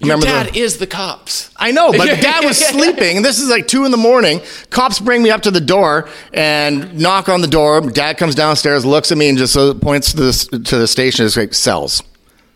Your 0.00 0.14
Remember 0.16 0.26
dad 0.26 0.54
the- 0.54 0.60
is 0.60 0.78
the 0.78 0.86
cops. 0.86 1.50
I 1.56 1.72
know, 1.72 1.90
but 1.90 2.06
dad 2.20 2.44
was 2.44 2.56
sleeping, 2.56 3.16
and 3.16 3.24
this 3.24 3.40
is 3.40 3.48
like 3.50 3.66
two 3.66 3.84
in 3.84 3.90
the 3.90 3.96
morning. 3.96 4.40
Cops 4.70 5.00
bring 5.00 5.24
me 5.24 5.30
up 5.30 5.42
to 5.42 5.50
the 5.50 5.60
door 5.60 6.08
and 6.32 6.96
knock 7.00 7.28
on 7.28 7.40
the 7.40 7.48
door. 7.48 7.80
Dad 7.80 8.16
comes 8.16 8.36
downstairs, 8.36 8.84
looks 8.84 9.10
at 9.10 9.18
me, 9.18 9.28
and 9.28 9.36
just 9.36 9.56
points 9.80 10.12
to 10.12 10.16
the 10.16 10.62
to 10.66 10.78
the 10.78 10.86
station. 10.86 11.26
It's 11.26 11.36
like 11.36 11.52
cells. 11.52 12.02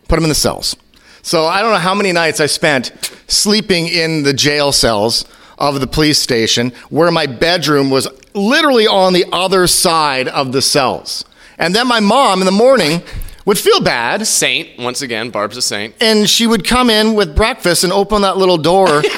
Put 0.07 0.17
him 0.19 0.23
in 0.23 0.29
the 0.29 0.35
cells. 0.35 0.75
So 1.21 1.45
I 1.45 1.61
don't 1.61 1.71
know 1.71 1.79
how 1.79 1.93
many 1.95 2.13
nights 2.13 2.39
I 2.39 2.45
spent 2.45 2.91
sleeping 3.27 3.87
in 3.87 4.23
the 4.23 4.33
jail 4.33 4.71
cells 4.71 5.25
of 5.75 5.79
the 5.81 5.87
police 5.87 6.19
station, 6.19 6.71
where 6.89 7.11
my 7.11 7.25
bedroom 7.25 7.89
was 7.89 8.07
literally 8.33 8.87
on 8.87 9.13
the 9.13 9.25
other 9.31 9.67
side 9.67 10.27
of 10.27 10.51
the 10.51 10.61
cells. 10.61 11.23
And 11.57 11.73
then 11.75 11.87
my 11.87 11.99
mom 11.99 12.39
in 12.41 12.45
the 12.45 12.51
morning 12.51 13.01
would 13.45 13.57
feel 13.59 13.81
bad. 13.81 14.25
Saint, 14.25 14.79
once 14.79 15.01
again, 15.01 15.29
Barb's 15.29 15.57
a 15.57 15.61
saint. 15.61 15.95
and 16.01 16.29
she 16.29 16.47
would 16.47 16.65
come 16.65 16.89
in 16.89 17.13
with 17.13 17.35
breakfast 17.35 17.83
and 17.83 17.93
open 17.93 18.21
that 18.23 18.37
little 18.37 18.57
door. 18.57 19.01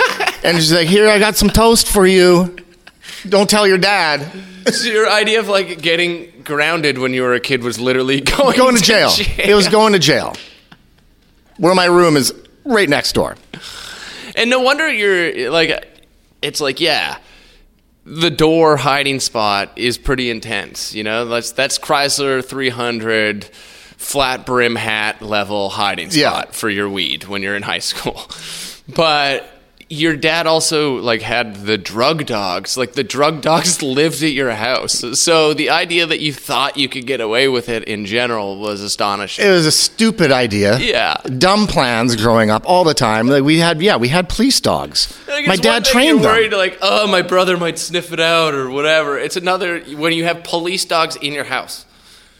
And 0.43 0.57
she's 0.57 0.71
like 0.71 0.87
here 0.87 1.09
i 1.09 1.17
got 1.17 1.35
some 1.35 1.49
toast 1.49 1.87
for 1.87 2.05
you. 2.05 2.55
Don't 3.27 3.49
tell 3.49 3.65
your 3.65 3.79
dad. 3.79 4.31
So 4.71 4.87
your 4.89 5.09
idea 5.09 5.39
of 5.39 5.47
like 5.49 5.81
getting 5.81 6.43
grounded 6.43 6.99
when 6.99 7.15
you 7.15 7.23
were 7.23 7.33
a 7.33 7.39
kid 7.39 7.63
was 7.63 7.79
literally 7.79 8.21
going, 8.37 8.55
going 8.55 8.75
to 8.75 8.81
jail. 8.93 9.09
it 9.39 9.55
was 9.55 9.67
going 9.69 9.93
to 9.93 9.99
jail. 9.99 10.35
Where 11.57 11.73
my 11.73 11.85
room 11.85 12.15
is 12.15 12.31
right 12.63 12.87
next 12.87 13.13
door. 13.13 13.37
And 14.35 14.51
no 14.51 14.59
wonder 14.59 14.87
you're 14.87 15.49
like, 15.49 15.71
it's 16.41 16.61
like, 16.61 16.79
yeah, 16.79 17.17
the 18.05 18.29
door 18.29 18.77
hiding 18.77 19.19
spot 19.19 19.71
is 19.75 19.97
pretty 19.97 20.29
intense. 20.29 20.93
You 20.93 21.03
know, 21.03 21.25
that's 21.25 21.51
that's 21.51 21.79
Chrysler 21.79 22.43
300 22.45 23.45
flat 23.97 24.45
brim 24.45 24.75
hat 24.75 25.21
level 25.21 25.69
hiding 25.69 26.09
spot 26.11 26.45
Yeah. 26.47 26.51
for 26.51 26.69
your 26.69 26.89
weed 26.89 27.23
when 27.25 27.41
you're 27.41 27.55
in 27.55 27.63
high 27.63 27.79
school. 27.79 28.21
But 28.87 29.49
your 29.95 30.15
dad 30.15 30.47
also 30.47 30.97
like 30.97 31.21
had 31.21 31.55
the 31.65 31.77
drug 31.77 32.25
dogs. 32.25 32.77
Like 32.77 32.93
the 32.93 33.03
drug 33.03 33.41
dogs 33.41 33.81
lived 33.99 34.21
at 34.23 34.31
your 34.31 34.51
house. 34.51 35.03
So 35.19 35.53
the 35.53 35.69
idea 35.69 36.05
that 36.05 36.19
you 36.19 36.33
thought 36.33 36.77
you 36.77 36.87
could 36.89 37.05
get 37.07 37.21
away 37.21 37.47
with 37.47 37.69
it 37.69 37.83
in 37.85 38.05
general 38.05 38.59
was 38.59 38.81
astonishing. 38.81 39.45
it 39.45 39.49
was 39.49 39.65
a 39.65 39.71
stupid 39.71 40.31
idea 40.31 40.77
Yeah. 40.79 41.15
dumb 41.37 41.67
plans 41.67 42.15
growing 42.15 42.49
up 42.49 42.63
all 42.67 42.83
the 42.83 42.93
time 42.93 43.27
like 43.27 43.43
we 43.43 43.59
had 43.59 43.81
yeah 43.81 43.97
we 43.97 44.07
had 44.09 44.29
police 44.29 44.59
dogs 44.59 45.17
Like, 45.27 45.47
my 45.47 45.55
dad 45.55 45.85
trained 45.85 46.21
you're 46.21 46.49
them 46.49 46.59
like, 46.59 46.77
oh, 46.81 47.07
my 47.07 47.21
brother 47.21 47.57
might 47.57 47.77
sniff 47.79 48.11
it 48.13 48.19
out 48.19 48.53
or 48.53 48.69
whatever. 48.69 49.17
It's 49.17 49.35
another 49.37 49.79
when 49.95 50.13
you 50.13 50.25
have 50.25 50.43
police 50.43 50.85
dogs 50.85 51.15
in 51.15 51.33
your 51.33 51.45
house. 51.45 51.85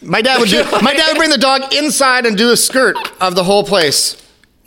my 0.02 0.22
dad 0.22 0.40
would 0.40 0.50
do 0.50 0.64
my 0.82 0.94
dad 0.94 1.08
would 1.10 1.18
bring 1.18 1.30
the 1.30 1.38
dog 1.38 1.74
inside 1.74 2.26
and 2.26 2.38
do 2.38 2.52
a 2.52 2.58
skirt 2.58 2.98
of 3.22 3.36
the 3.36 3.44
whole 3.44 3.64
place 3.64 4.16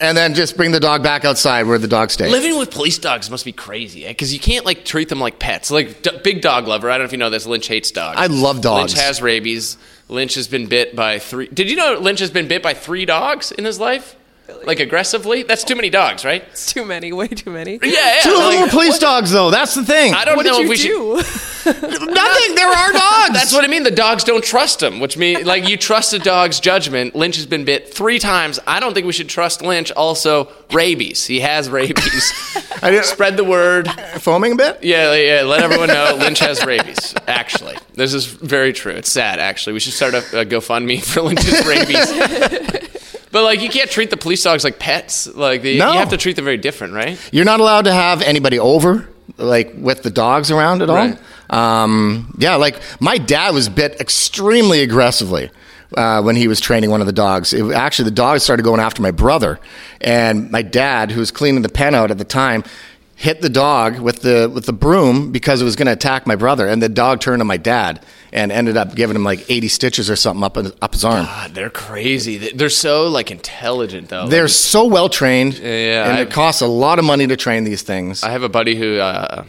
and 0.01 0.17
then 0.17 0.35
just 0.35 0.57
bring 0.57 0.71
the 0.71 0.81
dog 0.81 1.03
back 1.03 1.25
outside 1.25 1.67
where 1.67 1.79
the 1.79 1.89
dog 1.89 2.11
stays. 2.11 2.31
Living 2.31 2.59
with 2.59 2.71
police 2.71 2.99
dogs 2.99 3.31
must 3.31 3.45
be 3.45 3.53
crazy 3.53 4.05
eh? 4.05 4.09
because 4.09 4.33
you 4.33 4.41
can't 4.41 4.65
like 4.65 4.85
treat 4.85 5.09
them 5.09 5.21
like 5.21 5.39
pets. 5.39 5.71
Like 5.71 6.03
d- 6.03 6.19
big 6.23 6.41
dog 6.41 6.67
lover. 6.67 6.91
I 6.91 6.95
don't 6.95 7.03
know 7.03 7.07
if 7.07 7.13
you 7.13 7.19
know 7.19 7.31
this. 7.31 7.47
Lynch 7.47 7.67
hates 7.67 7.91
dogs. 7.91 8.19
I 8.19 8.27
love 8.27 8.61
dogs. 8.61 8.95
Lynch 8.95 9.05
has 9.05 9.21
rabies. 9.23 9.77
Lynch 10.09 10.35
has 10.35 10.49
been 10.49 10.67
bit 10.67 10.95
by 10.97 11.19
three. 11.19 11.49
Did 11.49 11.71
you 11.71 11.77
know 11.77 11.99
Lynch 12.01 12.21
has 12.21 12.31
been 12.31 12.49
bit 12.49 12.63
by 12.63 12.75
three 12.75 13.05
dogs 13.05 13.53
in 13.53 13.65
his 13.65 13.79
life? 13.81 14.17
Like 14.65 14.81
aggressively? 14.81 15.43
That's 15.43 15.65
too 15.65 15.77
many 15.77 15.91
dogs, 15.91 16.25
right? 16.25 16.43
It's 16.51 16.73
too 16.73 16.85
many, 16.85 17.13
way 17.13 17.29
too 17.29 17.51
many. 17.51 17.75
Yeah, 17.83 17.89
yeah. 17.91 18.21
Two 18.23 18.31
of 18.33 18.37
them 18.39 18.47
like- 18.47 18.61
were 18.61 18.69
police 18.71 18.99
dogs, 18.99 19.31
though. 19.31 19.51
That's 19.51 19.75
the 19.75 19.85
thing. 19.85 20.15
I 20.15 20.25
don't 20.25 20.37
What 20.37 20.47
know 20.47 20.59
did 20.59 20.65
if 20.65 20.69
we 20.71 20.77
you 20.77 21.23
should. 21.23 21.43
do? 21.43 21.71
Nothing. 22.15 22.55
There 22.55 22.69
are 22.69 22.93
dogs. 22.93 23.33
That's 23.35 23.53
what 23.53 23.65
I 23.65 23.69
mean. 23.69 23.83
The 23.83 23.91
dogs 23.91 24.25
don't 24.25 24.43
trust 24.43 24.83
him, 24.83 25.01
which 25.01 25.17
means 25.19 25.45
like 25.45 25.69
you 25.69 25.77
trust 25.77 26.13
a 26.15 26.19
dog's 26.19 26.61
judgment. 26.61 27.15
Lynch 27.15 27.37
has 27.37 27.45
been 27.47 27.65
bit 27.65 27.93
three 27.93 28.19
times. 28.19 28.59
I 28.67 28.81
don't 28.81 28.95
think 28.95 29.07
we 29.07 29.13
should 29.13 29.29
trust 29.29 29.61
Lynch. 29.63 29.91
Also, 29.93 30.51
rabies. 30.73 31.27
He 31.27 31.41
has 31.41 31.69
rabies. 31.69 32.33
I 32.83 32.91
didn't- 32.91 33.05
Spread 33.05 33.37
the 33.37 33.45
word. 33.45 33.89
foaming 34.19 34.53
a 34.53 34.57
bit. 34.57 34.83
Yeah, 34.83 35.15
yeah. 35.15 35.43
Let 35.43 35.61
everyone 35.63 35.89
know 35.89 36.17
Lynch 36.19 36.39
has 36.41 36.65
rabies. 36.65 37.15
Actually, 37.27 37.77
this 37.95 38.15
is 38.15 38.25
very 38.27 38.73
true. 38.73 38.93
It's 38.93 39.11
sad. 39.13 39.39
Actually, 39.41 39.75
we 39.75 39.81
should 39.81 39.93
start 39.93 40.15
a, 40.15 40.19
a 40.41 40.45
GoFundMe 40.47 41.03
for 41.05 41.21
Lynch's 41.23 41.67
rabies. 41.67 42.98
But 43.31 43.45
like, 43.45 43.61
you 43.61 43.69
can't 43.69 43.91
treat 43.91 44.11
the 44.11 44.17
police 44.17 44.43
dogs 44.43 44.65
like 44.65 44.79
pets. 44.79 45.27
Like, 45.27 45.63
they, 45.63 45.77
No. 45.79 45.93
you 45.93 45.99
have 45.99 46.11
to 46.11 46.17
treat 46.17 46.37
them 46.37 46.45
very 46.45 46.57
different, 46.57 46.95
right? 46.95 47.19
You're 47.33 47.45
not 47.45 47.61
allowed 47.61 47.85
to 47.85 47.93
have 47.93 48.23
anybody 48.23 48.59
over, 48.59 49.09
like 49.37 49.73
with 49.77 50.03
the 50.03 50.11
dogs 50.11 50.51
around 50.51 50.83
at 50.83 50.91
all. 50.91 50.97
Right. 50.97 51.19
Um, 51.51 52.35
yeah, 52.39 52.57
like 52.57 52.81
my 53.01 53.19
dad 53.19 53.55
was 53.55 53.69
bit 53.69 54.01
extremely 54.01 54.81
aggressively. 54.83 55.51
Uh, 55.97 56.21
when 56.21 56.37
he 56.37 56.49
was 56.49 56.61
training 56.61 56.91
one 56.91 57.01
of 57.01 57.07
the 57.07 57.15
dogs, 57.15 57.55
it, 57.55 57.65
actually 57.73 58.05
the 58.05 58.11
dog 58.15 58.39
started 58.41 58.63
going 58.63 58.79
after 58.79 59.01
my 59.01 59.11
brother, 59.11 59.59
and 60.03 60.51
my 60.51 60.61
dad, 60.61 61.11
who 61.11 61.19
was 61.19 61.31
cleaning 61.31 61.63
the 61.63 61.69
pen 61.71 61.95
out 61.95 62.11
at 62.11 62.19
the 62.19 62.27
time, 62.27 62.63
hit 63.17 63.41
the 63.41 63.49
dog 63.49 63.99
with 63.99 64.21
the 64.21 64.51
with 64.53 64.67
the 64.67 64.73
broom 64.75 65.33
because 65.33 65.63
it 65.63 65.65
was 65.65 65.77
going 65.77 65.87
to 65.87 65.93
attack 65.93 66.27
my 66.27 66.37
brother, 66.37 66.69
and 66.69 66.83
the 66.83 66.91
dog 66.91 67.21
turned 67.23 67.41
on 67.41 67.47
my 67.49 67.57
dad 67.57 68.05
and 68.33 68.53
ended 68.53 68.77
up 68.77 68.95
giving 68.95 69.17
him 69.17 69.25
like 69.25 69.45
80 69.51 69.69
stitches 69.69 70.11
or 70.11 70.17
something 70.17 70.45
up 70.45 70.57
in, 70.57 70.73
up 70.83 70.93
his 70.93 71.05
arm. 71.05 71.25
God, 71.27 71.55
they're 71.55 71.71
crazy. 71.71 72.39
They- 72.39 72.53
They're 72.53 72.69
so 72.71 73.09
like 73.09 73.31
intelligent, 73.31 74.09
though. 74.09 74.27
They're 74.29 74.49
so 74.49 74.87
well 74.87 75.09
trained, 75.09 75.55
yeah, 75.59 76.09
and 76.09 76.19
I- 76.19 76.21
it 76.23 76.31
costs 76.31 76.61
a 76.63 76.67
lot 76.67 76.99
of 76.99 77.05
money 77.05 77.27
to 77.27 77.37
train 77.37 77.65
these 77.65 77.83
things. 77.83 78.23
I 78.23 78.31
have 78.31 78.43
a 78.43 78.49
buddy 78.49 78.77
who, 78.77 78.99
uh, 78.99 79.45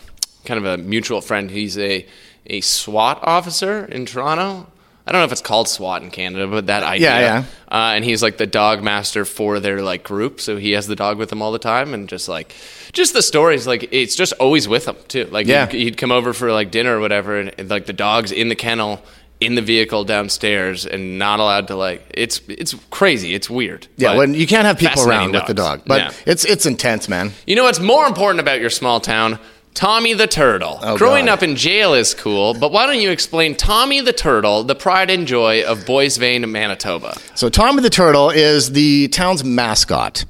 kind 0.45 0.57
of 0.57 0.65
a 0.65 0.77
mutual 0.81 1.21
friend. 1.21 1.51
He's 1.51 1.77
a 1.77 2.05
a 2.47 2.61
SWAT 2.61 3.19
officer 3.23 3.85
in 3.85 4.05
Toronto. 4.07 4.65
I 5.09 5.11
don't 5.11 5.21
know 5.21 5.25
if 5.25 5.31
it's 5.31 5.41
called 5.41 5.67
SWAT 5.67 6.03
in 6.03 6.11
Canada, 6.11 6.45
but 6.47 6.67
that 6.67 6.83
idea. 6.83 7.09
Yeah, 7.09 7.19
yeah. 7.19 7.43
Uh, 7.67 7.93
and 7.95 8.05
he's 8.05 8.21
like 8.21 8.37
the 8.37 8.45
dog 8.45 8.83
master 8.83 9.25
for 9.25 9.59
their 9.59 9.81
like 9.81 10.03
group, 10.03 10.39
so 10.39 10.55
he 10.57 10.73
has 10.73 10.85
the 10.85 10.95
dog 10.95 11.17
with 11.17 11.31
him 11.31 11.41
all 11.41 11.51
the 11.51 11.57
time, 11.57 11.95
and 11.95 12.07
just 12.07 12.29
like, 12.29 12.53
just 12.93 13.13
the 13.13 13.23
stories, 13.23 13.65
like 13.65 13.89
it's 13.91 14.15
just 14.15 14.33
always 14.33 14.67
with 14.67 14.87
him 14.87 14.95
too. 15.07 15.25
Like, 15.25 15.47
Yeah. 15.47 15.65
he'd, 15.65 15.77
he'd 15.81 15.97
come 15.97 16.11
over 16.11 16.31
for 16.31 16.51
like 16.53 16.69
dinner 16.69 16.95
or 16.97 16.99
whatever, 16.99 17.39
and, 17.39 17.51
and, 17.57 17.69
like 17.71 17.87
the 17.87 17.93
dog's 17.93 18.31
in 18.31 18.49
the 18.49 18.55
kennel. 18.55 19.01
In 19.41 19.55
the 19.55 19.61
vehicle 19.61 20.03
downstairs 20.03 20.85
and 20.85 21.17
not 21.17 21.39
allowed 21.39 21.69
to 21.69 21.75
like 21.77 22.03
it's 22.13 22.41
it's 22.49 22.75
crazy 22.89 23.33
it's 23.33 23.49
weird 23.49 23.87
Yeah, 23.95 24.17
when 24.17 24.33
you 24.33 24.45
can't 24.45 24.65
have 24.65 24.77
people 24.77 25.07
around 25.07 25.31
with 25.31 25.45
the 25.47 25.53
dog, 25.53 25.83
but 25.85 26.01
Yeah. 26.01 26.11
it's 26.25 26.43
it's 26.43 26.65
intense, 26.65 27.07
man. 27.07 27.31
You 27.47 27.55
know 27.55 27.63
what's 27.63 27.79
more 27.79 28.05
important 28.05 28.41
about 28.41 28.59
your 28.59 28.69
small 28.69 28.99
town? 28.99 29.39
Tommy 29.73 30.13
the 30.13 30.27
Turtle. 30.27 30.79
Oh, 30.81 30.97
Growing 30.97 31.27
God. 31.27 31.33
up 31.33 31.43
in 31.43 31.55
jail 31.55 31.93
is 31.93 32.13
cool, 32.13 32.53
but 32.53 32.71
why 32.71 32.85
don't 32.85 32.99
you 32.99 33.11
explain 33.11 33.55
Tommy 33.55 34.01
the 34.01 34.11
Turtle, 34.11 34.63
the 34.63 34.75
pride 34.75 35.09
and 35.09 35.25
joy 35.25 35.63
of 35.63 35.79
Boissevain, 35.85 36.49
Manitoba? 36.49 37.15
So 37.35 37.49
Tommy 37.49 37.81
the 37.81 37.89
Turtle 37.89 38.29
is 38.29 38.71
the 38.73 39.07
town's 39.09 39.43
mascot, 39.43 40.25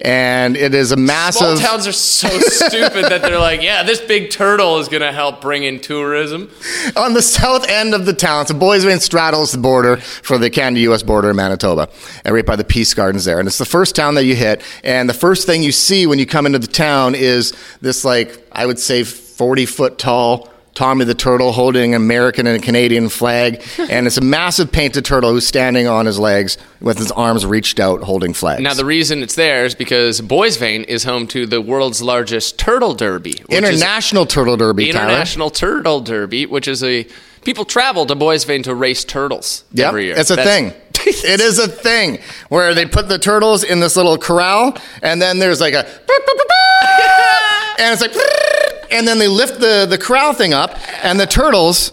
and 0.00 0.56
it 0.56 0.74
is 0.74 0.92
a 0.92 0.96
massive. 0.96 1.58
Small 1.58 1.70
towns 1.70 1.86
are 1.86 1.92
so 1.92 2.28
stupid 2.40 3.04
that 3.06 3.22
they're 3.22 3.38
like, 3.38 3.62
yeah, 3.62 3.82
this 3.82 4.00
big 4.00 4.30
turtle 4.30 4.78
is 4.78 4.88
going 4.88 5.02
to 5.02 5.12
help 5.12 5.40
bring 5.40 5.62
in 5.64 5.80
tourism. 5.80 6.50
on 6.96 7.14
the 7.14 7.22
south 7.22 7.68
end 7.68 7.94
of 7.94 8.06
the 8.06 8.12
town. 8.12 8.46
So 8.46 8.54
Boissevain 8.54 9.00
straddles 9.00 9.52
the 9.52 9.58
border 9.58 9.96
for 9.98 10.38
the 10.38 10.50
Canada-U.S. 10.50 11.02
border 11.02 11.30
in 11.30 11.36
Manitoba, 11.36 11.88
and 12.24 12.34
right 12.34 12.46
by 12.46 12.56
the 12.56 12.64
Peace 12.64 12.94
Gardens 12.94 13.24
there. 13.24 13.38
And 13.38 13.46
it's 13.46 13.58
the 13.58 13.64
first 13.64 13.94
town 13.94 14.14
that 14.16 14.24
you 14.24 14.34
hit. 14.34 14.62
And 14.82 15.08
the 15.08 15.14
first 15.14 15.46
thing 15.46 15.62
you 15.62 15.72
see 15.72 16.06
when 16.06 16.18
you 16.18 16.26
come 16.26 16.46
into 16.46 16.58
the 16.58 16.66
town 16.66 17.14
is 17.14 17.52
this, 17.80 18.04
like 18.04 18.44
I 18.52 18.66
would 18.66 18.78
say, 18.78 19.04
forty-foot 19.04 19.98
tall. 19.98 20.50
Tommy 20.74 21.04
the 21.04 21.14
Turtle 21.14 21.52
holding 21.52 21.94
an 21.94 22.02
American 22.02 22.46
and 22.46 22.60
a 22.60 22.64
Canadian 22.64 23.08
flag, 23.08 23.62
and 23.78 24.06
it's 24.06 24.16
a 24.16 24.20
massive 24.20 24.72
painted 24.72 25.04
turtle 25.04 25.30
who's 25.30 25.46
standing 25.46 25.86
on 25.86 26.06
his 26.06 26.18
legs 26.18 26.58
with 26.80 26.98
his 26.98 27.10
arms 27.12 27.46
reached 27.46 27.78
out 27.78 28.02
holding 28.02 28.32
flags. 28.34 28.60
Now, 28.60 28.74
the 28.74 28.84
reason 28.84 29.22
it's 29.22 29.34
there 29.36 29.64
is 29.64 29.74
because 29.74 30.20
Boissevain 30.20 30.84
is 30.84 31.04
home 31.04 31.26
to 31.28 31.46
the 31.46 31.60
world's 31.60 32.02
largest 32.02 32.58
turtle 32.58 32.94
derby. 32.94 33.40
International 33.48 34.26
Turtle 34.26 34.56
Derby, 34.56 34.90
Tyler. 34.92 35.04
International 35.04 35.50
Turtle 35.50 36.00
Derby, 36.00 36.46
which 36.46 36.66
is 36.68 36.82
a 36.82 37.06
people 37.44 37.64
travel 37.64 38.04
to 38.06 38.16
Boissevain 38.16 38.64
to 38.64 38.74
race 38.74 39.04
turtles 39.04 39.64
Yep, 39.72 39.88
every 39.88 40.04
year. 40.06 40.14
it's 40.18 40.30
a 40.30 40.36
That's- 40.36 40.72
thing. 40.72 40.80
it 41.06 41.40
is 41.40 41.58
a 41.58 41.68
thing 41.68 42.18
where 42.48 42.72
they 42.74 42.86
put 42.86 43.08
the 43.08 43.18
turtles 43.18 43.62
in 43.62 43.80
this 43.80 43.94
little 43.96 44.16
corral, 44.16 44.76
and 45.02 45.20
then 45.20 45.38
there's 45.38 45.60
like 45.60 45.74
a, 45.74 45.84
and 47.78 47.92
it's 47.92 48.02
like, 48.02 48.14
and 48.92 49.06
then 49.06 49.18
they 49.18 49.28
lift 49.28 49.60
the 49.60 49.86
the 49.88 49.98
corral 49.98 50.32
thing 50.32 50.52
up, 50.54 50.76
and 51.02 51.18
the 51.18 51.26
turtles 51.26 51.92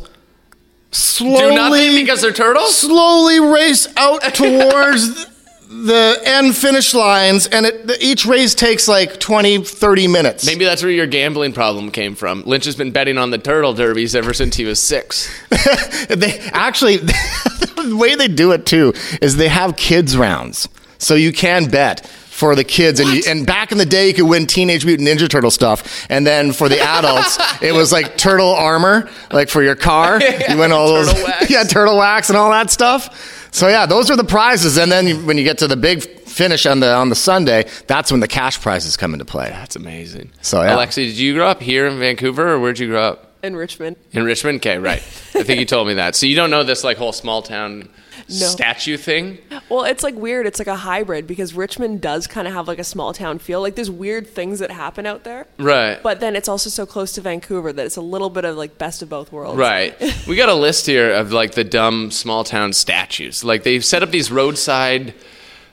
slowly 0.92 1.50
Do 1.50 1.56
nothing 1.56 1.96
because 1.96 2.22
they're 2.22 2.32
turtles? 2.34 2.76
slowly 2.78 3.40
race 3.40 3.88
out 3.98 4.22
towards 4.34 5.28
the 5.70 6.22
end 6.26 6.56
finish 6.56 6.94
lines, 6.94 7.48
and 7.48 7.66
it, 7.66 7.90
each 8.02 8.26
race 8.26 8.54
takes 8.54 8.90
like 8.90 9.20
20, 9.22 9.64
30 9.64 10.08
minutes. 10.10 10.46
Maybe 10.46 10.66
that's 10.66 10.84
where 10.84 10.92
your 10.92 11.08
gambling 11.08 11.54
problem 11.54 11.92
came 11.92 12.14
from. 12.16 12.44
Lynch 12.46 12.66
has 12.66 12.76
been 12.76 12.92
betting 12.92 13.18
on 13.18 13.30
the 13.30 13.38
turtle 13.38 13.74
derbies 13.74 14.14
ever 14.14 14.34
since 14.34 14.58
he 14.58 14.66
was 14.66 14.82
six. 14.82 15.30
they 16.10 16.40
actually 16.52 16.98
the 16.98 17.96
way 17.98 18.16
they 18.16 18.28
do 18.28 18.52
it 18.52 18.66
too 18.66 18.94
is 19.22 19.38
they 19.38 19.48
have 19.48 19.76
kids 19.78 20.18
rounds 20.18 20.68
so 20.98 21.16
you 21.16 21.32
can 21.32 21.70
bet 21.70 22.06
for 22.42 22.56
the 22.56 22.64
kids 22.64 23.00
and, 23.00 23.08
you, 23.08 23.22
and 23.28 23.46
back 23.46 23.72
in 23.72 23.78
the 23.78 23.86
day 23.86 24.08
you 24.08 24.16
could 24.16 24.26
win 24.26 24.48
teenage 24.48 24.84
mutant 24.84 25.08
ninja 25.08 25.30
turtle 25.30 25.52
stuff 25.52 26.08
and 26.10 26.26
then 26.26 26.52
for 26.52 26.68
the 26.68 26.80
adults 26.80 27.38
it 27.62 27.72
was 27.72 27.92
like 27.92 28.18
turtle 28.18 28.50
armor 28.50 29.08
like 29.32 29.48
for 29.48 29.62
your 29.62 29.76
car 29.76 30.20
you 30.50 30.58
win 30.58 30.72
all 30.72 30.88
those 30.88 31.14
Turtle 31.14 31.24
wax. 31.24 31.50
yeah 31.52 31.64
turtle 31.64 31.98
wax 31.98 32.30
and 32.30 32.38
all 32.38 32.50
that 32.50 32.72
stuff 32.72 33.48
so 33.52 33.68
yeah 33.68 33.86
those 33.86 34.10
are 34.10 34.16
the 34.18 34.24
prizes 34.24 34.76
and 34.78 34.92
then 34.92 35.06
you, 35.06 35.24
when 35.24 35.38
you 35.38 35.44
get 35.44 35.60
to 35.60 35.68
the 35.68 35.78
big 35.78 36.02
finish 36.02 36.66
on 36.66 36.80
the 36.80 36.92
on 36.92 37.10
the 37.10 37.16
sunday 37.16 37.64
that's 37.86 38.12
when 38.12 38.22
the 38.22 38.28
cash 38.28 38.60
prizes 38.60 38.98
come 38.98 39.14
into 39.14 39.24
play 39.24 39.52
That's 39.52 39.76
amazing. 39.76 40.32
So, 40.42 40.64
yeah. 40.64 40.76
Alexi, 40.76 41.06
did 41.06 41.18
you 41.18 41.36
grow 41.36 41.48
up 41.48 41.62
here 41.62 41.86
in 41.86 42.00
Vancouver 42.00 42.54
or 42.54 42.60
where'd 42.60 42.80
you 42.80 42.88
grow 42.88 43.04
up? 43.04 43.36
In 43.44 43.56
Richmond. 43.56 43.96
In 44.12 44.24
Richmond? 44.24 44.58
Okay, 44.58 44.80
right. 44.80 45.00
I 45.36 45.44
think 45.44 45.60
you 45.60 45.66
told 45.66 45.88
me 45.88 45.94
that. 45.94 46.16
So 46.16 46.26
you 46.26 46.36
don't 46.36 46.50
know 46.50 46.64
this 46.64 46.84
like 46.84 46.98
whole 46.98 47.14
small 47.14 47.42
town 47.44 47.90
statue 48.28 48.98
thing? 48.98 49.38
Well, 49.70 49.84
it's 49.84 50.04
like 50.04 50.16
weird. 50.16 50.46
It's 50.48 50.60
like 50.60 50.68
a 50.68 50.76
hybrid 50.76 51.28
because 51.28 51.54
Richmond 51.54 52.02
does 52.02 52.28
kind 52.28 52.48
of 52.48 52.54
have 52.54 52.68
like 52.68 52.80
a 52.80 52.84
small 52.84 53.14
town 53.14 53.40
feel. 53.40 53.62
Like 53.62 53.76
there's 53.76 53.92
weird 53.92 54.28
things 54.28 54.60
that 54.60 54.72
happen 54.72 55.06
out 55.06 55.24
there. 55.24 55.48
Right. 55.58 56.02
But 56.02 56.20
then 56.20 56.36
it's 56.36 56.48
also 56.50 56.70
so 56.70 56.86
close 56.86 57.12
to 57.14 57.22
Vancouver 57.22 57.72
that 57.74 57.86
it's 57.86 57.98
a 57.98 58.02
little 58.02 58.30
bit 58.30 58.46
of 58.46 58.56
like 58.58 58.78
best 58.78 59.02
of 59.02 59.10
both 59.10 59.32
worlds. 59.32 59.58
Right. 59.58 59.96
We 60.28 60.36
got 60.36 60.50
a 60.50 60.54
list 60.54 60.86
here 60.86 61.12
of 61.14 61.32
like 61.34 61.56
the 61.56 61.64
dumb 61.64 62.12
small 62.12 62.44
town 62.44 62.74
statues. 62.74 63.44
Like 63.44 63.64
they've 63.64 63.84
set 63.84 64.04
up 64.04 64.12
these 64.12 64.32
roadside 64.32 65.14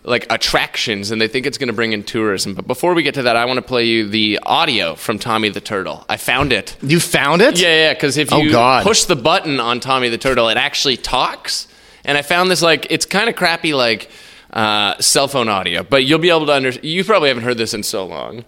like 0.05 0.27
attractions 0.31 1.11
and 1.11 1.21
they 1.21 1.29
think 1.29 1.45
it's 1.47 1.59
going 1.59 1.69
to 1.69 1.73
bring 1.75 1.93
in 1.93 2.03
tourism. 2.03 2.55
But 2.55 2.67
before 2.67 2.95
we 2.95 3.03
get 3.03 3.15
to 3.15 3.23
that, 3.23 3.37
I 3.37 3.45
want 3.45 3.59
to 3.59 3.63
play 3.63 3.85
you 3.85 4.09
the 4.09 4.39
audio 4.45 4.95
from 4.95 5.19
Tommy 5.19 5.51
the 5.51 5.61
Turtle. 5.61 6.05
I 6.09 6.17
found 6.17 6.53
it. 6.53 6.77
you 6.83 6.99
found 6.99 7.43
it 7.43 7.61
Yeah, 7.61 7.69
yeah, 7.89 7.93
because 7.95 8.17
if 8.17 8.33
Oh, 8.33 8.39
you 8.39 8.51
God. 8.51 8.85
push 8.85 9.05
the 9.05 9.17
button 9.17 9.61
on 9.61 9.81
Tommy 9.81 10.09
the 10.09 10.19
Turtle, 10.19 10.49
it 10.49 10.57
actually 10.57 10.97
talks. 10.97 11.68
And 12.09 12.17
I 12.17 12.23
found 12.23 12.51
this 12.51 12.63
like 12.63 12.87
it's 12.89 13.05
kind 13.05 13.29
of 13.29 13.37
crappy 13.37 13.75
like 13.75 14.11
uh, 14.55 14.99
cell 14.99 15.29
phone 15.29 15.51
audio, 15.51 15.83
but 15.83 16.07
you'll 16.07 16.19
be 16.19 16.31
able 16.31 16.47
to 16.47 16.53
understand. 16.53 16.87
You 16.87 17.05
probably 17.05 17.29
haven't 17.29 17.45
heard 17.45 17.59
this 17.59 17.75
in 17.75 17.83
so 17.83 18.07
long. 18.07 18.47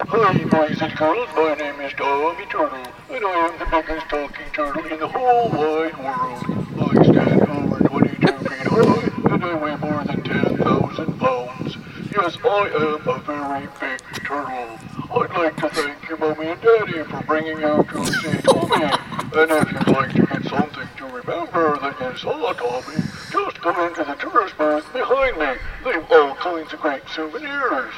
Hi, 0.00 0.44
boys 0.46 0.82
and 0.82 0.92
girls. 0.96 1.28
My 1.36 1.54
name 1.54 1.80
is 1.82 1.92
Tommy 1.92 2.44
Turtle, 2.46 2.84
and 3.08 3.24
I 3.24 3.46
am 3.46 3.58
the 3.60 3.66
biggest 3.70 4.08
talking 4.08 4.46
turtle 4.52 4.84
in 4.86 4.98
the 4.98 5.06
whole 5.06 5.48
wide 5.50 5.96
world. 6.02 6.98
I 6.98 7.04
stand 7.04 7.42
over 7.48 7.88
22 7.88 8.26
feet 8.26 8.66
high, 8.66 9.34
and 9.34 9.44
I 9.44 9.54
weigh 9.54 9.76
more 9.76 10.02
than 10.02 10.24
10,000 10.24 11.18
pounds. 11.20 11.76
Yes, 12.10 12.36
I 12.44 12.70
am 12.74 13.08
a 13.08 13.18
very 13.20 13.68
big 13.78 14.00
turtle. 14.24 14.78
I'd 15.14 15.30
like 15.30 15.56
to 15.58 15.68
thank 15.68 16.08
you, 16.08 16.16
Mommy 16.16 16.46
and 16.48 16.60
Daddy, 16.60 17.04
for 17.04 17.22
bringing 17.22 17.62
out 17.62 17.88
to 17.88 18.04
see 18.04 18.42
Tommy. 18.42 19.15
And 19.34 19.50
if 19.50 19.72
you'd 19.72 19.88
like 19.88 20.12
to 20.14 20.22
get 20.26 20.44
something 20.44 20.88
to 20.98 21.04
remember 21.06 21.78
that 21.80 21.96
you 22.00 22.16
saw 22.18 22.52
Tommy, 22.52 22.96
just 23.30 23.60
come 23.60 23.88
into 23.88 24.04
the 24.04 24.14
tourist 24.14 24.56
booth 24.56 24.90
behind 24.92 25.36
me. 25.38 25.60
They 25.84 25.92
have 25.92 26.10
all 26.12 26.34
kinds 26.36 26.72
of 26.72 26.80
great 26.80 27.02
souvenirs. 27.08 27.92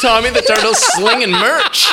Tommy 0.00 0.30
the 0.30 0.42
Turtle 0.42 0.74
slinging 0.74 1.30
merch. 1.30 1.86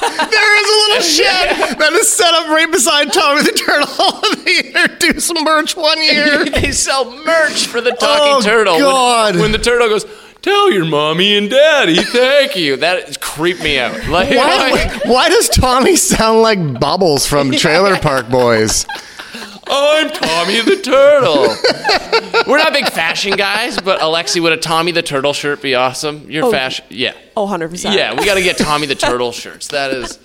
There 0.00 0.60
is 0.60 0.68
a 0.68 0.78
little 0.86 1.02
shed 1.02 1.78
that 1.78 1.92
is 1.94 2.08
set 2.08 2.32
up 2.34 2.46
right 2.48 2.70
beside 2.70 3.12
Tommy 3.12 3.42
the 3.42 3.50
Turtle. 3.52 4.20
they 4.44 4.68
introduced 4.80 5.26
some 5.26 5.42
merch 5.42 5.76
one 5.76 6.00
year. 6.02 6.44
they 6.50 6.70
sell 6.70 7.10
merch 7.24 7.66
for 7.66 7.80
the 7.80 7.90
talking 7.90 8.34
Oh, 8.36 8.40
turtle. 8.42 8.74
When- 8.74 8.82
God. 8.82 9.36
When, 9.36 9.52
the 9.52 9.58
turtle 9.58 9.88
goes, 9.88 10.04
Tell 10.40 10.72
your 10.72 10.84
mommy 10.84 11.36
and 11.36 11.50
daddy 11.50 11.96
thank 12.02 12.56
you. 12.56 12.76
That 12.76 13.20
creeped 13.20 13.62
me 13.62 13.78
out. 13.78 13.92
Like, 14.08 14.30
Why, 14.30 14.70
like, 14.70 15.04
why 15.04 15.28
does 15.28 15.48
Tommy 15.48 15.96
sound 15.96 16.42
like 16.42 16.80
Bubbles 16.80 17.26
from 17.26 17.50
Trailer 17.50 17.96
Park 17.98 18.28
Boys? 18.28 18.86
I'm 19.70 20.10
Tommy 20.10 20.60
the 20.62 20.76
Turtle. 20.82 21.54
We're 22.50 22.58
not 22.58 22.72
big 22.72 22.88
fashion 22.90 23.32
guys, 23.36 23.78
but 23.80 24.00
Alexi, 24.00 24.40
would 24.42 24.52
a 24.52 24.56
Tommy 24.56 24.92
the 24.92 25.02
Turtle 25.02 25.32
shirt 25.32 25.60
be 25.62 25.74
awesome? 25.74 26.30
Your 26.30 26.44
Oh, 26.46 26.50
fashion, 26.50 26.84
yeah, 26.88 27.12
Oh, 27.36 27.46
100%. 27.46 27.94
yeah. 27.94 28.14
We 28.18 28.24
got 28.24 28.34
to 28.34 28.42
get 28.42 28.56
Tommy 28.58 28.86
the 28.86 28.94
Turtle 28.94 29.32
shirts. 29.32 29.68
That 29.68 29.92
is. 29.92 30.18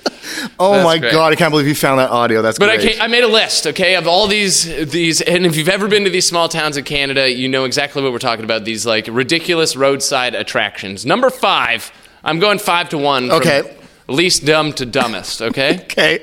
Oh 0.59 0.83
my 0.83 0.97
great. 0.97 1.11
god, 1.11 1.33
I 1.33 1.35
can't 1.35 1.51
believe 1.51 1.67
you 1.67 1.75
found 1.75 1.99
that 1.99 2.09
audio. 2.09 2.41
That's 2.41 2.57
But 2.57 2.69
I, 2.69 2.77
great. 2.77 2.97
ca- 2.97 3.03
I 3.03 3.07
made 3.07 3.23
a 3.23 3.27
list, 3.27 3.67
okay, 3.67 3.95
of 3.95 4.07
all 4.07 4.27
these 4.27 4.63
these, 4.89 5.21
and 5.21 5.45
if 5.45 5.57
you've 5.57 5.67
ever 5.69 5.87
been 5.87 6.05
to 6.05 6.09
these 6.09 6.27
small 6.27 6.47
towns 6.47 6.77
in 6.77 6.83
Canada, 6.85 7.29
you 7.29 7.49
know 7.49 7.65
exactly 7.65 8.01
what 8.01 8.11
we're 8.13 8.19
talking 8.19 8.45
about. 8.45 8.63
These 8.63 8.85
like 8.85 9.07
ridiculous 9.11 9.75
roadside 9.75 10.33
attractions. 10.33 11.05
Number 11.05 11.29
five, 11.29 11.91
I'm 12.23 12.39
going 12.39 12.57
five 12.59 12.89
to 12.89 12.97
one. 12.97 13.27
from 13.27 13.37
Okay. 13.39 13.75
least 14.07 14.45
dumb 14.45 14.71
to 14.73 14.85
dumbest. 14.85 15.41
Okay, 15.41 15.75
okay. 15.83 16.19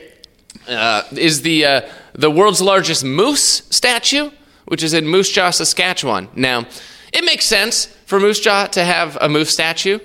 uh, 0.67 1.03
is 1.13 1.43
the 1.43 1.67
uh, 1.67 1.81
the 2.21 2.31
world's 2.31 2.61
largest 2.61 3.05
moose 3.05 3.63
statue, 3.71 4.31
which 4.67 4.83
is 4.83 4.93
in 4.93 5.07
Moose 5.07 5.31
Jaw, 5.31 5.51
Saskatchewan. 5.51 6.29
Now, 6.35 6.67
it 7.13 7.25
makes 7.25 7.47
sense 7.47 7.87
for 8.07 8.21
Moose 8.21 8.41
Jaw 8.41 8.67
to 8.67 8.85
have 8.85 9.17
a 9.21 9.29
moose 9.29 9.51
statue. 9.51 9.99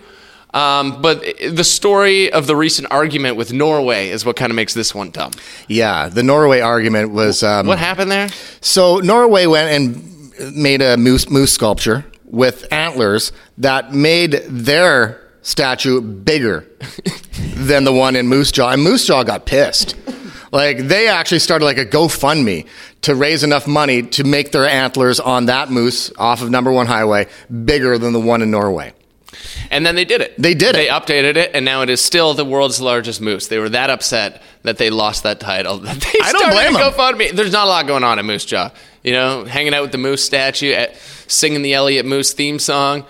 Um, 0.54 1.02
but 1.02 1.22
the 1.52 1.66
story 1.66 2.32
of 2.32 2.48
the 2.48 2.56
recent 2.56 2.90
argument 2.90 3.36
with 3.36 3.52
Norway 3.52 4.08
is 4.08 4.26
what 4.26 4.38
kind 4.38 4.50
of 4.50 4.56
makes 4.56 4.74
this 4.74 4.96
one 4.96 5.12
dumb. 5.12 5.32
Yeah, 5.68 6.08
the 6.08 6.24
Norway 6.24 6.62
argument 6.62 7.12
was 7.12 7.44
um, 7.44 7.68
What 7.68 7.78
happened 7.78 8.10
there? 8.10 8.30
So 8.62 9.00
Norway 9.00 9.48
went 9.48 9.70
and 9.72 10.56
made 10.56 10.82
a 10.82 10.96
moose 10.96 11.30
moose 11.30 11.52
sculpture 11.52 12.06
with 12.24 12.72
antlers 12.72 13.34
that 13.58 13.94
made 13.94 14.44
their 14.48 15.22
statue 15.42 16.00
bigger 16.00 16.66
than 17.56 17.84
the 17.84 17.94
one 17.94 18.16
in 18.16 18.28
Moose 18.28 18.52
Jaw, 18.54 18.72
and 18.72 18.82
Moose 18.82 19.06
Jaw 19.06 19.24
got 19.24 19.46
pissed. 19.46 19.96
Like 20.56 20.78
they 20.88 21.10
actually 21.10 21.40
started 21.40 21.66
like 21.66 21.78
a 21.78 21.86
GoFundMe 21.86 22.66
to 23.02 23.14
raise 23.14 23.44
enough 23.44 23.68
money 23.68 24.04
to 24.04 24.24
make 24.24 24.54
their 24.54 24.66
antlers 24.66 25.20
on 25.20 25.48
that 25.48 25.70
moose 25.70 26.12
off 26.18 26.42
of 26.42 26.50
Number 26.50 26.72
One 26.72 26.88
Highway 26.88 27.28
bigger 27.66 27.98
than 27.98 28.14
the 28.14 28.22
one 28.22 28.42
in 28.42 28.52
Norway. 28.52 28.94
And 29.70 29.86
then 29.86 29.96
they 29.96 30.06
did 30.06 30.22
it. 30.22 30.34
They 30.38 30.54
did 30.54 30.70
it. 30.70 30.74
They 30.76 30.88
it. 30.88 30.92
updated 30.92 31.36
it, 31.36 31.52
and 31.54 31.66
now 31.66 31.82
it 31.82 31.90
is 31.90 32.00
still 32.00 32.34
the 32.34 32.46
world's 32.46 32.80
largest 32.80 33.20
moose. 33.20 33.48
They 33.48 33.60
were 33.60 33.68
that 33.70 33.90
upset 33.90 34.42
that 34.64 34.78
they 34.78 34.90
lost 34.90 35.24
that 35.24 35.42
title. 35.42 35.80
That 35.80 35.98
they 36.14 36.20
I 36.24 36.32
don't 36.32 36.52
blame 36.52 36.74
to 36.74 36.86
'em. 36.86 36.92
GoFundMe. 36.94 37.32
There's 37.36 37.52
not 37.52 37.66
a 37.66 37.70
lot 37.70 37.86
going 37.86 38.06
on 38.06 38.18
at 38.18 38.24
Moose 38.24 38.46
Jaw. 38.46 38.72
You 39.04 39.12
know, 39.12 39.44
hanging 39.44 39.74
out 39.74 39.82
with 39.82 39.92
the 39.92 39.98
moose 39.98 40.24
statue, 40.24 40.72
at, 40.72 40.96
singing 41.28 41.64
the 41.64 41.74
Elliot 41.74 42.06
Moose 42.06 42.32
theme 42.34 42.60
song, 42.60 43.06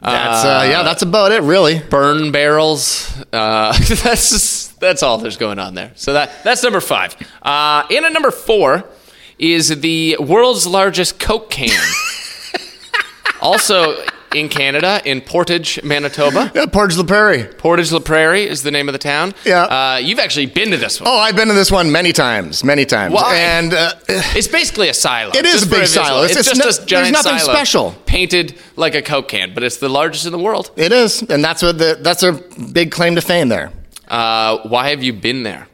That's 0.00 0.44
uh, 0.44 0.66
yeah, 0.70 0.82
that's 0.82 1.02
about 1.02 1.32
it, 1.32 1.42
really. 1.42 1.80
burn 1.80 2.32
barrels. 2.32 3.14
Uh, 3.32 3.72
that's 4.02 4.30
just, 4.30 4.65
that's 4.86 5.02
all 5.02 5.18
there's 5.18 5.36
going 5.36 5.58
on 5.58 5.74
there. 5.74 5.92
So 5.96 6.12
that 6.14 6.30
that's 6.44 6.62
number 6.62 6.80
five. 6.80 7.16
Uh, 7.42 7.84
in 7.90 8.04
at 8.04 8.12
number 8.12 8.30
four 8.30 8.84
is 9.38 9.80
the 9.80 10.16
world's 10.20 10.66
largest 10.66 11.18
Coke 11.18 11.50
can. 11.50 11.68
also 13.40 14.02
in 14.34 14.48
Canada, 14.50 15.00
in 15.04 15.20
Portage, 15.22 15.82
Manitoba. 15.82 16.50
Yeah, 16.54 16.66
Portage 16.66 16.98
la 16.98 17.04
Prairie. 17.04 17.44
Portage 17.44 17.90
La 17.92 18.00
Prairie 18.00 18.46
is 18.46 18.62
the 18.62 18.70
name 18.70 18.86
of 18.88 18.92
the 18.92 18.98
town. 18.98 19.32
Yeah. 19.46 19.62
Uh, 19.62 19.96
you've 19.98 20.18
actually 20.18 20.46
been 20.46 20.70
to 20.72 20.76
this 20.76 21.00
one. 21.00 21.08
Oh, 21.08 21.16
I've 21.16 21.36
been 21.36 21.48
to 21.48 21.54
this 21.54 21.70
one 21.70 21.90
many 21.90 22.12
times, 22.12 22.62
many 22.64 22.84
times. 22.84 23.14
Why? 23.14 23.36
And 23.36 23.72
uh, 23.72 23.92
It's 24.08 24.48
basically 24.48 24.88
a 24.90 24.94
silo. 24.94 25.30
It 25.34 25.46
is 25.46 25.62
a 25.62 25.66
big 25.66 25.80
visual. 25.80 26.04
silo. 26.06 26.22
It's, 26.24 26.32
It's- 26.32 26.48
it's 26.48 26.58
just 26.64 26.80
no- 26.90 26.98
a 26.98 27.00
there's 27.02 27.12
nothing 27.12 27.38
silo 27.38 27.52
special. 27.54 27.94
Painted 28.04 28.58
like 28.76 28.94
a 28.94 29.00
Coke 29.02 29.28
can, 29.28 29.54
but 29.54 29.62
it's 29.62 29.78
the 29.78 29.88
largest 29.88 30.26
in 30.26 30.32
the 30.32 30.38
world. 30.38 30.70
it 30.76 30.92
is, 30.92 31.22
and 31.22 31.42
that's 31.42 31.62
what 31.62 31.78
the 31.78 31.98
that's 32.00 32.22
a 32.22 32.32
big 32.72 32.90
claim 32.90 33.14
to 33.14 33.22
fame 33.22 33.48
there. 33.48 33.70
Uh, 34.08 34.58
why 34.68 34.90
have 34.90 35.02
you 35.02 35.12
been 35.12 35.42
there? 35.42 35.68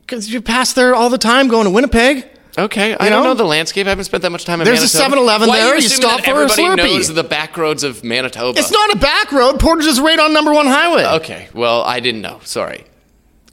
Because 0.00 0.32
you 0.32 0.40
pass 0.40 0.72
there 0.72 0.94
all 0.94 1.10
the 1.10 1.18
time 1.18 1.48
going 1.48 1.64
to 1.64 1.70
Winnipeg. 1.70 2.26
Okay, 2.56 2.94
I 2.96 3.04
You 3.04 3.10
don't 3.10 3.22
know? 3.22 3.30
know 3.30 3.34
the 3.34 3.44
landscape. 3.44 3.86
I 3.86 3.90
haven't 3.90 4.06
spent 4.06 4.22
that 4.22 4.30
much 4.30 4.44
time 4.44 4.60
in 4.60 4.64
There's 4.64 4.80
a 4.94 4.98
Manitoba. 4.98 5.16
7-Eleven 5.22 5.48
there. 5.48 5.72
You 5.74 5.78
assuming 5.78 6.02
stop 6.08 6.20
for 6.22 6.26
a 6.26 6.30
everybody 6.30 6.62
Slurpee. 6.62 6.76
knows 6.76 7.08
the 7.14 7.22
back 7.22 7.56
roads 7.56 7.84
of 7.84 8.02
Manitoba. 8.02 8.58
It's 8.58 8.72
not 8.72 8.94
a 8.94 8.98
back 8.98 9.30
road. 9.30 9.60
Portage 9.60 9.86
is 9.86 10.00
right 10.00 10.18
on 10.18 10.32
number 10.32 10.52
one 10.52 10.66
highway. 10.66 11.04
Okay, 11.20 11.48
well, 11.54 11.82
I 11.82 12.00
didn't 12.00 12.20
know. 12.22 12.40
Sorry. 12.44 12.84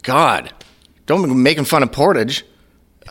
God, 0.02 0.52
don't 1.06 1.22
be 1.28 1.34
making 1.36 1.66
fun 1.66 1.84
of 1.84 1.92
Portage 1.92 2.46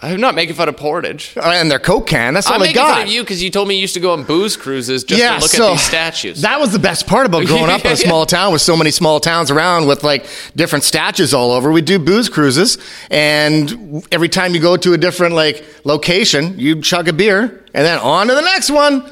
I'm 0.02 0.20
not 0.20 0.34
making 0.34 0.56
fun 0.56 0.68
of 0.68 0.76
Portage. 0.76 1.36
Uh, 1.36 1.52
and 1.54 1.70
their 1.70 1.78
Coke 1.78 2.08
can. 2.08 2.34
That's 2.34 2.48
all 2.48 2.54
I'm 2.54 2.60
they 2.60 2.66
making 2.66 2.82
got. 2.82 2.94
fun 2.94 3.02
of 3.06 3.08
you 3.12 3.22
because 3.22 3.42
you 3.42 3.50
told 3.50 3.68
me 3.68 3.76
you 3.76 3.80
used 3.80 3.94
to 3.94 4.00
go 4.00 4.12
on 4.12 4.24
booze 4.24 4.56
cruises 4.56 5.04
just 5.04 5.20
yeah, 5.20 5.36
to 5.36 5.40
look 5.40 5.50
so 5.50 5.68
at 5.68 5.70
these 5.72 5.82
statues. 5.82 6.42
That 6.42 6.58
was 6.58 6.72
the 6.72 6.78
best 6.80 7.06
part 7.06 7.26
about 7.26 7.46
growing 7.46 7.70
up 7.70 7.84
in 7.84 7.92
a 7.92 7.96
small 8.08 8.26
town 8.26 8.52
with 8.52 8.60
so 8.60 8.76
many 8.76 8.90
small 8.90 9.20
towns 9.20 9.50
around 9.50 9.86
with 9.86 10.02
like 10.02 10.26
different 10.56 10.84
statues 10.84 11.32
all 11.32 11.52
over. 11.52 11.70
We 11.70 11.80
do 11.80 11.98
booze 11.98 12.28
cruises, 12.28 12.76
and 13.10 14.04
every 14.10 14.28
time 14.28 14.54
you 14.54 14.60
go 14.60 14.76
to 14.76 14.94
a 14.94 14.98
different 14.98 15.34
like 15.36 15.64
location, 15.84 16.58
you 16.58 16.80
chug 16.80 17.08
a 17.08 17.12
beer, 17.12 17.64
and 17.72 17.86
then 17.86 17.98
on 18.00 18.26
to 18.26 18.34
the 18.34 18.42
next 18.42 18.70
one. 18.70 19.08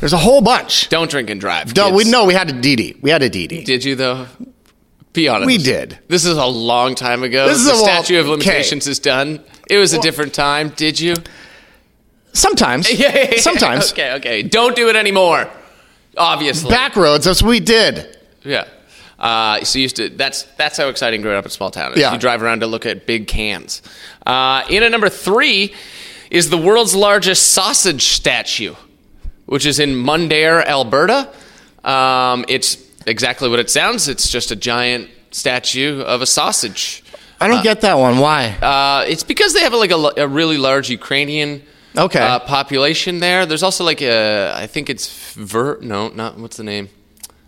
There's 0.00 0.12
a 0.12 0.18
whole 0.18 0.40
bunch. 0.40 0.88
don't 0.90 1.10
drink 1.10 1.28
and 1.30 1.40
drive. 1.40 1.74
No, 1.74 1.92
we 1.92 2.04
no, 2.04 2.26
we 2.26 2.34
had 2.34 2.50
a 2.50 2.52
DD. 2.52 3.02
We 3.02 3.10
had 3.10 3.22
a 3.22 3.30
DD. 3.30 3.64
Did 3.64 3.82
you 3.82 3.96
though? 3.96 4.26
Be 5.12 5.26
honest. 5.26 5.46
We 5.46 5.58
did. 5.58 5.98
This 6.06 6.24
is 6.24 6.36
a 6.36 6.46
long 6.46 6.94
time 6.94 7.24
ago. 7.24 7.48
This 7.48 7.58
is 7.58 7.64
the 7.64 7.72
a 7.72 7.76
statute 7.76 8.18
of 8.18 8.26
okay. 8.26 8.30
limitations 8.30 8.86
is 8.86 8.98
done. 8.98 9.42
It 9.68 9.78
was 9.78 9.92
a 9.92 10.00
different 10.00 10.34
time. 10.34 10.70
Did 10.70 10.98
you? 10.98 11.14
Sometimes. 12.32 12.88
Sometimes. 13.42 13.92
okay, 13.92 14.14
okay. 14.14 14.42
Don't 14.42 14.76
do 14.76 14.88
it 14.88 14.96
anymore. 14.96 15.48
Obviously. 16.16 16.70
Back 16.70 16.96
roads. 16.96 17.24
That's 17.24 17.42
what 17.42 17.50
we 17.50 17.60
did. 17.60 18.16
Yeah. 18.44 18.66
Uh, 19.18 19.62
so 19.64 19.78
you 19.78 19.82
used 19.82 19.96
to. 19.96 20.08
That's 20.08 20.44
that's 20.56 20.76
how 20.78 20.88
exciting 20.88 21.22
growing 21.22 21.36
up 21.36 21.44
in 21.44 21.50
small 21.50 21.70
town. 21.70 21.92
is. 21.92 21.98
Yeah. 21.98 22.12
You 22.12 22.18
drive 22.18 22.42
around 22.42 22.60
to 22.60 22.66
look 22.66 22.86
at 22.86 23.06
big 23.06 23.26
cans. 23.26 23.82
Uh, 24.26 24.62
in 24.70 24.82
at 24.82 24.90
number 24.90 25.08
three 25.08 25.74
is 26.30 26.50
the 26.50 26.58
world's 26.58 26.94
largest 26.94 27.52
sausage 27.52 28.08
statue, 28.08 28.74
which 29.46 29.66
is 29.66 29.78
in 29.80 29.90
Mundare, 29.94 30.64
Alberta. 30.66 31.32
Um, 31.84 32.44
it's 32.48 32.76
exactly 33.06 33.48
what 33.48 33.58
it 33.58 33.70
sounds. 33.70 34.08
It's 34.08 34.28
just 34.28 34.50
a 34.50 34.56
giant 34.56 35.08
statue 35.30 36.00
of 36.02 36.22
a 36.22 36.26
sausage. 36.26 37.02
I 37.40 37.46
don't 37.48 37.62
get 37.62 37.80
that 37.82 37.98
one. 37.98 38.18
Why? 38.18 38.48
Uh, 38.60 39.04
it's 39.08 39.22
because 39.22 39.54
they 39.54 39.60
have 39.60 39.72
like 39.74 39.90
a, 39.92 40.22
a 40.24 40.26
really 40.28 40.58
large 40.58 40.90
Ukrainian 40.90 41.62
Okay. 41.96 42.20
uh, 42.20 42.38
population 42.40 43.20
there. 43.20 43.46
There's 43.46 43.62
also 43.62 43.84
like 43.84 44.02
a, 44.02 44.52
I 44.54 44.66
think 44.66 44.90
it's 44.90 45.32
Ver, 45.34 45.78
no, 45.80 46.08
not 46.08 46.36
what's 46.38 46.56
the 46.56 46.64
name? 46.64 46.88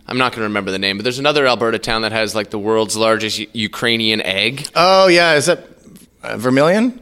I'm 0.07 0.17
not 0.17 0.31
going 0.31 0.39
to 0.41 0.43
remember 0.47 0.71
the 0.71 0.79
name, 0.79 0.97
but 0.97 1.03
there's 1.03 1.19
another 1.19 1.45
Alberta 1.47 1.79
town 1.79 2.01
that 2.01 2.11
has 2.11 2.35
like 2.35 2.49
the 2.49 2.59
world's 2.59 2.97
largest 2.97 3.39
U- 3.39 3.47
Ukrainian 3.53 4.21
egg. 4.21 4.67
oh 4.75 5.07
yeah, 5.07 5.35
is 5.35 5.45
that 5.45 5.67
uh, 6.23 6.37
Vermilion? 6.37 6.99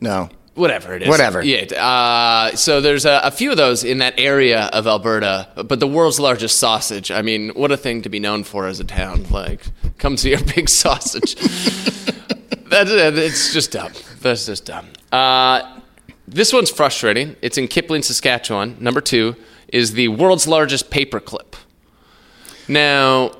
No. 0.00 0.28
Whatever 0.56 0.94
it 0.94 1.02
is. 1.02 1.08
Whatever. 1.08 1.42
Yeah. 1.42 1.64
Uh, 1.74 2.56
so 2.56 2.80
there's 2.80 3.04
a, 3.04 3.20
a 3.22 3.30
few 3.30 3.50
of 3.50 3.58
those 3.58 3.84
in 3.84 3.98
that 3.98 4.14
area 4.18 4.70
of 4.72 4.86
Alberta, 4.86 5.48
but 5.54 5.80
the 5.80 5.86
world's 5.86 6.18
largest 6.18 6.58
sausage. 6.58 7.10
I 7.10 7.20
mean, 7.20 7.50
what 7.50 7.70
a 7.70 7.76
thing 7.76 8.00
to 8.02 8.08
be 8.08 8.18
known 8.18 8.42
for 8.42 8.66
as 8.66 8.80
a 8.80 8.84
town. 8.84 9.26
Like, 9.30 9.60
come 9.98 10.16
see 10.16 10.34
our 10.34 10.42
big 10.54 10.70
sausage. 10.70 11.34
That's. 12.68 12.90
It's 12.90 13.52
just 13.52 13.72
dumb. 13.72 13.92
That's 14.22 14.46
just 14.46 14.64
dumb. 14.64 14.88
Uh, 15.12 15.80
this 16.26 16.54
one's 16.54 16.70
frustrating. 16.70 17.36
It's 17.42 17.58
in 17.58 17.68
Kipling, 17.68 18.02
Saskatchewan. 18.02 18.78
Number 18.80 19.02
two 19.02 19.36
is 19.68 19.92
the 19.92 20.08
world's 20.08 20.48
largest 20.48 20.90
paperclip. 20.90 21.54
Now, 22.66 23.32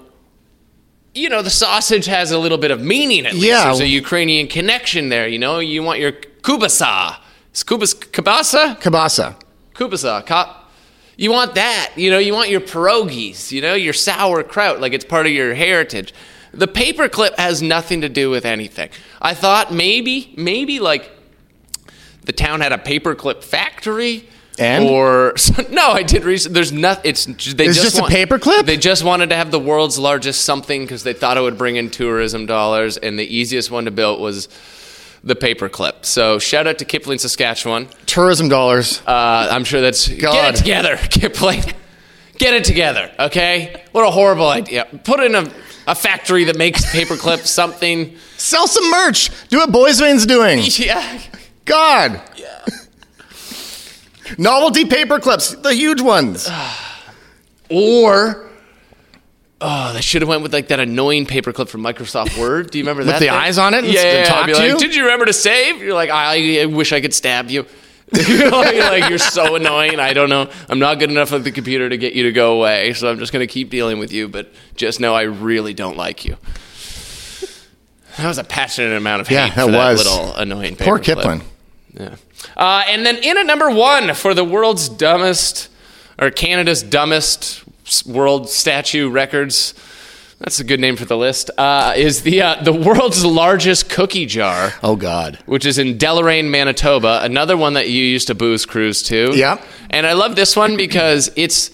you 1.14 1.30
know, 1.30 1.40
the 1.40 1.50
sausage 1.50 2.06
has 2.06 2.30
a 2.30 2.38
little 2.38 2.58
bit 2.58 2.70
of 2.70 2.80
meaning 2.80 3.24
at 3.26 3.32
least. 3.32 3.46
Yeah. 3.46 3.64
There's 3.64 3.80
a 3.80 3.86
Ukrainian 3.88 4.48
connection 4.48 5.08
there. 5.08 5.26
You 5.26 5.38
know, 5.38 5.58
you 5.60 5.82
want 5.82 5.98
your 5.98 6.12
kubasa. 6.46 7.16
Is 7.52 7.64
kubas, 7.64 7.94
kabasa? 7.94 8.78
Kabasa. 8.80 9.34
Kubasa. 9.74 10.24
Ka- 10.24 10.64
you 11.16 11.32
want 11.32 11.54
that. 11.56 11.92
You 11.96 12.10
know, 12.10 12.18
you 12.18 12.32
want 12.32 12.50
your 12.50 12.60
pierogies, 12.60 13.50
you 13.50 13.60
know, 13.60 13.74
your 13.74 13.92
sauerkraut, 13.92 14.80
like 14.80 14.92
it's 14.92 15.04
part 15.04 15.26
of 15.26 15.32
your 15.32 15.54
heritage. 15.54 16.14
The 16.52 16.68
paperclip 16.68 17.36
has 17.38 17.62
nothing 17.62 18.02
to 18.02 18.08
do 18.08 18.30
with 18.30 18.44
anything. 18.44 18.90
I 19.20 19.34
thought 19.34 19.72
maybe, 19.72 20.32
maybe 20.36 20.78
like 20.78 21.10
the 22.24 22.32
town 22.32 22.60
had 22.60 22.72
a 22.72 22.78
paperclip 22.78 23.42
factory. 23.42 24.28
And? 24.58 24.84
or 24.84 25.34
no, 25.70 25.88
I 25.88 26.02
did 26.02 26.24
research. 26.24 26.52
There's 26.52 26.72
nothing. 26.72 27.10
It's 27.10 27.26
they 27.26 27.66
It's 27.66 27.82
just 27.82 27.98
a 27.98 28.02
paperclip? 28.02 28.64
They 28.64 28.78
just 28.78 29.04
wanted 29.04 29.28
to 29.30 29.36
have 29.36 29.50
the 29.50 29.58
world's 29.58 29.98
largest 29.98 30.44
something 30.44 30.82
because 30.82 31.02
they 31.02 31.12
thought 31.12 31.36
it 31.36 31.42
would 31.42 31.58
bring 31.58 31.76
in 31.76 31.90
tourism 31.90 32.46
dollars, 32.46 32.96
and 32.96 33.18
the 33.18 33.36
easiest 33.36 33.70
one 33.70 33.84
to 33.84 33.90
build 33.90 34.18
was 34.18 34.48
the 35.26 35.34
paperclip. 35.34 36.04
So 36.06 36.38
shout 36.38 36.66
out 36.66 36.78
to 36.78 36.84
Kipling, 36.84 37.18
Saskatchewan. 37.18 37.88
Tourism 38.06 38.48
dollars. 38.48 39.02
Uh, 39.06 39.48
I'm 39.50 39.64
sure 39.64 39.80
that's 39.80 40.06
get 40.08 40.20
God. 40.20 40.54
it 40.54 40.56
together, 40.56 40.96
Kipling. 41.10 41.62
Get 42.38 42.54
it 42.54 42.64
together, 42.64 43.10
okay? 43.18 43.82
What 43.92 44.06
a 44.06 44.10
horrible 44.10 44.48
idea. 44.48 44.86
Put 45.04 45.20
in 45.20 45.34
a, 45.34 45.50
a 45.88 45.94
factory 45.94 46.44
that 46.44 46.56
makes 46.56 46.84
paperclip 46.86 47.38
something. 47.46 48.16
Sell 48.36 48.68
some 48.68 48.88
merch. 48.90 49.30
Do 49.48 49.58
what 49.58 49.70
Boissevain's 49.70 50.26
doing. 50.26 50.60
Yeah. 50.78 51.20
God. 51.64 52.22
Yeah. 52.36 52.64
Novelty 54.38 54.84
paper 54.84 55.18
clips, 55.18 55.50
the 55.56 55.74
huge 55.74 56.00
ones. 56.00 56.48
Or 57.68 58.45
Oh, 59.60 59.92
they 59.94 60.02
should 60.02 60.20
have 60.22 60.28
went 60.28 60.42
with 60.42 60.52
like 60.52 60.68
that 60.68 60.80
annoying 60.80 61.24
paperclip 61.24 61.68
from 61.68 61.82
Microsoft 61.82 62.38
Word. 62.38 62.70
Do 62.70 62.78
you 62.78 62.84
remember 62.84 63.04
that? 63.04 63.12
With 63.12 63.20
the 63.20 63.26
thing? 63.26 63.34
eyes 63.34 63.56
on 63.56 63.72
it 63.72 63.84
Yeah, 63.84 64.02
yeah, 64.02 64.12
yeah. 64.12 64.24
talk 64.24 64.42
I'd 64.42 64.46
be 64.46 64.52
to 64.52 64.58
like, 64.58 64.68
you? 64.70 64.78
Did 64.78 64.94
you 64.94 65.04
remember 65.04 65.24
to 65.24 65.32
save? 65.32 65.80
You're 65.80 65.94
like, 65.94 66.10
I, 66.10 66.60
I 66.62 66.66
wish 66.66 66.92
I 66.92 67.00
could 67.00 67.14
stab 67.14 67.48
you. 67.50 67.64
you're 68.28 68.50
like, 68.50 68.76
like, 68.76 69.08
you're 69.08 69.18
so 69.18 69.56
annoying. 69.56 69.98
I 69.98 70.12
don't 70.12 70.28
know. 70.28 70.48
I'm 70.68 70.78
not 70.78 70.98
good 70.98 71.10
enough 71.10 71.32
at 71.32 71.42
the 71.42 71.50
computer 71.50 71.88
to 71.88 71.96
get 71.96 72.12
you 72.12 72.24
to 72.24 72.32
go 72.32 72.56
away, 72.56 72.92
so 72.92 73.10
I'm 73.10 73.18
just 73.18 73.32
going 73.32 73.46
to 73.46 73.52
keep 73.52 73.70
dealing 73.70 73.98
with 73.98 74.12
you. 74.12 74.28
But 74.28 74.52
just 74.76 75.00
know 75.00 75.14
I 75.14 75.22
really 75.22 75.74
don't 75.74 75.96
like 75.96 76.24
you. 76.24 76.36
That 78.18 78.28
was 78.28 78.38
a 78.38 78.44
passionate 78.44 78.96
amount 78.96 79.22
of 79.22 79.28
hate 79.28 79.34
Yeah, 79.34 79.50
for 79.50 79.70
that 79.70 79.90
was. 79.90 79.98
little 80.04 80.34
annoying 80.36 80.76
Poor. 80.76 80.98
Kipling. 80.98 81.42
Yeah. 81.94 82.16
Uh, 82.56 82.84
and 82.88 83.04
then 83.04 83.16
in 83.16 83.36
at 83.38 83.46
number 83.46 83.70
one 83.70 84.14
for 84.14 84.34
the 84.34 84.44
world's 84.44 84.88
dumbest, 84.88 85.68
or 86.18 86.30
Canada's 86.30 86.82
dumbest 86.82 87.64
world 88.06 88.48
statue 88.48 89.08
records. 89.08 89.74
That's 90.38 90.60
a 90.60 90.64
good 90.64 90.80
name 90.80 90.96
for 90.96 91.06
the 91.06 91.16
list. 91.16 91.50
Uh, 91.56 91.94
is 91.96 92.20
the 92.22 92.42
uh, 92.42 92.62
the 92.62 92.72
world's 92.72 93.24
largest 93.24 93.88
cookie 93.88 94.26
jar, 94.26 94.74
Oh 94.82 94.94
God. 94.94 95.38
which 95.46 95.64
is 95.64 95.78
in 95.78 95.96
Deloraine, 95.96 96.50
Manitoba. 96.50 97.20
Another 97.22 97.56
one 97.56 97.72
that 97.72 97.88
you 97.88 98.02
used 98.04 98.26
to 98.26 98.34
booze 98.34 98.66
cruise 98.66 99.02
to. 99.04 99.34
Yep. 99.34 99.64
And 99.88 100.06
I 100.06 100.12
love 100.12 100.36
this 100.36 100.54
one 100.54 100.76
because 100.76 101.30
it's 101.36 101.70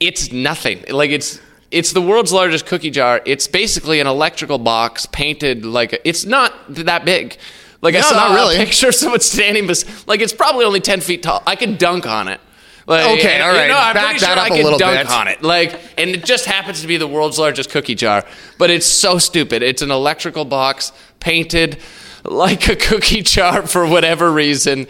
it's 0.00 0.32
nothing. 0.32 0.84
Like 0.88 1.10
it's 1.10 1.38
it's 1.70 1.92
the 1.92 2.00
world's 2.00 2.32
largest 2.32 2.64
cookie 2.64 2.90
jar. 2.90 3.20
It's 3.26 3.46
basically 3.46 4.00
an 4.00 4.06
electrical 4.06 4.56
box 4.58 5.04
painted 5.04 5.66
like 5.66 5.92
a, 5.92 6.08
it's 6.08 6.24
not 6.24 6.54
that 6.76 7.04
big. 7.04 7.36
Like 7.82 7.94
I 7.94 8.00
saw 8.00 8.14
not 8.14 8.34
really. 8.34 8.54
a 8.56 8.58
picture 8.58 8.88
of 8.88 8.94
someone 8.94 9.20
standing, 9.34 9.66
bes- 9.66 10.06
like 10.08 10.20
it's 10.22 10.32
probably 10.32 10.64
only 10.64 10.80
ten 10.80 11.02
feet 11.02 11.22
tall. 11.22 11.42
I 11.46 11.56
could 11.56 11.76
dunk 11.76 12.06
on 12.06 12.28
it. 12.28 12.40
Like, 12.88 13.18
Okay, 13.18 13.34
and- 13.34 13.42
all 13.42 13.50
right. 13.52 13.68
No, 13.68 13.76
I'm 13.78 13.94
Back 13.94 14.04
pretty 14.06 14.20
that 14.20 14.34
sure 14.34 14.44
up 14.46 14.50
I 14.50 14.62
little 14.62 14.78
dunk 14.78 14.98
bit. 14.98 15.10
on 15.10 15.28
it. 15.28 15.42
Like, 15.42 15.78
and 15.98 16.10
it 16.10 16.24
just 16.24 16.46
happens 16.46 16.80
to 16.80 16.86
be 16.86 16.96
the 16.96 17.06
world's 17.06 17.38
largest 17.38 17.70
cookie 17.70 17.94
jar. 17.94 18.24
But 18.58 18.70
it's 18.70 18.86
so 18.86 19.18
stupid. 19.18 19.62
It's 19.62 19.82
an 19.82 19.90
electrical 19.90 20.44
box 20.46 20.92
painted 21.20 21.78
like 22.24 22.66
a 22.68 22.76
cookie 22.88 23.20
jar 23.22 23.66
for 23.66 23.86
whatever 23.86 24.32
reason. 24.32 24.86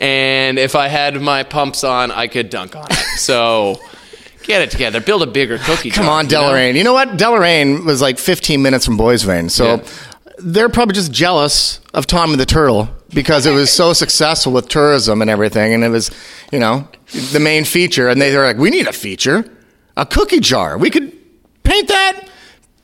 And 0.00 0.58
if 0.58 0.74
I 0.74 0.88
had 0.88 1.20
my 1.20 1.42
pumps 1.42 1.84
on, 1.84 2.10
I 2.10 2.26
could 2.26 2.48
dunk 2.50 2.74
on 2.74 2.86
it. 2.90 3.18
So 3.18 3.78
get 4.44 4.62
it 4.62 4.70
together. 4.70 5.00
Build 5.02 5.22
a 5.22 5.26
bigger 5.26 5.58
cookie 5.58 5.90
Come 5.90 6.06
jar. 6.06 6.18
on, 6.20 6.24
you 6.24 6.30
know? 6.32 6.42
Deloraine. 6.44 6.74
You 6.74 6.84
know 6.84 6.94
what? 6.94 7.10
Deloraine 7.18 7.84
was 7.84 8.00
like 8.00 8.18
15 8.18 8.62
minutes 8.62 8.84
from 8.86 8.96
Boissevain, 8.98 9.50
so 9.50 9.64
Yeah. 9.76 9.82
they're 10.38 10.68
probably 10.70 10.94
just 10.94 11.12
jealous 11.12 11.80
of 11.92 12.06
Tommy 12.06 12.36
the 12.36 12.46
Turtle 12.46 12.88
because 13.14 13.46
it 13.46 13.52
was 13.52 13.70
so 13.70 13.92
successful 13.92 14.52
with 14.52 14.68
tourism 14.68 15.20
and 15.22 15.30
everything, 15.30 15.74
and 15.74 15.84
it 15.84 15.88
was, 15.88 16.10
you 16.50 16.58
know, 16.58 16.86
the 17.32 17.40
main 17.40 17.64
feature. 17.64 18.08
And 18.08 18.20
they 18.20 18.36
were 18.36 18.44
like, 18.44 18.56
"We 18.56 18.70
need 18.70 18.86
a 18.86 18.92
feature, 18.92 19.44
a 19.96 20.06
cookie 20.06 20.40
jar. 20.40 20.78
We 20.78 20.90
could 20.90 21.12
paint 21.62 21.88
that, 21.88 22.28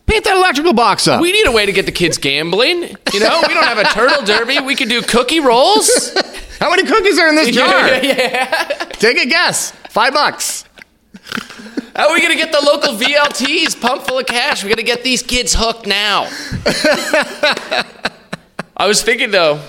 paint 0.06 0.24
that 0.24 0.36
electrical 0.36 0.72
box 0.72 1.08
up." 1.08 1.20
We 1.20 1.32
need 1.32 1.46
a 1.46 1.52
way 1.52 1.66
to 1.66 1.72
get 1.72 1.86
the 1.86 1.92
kids 1.92 2.18
gambling. 2.18 2.82
You 3.12 3.20
know, 3.20 3.42
we 3.46 3.54
don't 3.54 3.64
have 3.64 3.78
a 3.78 3.84
turtle 3.84 4.24
derby. 4.24 4.60
We 4.60 4.74
could 4.74 4.88
do 4.88 5.02
cookie 5.02 5.40
rolls. 5.40 6.12
How 6.60 6.70
many 6.70 6.84
cookies 6.84 7.18
are 7.18 7.28
in 7.28 7.36
this 7.36 7.48
jar? 7.54 7.88
Yeah, 7.88 8.02
yeah. 8.02 8.74
Take 8.92 9.18
a 9.18 9.26
guess. 9.26 9.70
Five 9.90 10.12
bucks. 10.12 10.64
How 11.94 12.08
are 12.08 12.14
we 12.14 12.20
going 12.20 12.32
to 12.32 12.38
get 12.38 12.52
the 12.52 12.60
local 12.60 12.94
VLTs 12.94 13.80
pumped 13.80 14.06
full 14.06 14.20
of 14.20 14.26
cash? 14.26 14.62
We 14.62 14.68
got 14.68 14.76
to 14.76 14.84
get 14.84 15.02
these 15.02 15.20
kids 15.20 15.52
hooked 15.56 15.84
now. 15.86 16.28
I 18.76 18.86
was 18.86 19.02
thinking 19.02 19.32
though, 19.32 19.60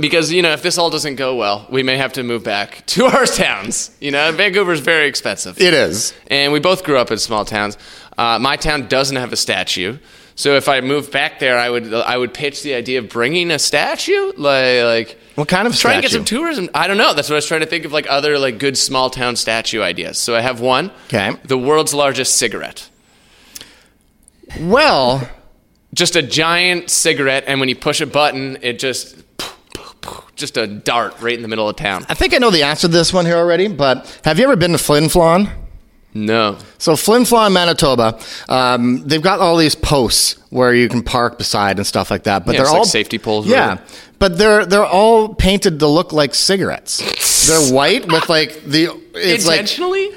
because 0.00 0.32
you 0.32 0.42
know, 0.42 0.52
if 0.52 0.62
this 0.62 0.78
all 0.78 0.90
doesn't 0.90 1.16
go 1.16 1.36
well, 1.36 1.66
we 1.70 1.82
may 1.82 1.96
have 1.96 2.12
to 2.14 2.22
move 2.22 2.44
back 2.44 2.84
to 2.94 3.04
our 3.06 3.26
towns. 3.26 3.90
You 4.00 4.10
know, 4.10 4.32
Vancouver's 4.32 4.80
very 4.80 5.08
expensive. 5.08 5.60
It 5.60 5.74
is. 5.74 6.12
and 6.28 6.52
we 6.52 6.60
both 6.60 6.84
grew 6.84 6.98
up 6.98 7.10
in 7.10 7.18
small 7.18 7.44
towns. 7.44 7.76
Uh, 8.16 8.38
my 8.38 8.56
town 8.56 8.88
doesn't 8.88 9.16
have 9.16 9.32
a 9.32 9.36
statue, 9.36 9.98
so 10.34 10.56
if 10.56 10.68
I 10.68 10.80
moved 10.80 11.12
back 11.12 11.38
there, 11.38 11.56
I 11.58 11.70
would 11.70 11.92
I 11.94 12.16
would 12.18 12.34
pitch 12.34 12.62
the 12.62 12.74
idea 12.74 12.98
of 12.98 13.08
bringing 13.08 13.50
a 13.50 13.58
statue, 13.58 14.32
like 14.36 14.82
like 14.82 15.18
What 15.36 15.46
kind 15.48 15.68
of 15.68 15.76
try 15.76 15.92
and 15.94 16.02
get 16.02 16.10
some 16.10 16.24
tourism. 16.24 16.68
I 16.74 16.88
don't 16.88 16.96
know. 16.98 17.14
That's 17.14 17.28
what 17.28 17.34
I 17.34 17.38
was 17.38 17.46
trying 17.46 17.60
to 17.60 17.66
think 17.66 17.84
of, 17.84 17.92
like 17.92 18.06
other 18.10 18.38
like 18.38 18.58
good 18.58 18.76
small 18.76 19.08
town 19.10 19.36
statue 19.36 19.82
ideas. 19.82 20.18
So 20.18 20.34
I 20.34 20.40
have 20.40 20.60
one. 20.60 20.90
Okay. 21.06 21.30
The 21.44 21.56
world's 21.58 21.94
largest 21.94 22.36
cigarette. 22.36 22.88
Well, 24.60 25.28
Just 25.94 26.16
a 26.16 26.22
giant 26.22 26.90
cigarette, 26.90 27.44
and 27.46 27.60
when 27.60 27.68
you 27.68 27.76
push 27.76 28.00
a 28.00 28.06
button, 28.06 28.58
it 28.62 28.78
just 28.78 29.16
just 30.36 30.56
a 30.56 30.66
dart 30.66 31.20
right 31.20 31.34
in 31.34 31.42
the 31.42 31.48
middle 31.48 31.68
of 31.68 31.76
town. 31.76 32.04
I 32.08 32.14
think 32.14 32.34
I 32.34 32.38
know 32.38 32.50
the 32.50 32.62
answer 32.62 32.82
to 32.88 32.92
this 32.92 33.12
one 33.12 33.26
here 33.26 33.36
already, 33.36 33.68
but 33.68 34.20
have 34.24 34.38
you 34.38 34.44
ever 34.44 34.56
been 34.56 34.72
to 34.72 34.78
Flin 34.78 35.04
Flon? 35.04 35.50
No. 36.14 36.56
So 36.78 36.96
Flin 36.96 37.22
Flon, 37.22 37.52
Manitoba, 37.52 38.18
um, 38.48 39.02
they've 39.06 39.22
got 39.22 39.40
all 39.40 39.56
these 39.56 39.74
posts 39.74 40.36
where 40.50 40.72
you 40.74 40.88
can 40.88 41.02
park 41.02 41.36
beside 41.38 41.76
and 41.76 41.86
stuff 41.86 42.10
like 42.10 42.22
that. 42.24 42.46
But 42.46 42.52
Yeah, 42.52 42.58
they're 42.58 42.66
it's 42.66 42.72
like 42.72 42.78
all 42.78 42.84
safety 42.86 43.18
poles, 43.18 43.46
Yeah, 43.46 43.68
really. 43.74 43.80
but 44.18 44.38
they're 44.38 44.64
they're 44.64 44.86
all 44.86 45.34
painted 45.34 45.78
to 45.80 45.86
look 45.86 46.12
like 46.12 46.34
cigarettes. 46.34 47.46
they're 47.46 47.72
white 47.74 48.10
with 48.10 48.28
like 48.28 48.62
the 48.64 48.88
it's 49.14 49.46
like 49.46 49.60
Intentionally? 49.60 50.10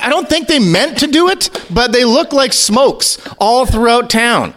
I 0.00 0.08
don't 0.10 0.28
think 0.28 0.46
they 0.48 0.58
meant 0.58 0.98
to 0.98 1.06
do 1.06 1.28
it, 1.28 1.48
but 1.70 1.92
they 1.92 2.04
look 2.04 2.32
like 2.32 2.52
smokes 2.52 3.18
all 3.38 3.66
throughout 3.66 4.10
town. 4.10 4.52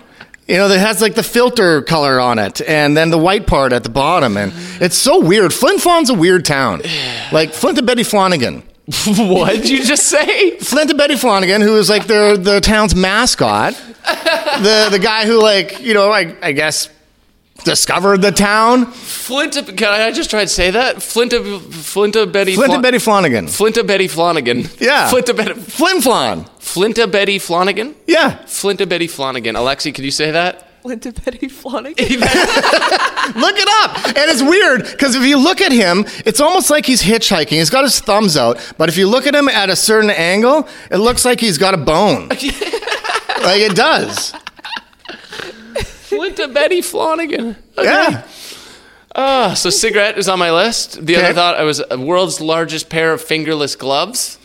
You 0.49 0.57
know, 0.57 0.67
that 0.67 0.79
has 0.79 0.99
like 0.99 1.13
the 1.13 1.21
filter 1.21 1.83
color 1.83 2.19
on 2.19 2.39
it, 2.39 2.59
and 2.59 2.97
then 2.97 3.11
the 3.11 3.19
white 3.19 3.45
part 3.45 3.71
at 3.71 3.83
the 3.83 3.89
bottom, 3.91 4.35
and 4.35 4.51
it's 4.81 4.97
so 4.97 5.19
weird. 5.19 5.53
Flin 5.53 5.77
Flon's 5.77 6.09
a 6.09 6.15
weird 6.15 6.43
town, 6.43 6.81
like 7.31 7.53
Flint 7.53 7.77
and 7.77 7.85
Betty 7.85 8.01
Flanagan. 8.01 8.63
what 9.05 9.53
did 9.53 9.69
you 9.69 9.83
just 9.83 10.07
say? 10.07 10.57
Flint 10.57 10.89
and 10.89 10.97
Betty 10.97 11.15
Flanagan, 11.15 11.61
who 11.61 11.77
is 11.77 11.87
like 11.87 12.07
their 12.07 12.35
the 12.35 12.61
town's 12.61 12.95
mascot, 12.95 13.73
the 14.05 14.87
the 14.89 14.97
guy 14.97 15.27
who 15.27 15.39
like 15.39 15.81
you 15.81 15.93
know 15.93 16.11
I, 16.11 16.35
I 16.41 16.51
guess 16.51 16.89
discovered 17.63 18.21
the 18.21 18.31
town. 18.31 18.85
Flint. 18.87 19.55
Can 19.77 19.89
I 19.89 20.11
just 20.11 20.29
try 20.29 20.41
to 20.41 20.47
say 20.47 20.71
that? 20.71 21.01
Flint. 21.01 21.31
Flinta 21.31 22.31
Betty. 22.31 22.55
Flint 22.55 22.73
Fla- 22.73 22.81
Betty 22.81 22.99
Flanagan. 22.99 23.45
Flinta 23.47 23.85
Betty 23.85 24.07
Flanagan. 24.07 24.59
Yeah. 24.79 25.09
Flinta 25.09 25.35
Betty. 25.35 25.53
Flin 25.53 25.97
Flon. 25.97 26.47
Flinta 26.59 27.11
Betty 27.11 27.39
Flanagan. 27.39 27.95
Yeah. 28.07 28.39
Flinta 28.45 28.87
Betty 28.87 29.07
Flanagan. 29.07 29.55
Alexi, 29.55 29.93
could 29.93 30.05
you 30.05 30.11
say 30.11 30.31
that? 30.31 30.69
Linda 30.83 31.11
Betty 31.11 31.49
Flanagan. 31.49 31.95
Look 32.09 33.57
it 33.57 33.69
up. 33.83 34.07
And 34.07 34.29
it's 34.29 34.41
weird 34.41 34.83
because 34.83 35.15
if 35.15 35.23
you 35.23 35.37
look 35.37 35.61
at 35.61 35.71
him, 35.71 36.05
it's 36.25 36.39
almost 36.39 36.69
like 36.69 36.85
he's 36.85 37.01
hitchhiking. 37.01 37.49
He's 37.49 37.69
got 37.69 37.83
his 37.83 37.99
thumbs 37.99 38.37
out, 38.37 38.73
but 38.77 38.89
if 38.89 38.97
you 38.97 39.07
look 39.07 39.27
at 39.27 39.35
him 39.35 39.49
at 39.49 39.69
a 39.69 39.75
certain 39.75 40.09
angle, 40.09 40.67
it 40.89 40.97
looks 40.97 41.25
like 41.25 41.39
he's 41.39 41.57
got 41.57 41.73
a 41.73 41.77
bone. 41.77 42.27
like 42.29 42.41
it 43.61 43.75
does. 43.75 44.33
Flinta 46.39 46.53
Betty 46.53 46.81
Flanagan. 46.81 47.55
Okay. 47.77 47.83
Yeah. 47.83 48.27
Ah, 49.15 49.53
so 49.55 49.69
cigarette 49.69 50.17
is 50.17 50.29
on 50.29 50.39
my 50.39 50.51
list. 50.51 51.03
The 51.05 51.15
other 51.15 51.33
thought 51.33 51.55
I 51.55 51.63
was 51.63 51.81
a 51.89 51.97
world's 51.99 52.39
largest 52.39 52.89
pair 52.89 53.11
of 53.11 53.21
fingerless 53.21 53.75
gloves. 53.75 54.37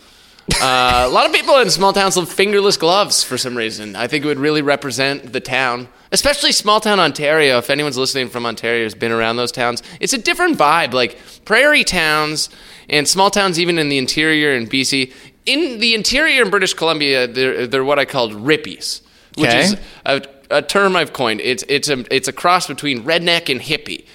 Uh, 0.61 1.05
a 1.07 1.09
lot 1.09 1.25
of 1.27 1.33
people 1.33 1.57
in 1.57 1.69
small 1.69 1.93
towns 1.93 2.17
love 2.17 2.31
fingerless 2.31 2.77
gloves 2.77 3.23
for 3.23 3.37
some 3.37 3.55
reason. 3.57 3.95
I 3.95 4.07
think 4.07 4.25
it 4.25 4.27
would 4.27 4.39
really 4.39 4.61
represent 4.61 5.33
the 5.33 5.39
town, 5.39 5.87
especially 6.11 6.51
small 6.51 6.79
town 6.79 6.99
Ontario. 6.99 7.57
If 7.59 7.69
anyone's 7.69 7.97
listening 7.97 8.29
from 8.29 8.45
Ontario 8.45 8.83
has 8.83 8.93
been 8.95 9.11
around 9.11 9.37
those 9.37 9.51
towns, 9.51 9.81
it's 9.99 10.13
a 10.13 10.17
different 10.19 10.57
vibe. 10.57 10.93
Like 10.93 11.17
prairie 11.45 11.83
towns 11.83 12.49
and 12.89 13.07
small 13.07 13.31
towns, 13.31 13.59
even 13.59 13.79
in 13.79 13.89
the 13.89 13.97
interior 13.97 14.53
in 14.53 14.67
BC. 14.67 15.13
In 15.45 15.79
the 15.79 15.93
interior 15.93 16.43
in 16.43 16.49
British 16.49 16.73
Columbia, 16.73 17.27
they're, 17.27 17.67
they're 17.67 17.83
what 17.83 17.99
I 17.99 18.05
called 18.05 18.33
rippies, 18.33 19.01
which 19.37 19.49
Okay. 19.49 19.59
is 19.61 19.77
a, 20.05 20.21
a 20.49 20.61
term 20.61 20.95
I've 20.95 21.13
coined. 21.13 21.41
It's 21.41 21.63
it's 21.67 21.89
a 21.89 22.05
it's 22.13 22.27
a 22.27 22.33
cross 22.33 22.67
between 22.67 23.03
redneck 23.03 23.49
and 23.49 23.61
hippie. 23.61 24.05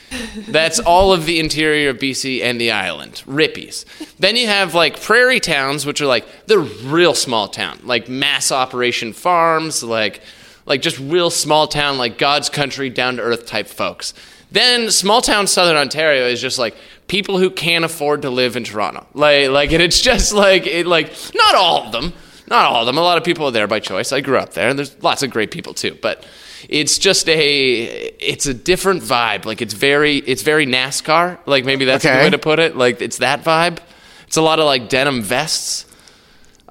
That's 0.49 0.79
all 0.79 1.13
of 1.13 1.27
the 1.27 1.41
interior 1.41 1.91
of 1.91 1.99
BC 1.99 2.43
and 2.43 2.61
the 2.61 2.71
island. 2.71 3.23
Rippies. 3.27 3.85
Then 4.19 4.37
you 4.37 4.47
have 4.47 4.75
like 4.75 5.01
prairie 5.01 5.41
towns, 5.41 5.87
which 5.87 6.01
are 6.01 6.07
like 6.07 6.47
the 6.47 6.59
real 6.59 7.15
small 7.15 7.49
town, 7.49 7.81
like 7.85 8.09
mass 8.09 8.53
operation 8.53 9.13
farms, 9.13 9.83
like 9.83 10.21
like 10.67 10.83
just 10.83 10.99
real 10.99 11.31
small 11.31 11.67
town, 11.67 11.99
like 11.99 12.19
God's 12.19 12.49
country, 12.49 12.91
down 12.91 13.17
to 13.17 13.23
earth 13.23 13.47
type 13.47 13.67
folks. 13.67 14.15
Then 14.53 14.91
small 14.91 15.23
town 15.23 15.47
Southern 15.47 15.77
Ontario 15.77 16.27
is 16.27 16.41
just 16.41 16.59
like 16.59 16.75
people 17.07 17.39
who 17.39 17.51
can't 17.51 17.85
afford 17.85 18.23
to 18.23 18.31
live 18.31 18.57
in 18.57 18.65
Toronto. 18.65 19.07
Like 19.15 19.49
like 19.51 19.73
and 19.73 19.83
it's 19.83 20.01
just 20.01 20.33
like 20.33 20.67
it 20.67 20.87
like 20.87 21.13
not 21.35 21.55
all 21.55 21.87
of 21.87 21.93
them. 21.93 22.13
Not 22.51 22.65
all 22.67 22.81
of 22.81 22.87
them. 22.87 22.99
A 22.99 23.01
lot 23.03 23.17
of 23.17 23.25
people 23.25 23.47
are 23.47 23.53
there 23.53 23.67
by 23.69 23.79
choice. 23.81 24.13
I 24.13 24.21
grew 24.21 24.37
up 24.37 24.55
there, 24.55 24.69
and 24.69 24.77
there's 24.79 25.01
lots 25.03 25.23
of 25.23 25.31
great 25.31 25.51
people 25.53 25.73
too. 25.73 25.97
But 26.03 26.27
it's 26.69 26.99
just 26.99 27.29
a 27.29 27.83
it's 28.19 28.47
a 28.47 28.53
different 28.55 29.03
vibe. 29.03 29.45
Like 29.45 29.63
it's 29.63 29.73
very 29.75 30.17
it's 30.19 30.43
very 30.43 30.67
NASCAR. 30.67 31.39
Like 31.47 31.65
maybe 31.65 31.85
that's 31.85 32.05
Okay. 32.05 32.15
good 32.17 32.25
way 32.25 32.31
to 32.31 32.39
put 32.39 32.59
it. 32.59 32.77
Like 32.77 33.01
it's 33.01 33.19
that 33.19 33.45
vibe. 33.45 33.79
It's 34.27 34.37
a 34.37 34.43
lot 34.43 34.59
of 34.59 34.67
like 34.67 34.89
denim 34.89 35.23
vests. 35.23 35.87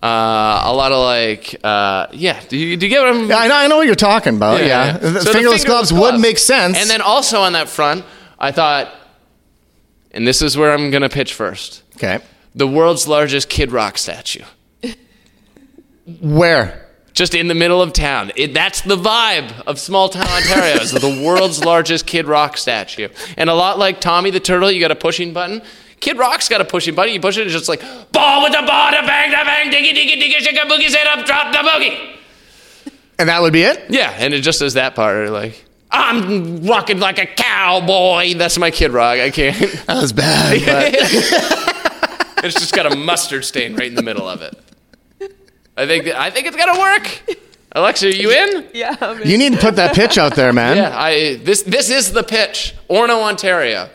Uh, 0.02 0.62
a 0.64 0.74
lot 0.74 0.92
of 0.94 1.04
like 1.04 1.56
uh, 1.64 2.08
yeah. 2.14 2.40
Do 2.48 2.58
you, 2.58 2.78
do 2.78 2.86
you 2.86 2.90
get 2.90 3.02
what 3.02 3.10
I'm? 3.16 3.30
Yeah, 3.30 3.38
I 3.38 3.48
know, 3.48 3.56
I 3.56 3.68
know 3.68 3.78
what 3.78 3.86
you're 3.86 3.96
talking 3.96 4.36
about. 4.38 4.64
Yeah. 4.64 4.98
The 4.98 5.20
So 5.22 5.28
the 5.28 5.34
fingerless 5.34 5.66
gloves 5.66 5.92
would 5.92 6.20
make 6.20 6.38
sense. 6.38 6.78
And 6.78 6.90
then 6.90 7.02
also 7.02 7.42
on 7.42 7.54
that 7.54 7.68
front, 7.68 8.06
I 8.40 8.52
thought, 8.52 8.94
and 10.12 10.26
this 10.28 10.42
is 10.42 10.56
where 10.58 10.74
I'm 10.74 10.90
gonna 10.92 11.10
pitch 11.10 11.34
first. 11.34 11.84
okay. 11.96 12.20
The 12.56 12.68
world's 12.68 13.08
largest 13.08 13.50
Kid 13.50 13.72
Rock 13.72 13.98
statue. 13.98 14.44
Where? 16.22 16.86
just 17.20 17.36
in 17.36 17.50
the 17.50 17.56
middle 17.56 17.82
of 17.82 17.92
town. 17.92 18.32
It, 18.38 18.54
that's 18.54 18.80
the 18.82 18.96
vibe 18.96 19.52
of 19.68 19.78
small 19.78 20.08
town 20.08 20.28
Ontario. 20.28 20.82
Is 20.82 20.92
the 20.92 21.22
world's 21.24 21.64
largest 21.66 22.06
Kid 22.06 22.28
Rock 22.28 22.56
statue, 22.58 23.10
and 23.36 23.50
a 23.50 23.54
lot 23.54 23.78
like 23.78 24.00
Tommy 24.00 24.32
the 24.32 24.40
Turtle, 24.40 24.72
you 24.72 24.80
got 24.80 24.92
a 24.92 24.96
pushing 24.96 25.34
button. 25.34 25.62
Kid 26.00 26.18
Rock's 26.18 26.48
got 26.48 26.62
a 26.62 26.66
pushing 26.66 26.96
button. 26.96 27.14
You 27.14 27.20
push 27.20 27.38
it, 27.38 27.46
it's 27.46 27.54
just 27.54 27.68
like 27.68 27.82
ball 28.14 28.44
with 28.44 28.54
the 28.54 28.60
ball, 28.66 28.92
da 28.92 29.06
bang, 29.06 29.32
da 29.32 29.44
bang, 29.44 29.70
diggy, 29.70 29.92
diggy, 29.92 30.14
diggy, 30.22 30.38
shake 30.40 30.56
a 30.56 30.66
boogie, 30.66 30.88
set 30.88 31.06
up, 31.08 31.26
drop 31.26 31.52
the 31.52 31.58
boogie. 31.58 32.16
And 33.20 33.28
that 33.28 33.42
would 33.42 33.52
be 33.52 33.64
it? 33.64 33.88
Yeah, 33.90 34.16
and 34.18 34.34
it 34.34 34.40
just 34.40 34.62
does 34.62 34.76
that 34.76 34.96
part. 34.96 35.30
Like 35.30 35.66
I'm 35.92 36.66
rocking 36.66 37.00
like 37.00 37.20
a 37.20 37.26
cowboy. 37.26 38.36
That's 38.36 38.58
my 38.58 38.72
Kid 38.72 38.92
Rock. 38.92 39.20
I 39.20 39.30
can't. 39.30 39.58
That 39.88 40.02
was 40.02 40.14
bad. 40.14 40.62
but- 42.36 42.46
it's 42.46 42.58
just 42.58 42.74
got 42.74 42.90
a 42.90 42.96
mustard 42.96 43.44
stain 43.44 43.76
right 43.76 43.88
in 43.88 43.96
the 43.96 44.04
middle 44.04 44.30
of 44.30 44.42
it. 44.42 44.58
I 45.80 45.88
think 45.88 46.08
I 46.08 46.30
think 46.30 46.46
it's 46.46 46.58
gonna 46.58 46.78
work. 46.78 47.38
Alexa, 47.72 48.08
are 48.08 48.10
you 48.10 48.32
in? 48.32 48.68
Yeah. 48.74 48.98
man. 49.00 49.22
you 49.24 49.38
need 49.38 49.54
to 49.54 49.60
put 49.60 49.78
that 49.78 49.96
pitch 49.96 50.18
out 50.18 50.36
there, 50.36 50.52
man. 50.52 50.76
Yeah, 50.76 50.92
I 50.94 51.36
this 51.36 51.62
this 51.64 51.90
is 51.90 52.12
the 52.12 52.24
pitch. 52.24 52.76
Orono, 52.90 53.24
Ontario. 53.24 53.90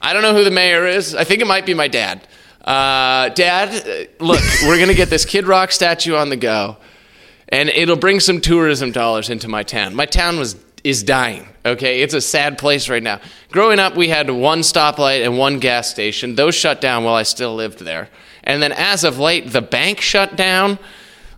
I 0.00 0.14
don't 0.14 0.22
know 0.22 0.34
who 0.34 0.44
the 0.44 0.50
mayor 0.50 0.86
is. 0.86 1.14
I 1.14 1.24
think 1.24 1.42
it 1.42 1.46
might 1.46 1.66
be 1.66 1.74
my 1.74 1.88
dad. 1.88 2.26
Uh, 2.64 3.28
dad, 3.30 3.68
uh, 3.86 4.24
look, 4.24 4.40
we're 4.62 4.78
gonna 4.78 4.94
get 4.94 5.10
this 5.10 5.26
Kid 5.26 5.46
Rock 5.46 5.72
statue 5.72 6.14
on 6.14 6.30
the 6.30 6.36
go, 6.36 6.78
and 7.50 7.68
it'll 7.68 7.96
bring 7.96 8.18
some 8.18 8.40
tourism 8.40 8.92
dollars 8.92 9.28
into 9.28 9.46
my 9.46 9.62
town. 9.62 9.94
My 9.94 10.06
town 10.06 10.38
was 10.38 10.56
is 10.84 11.02
dying. 11.02 11.46
Okay, 11.66 12.00
it's 12.00 12.14
a 12.14 12.20
sad 12.22 12.56
place 12.56 12.88
right 12.88 13.02
now. 13.02 13.20
Growing 13.50 13.78
up, 13.78 13.94
we 13.94 14.08
had 14.08 14.30
one 14.30 14.60
stoplight 14.60 15.22
and 15.22 15.36
one 15.36 15.58
gas 15.58 15.90
station. 15.90 16.34
Those 16.34 16.54
shut 16.54 16.80
down 16.80 17.04
while 17.04 17.16
I 17.16 17.24
still 17.24 17.54
lived 17.54 17.80
there. 17.80 18.08
And 18.44 18.62
then, 18.62 18.72
as 18.72 19.04
of 19.04 19.18
late, 19.18 19.50
the 19.52 19.62
bank 19.62 20.00
shut 20.00 20.36
down. 20.36 20.78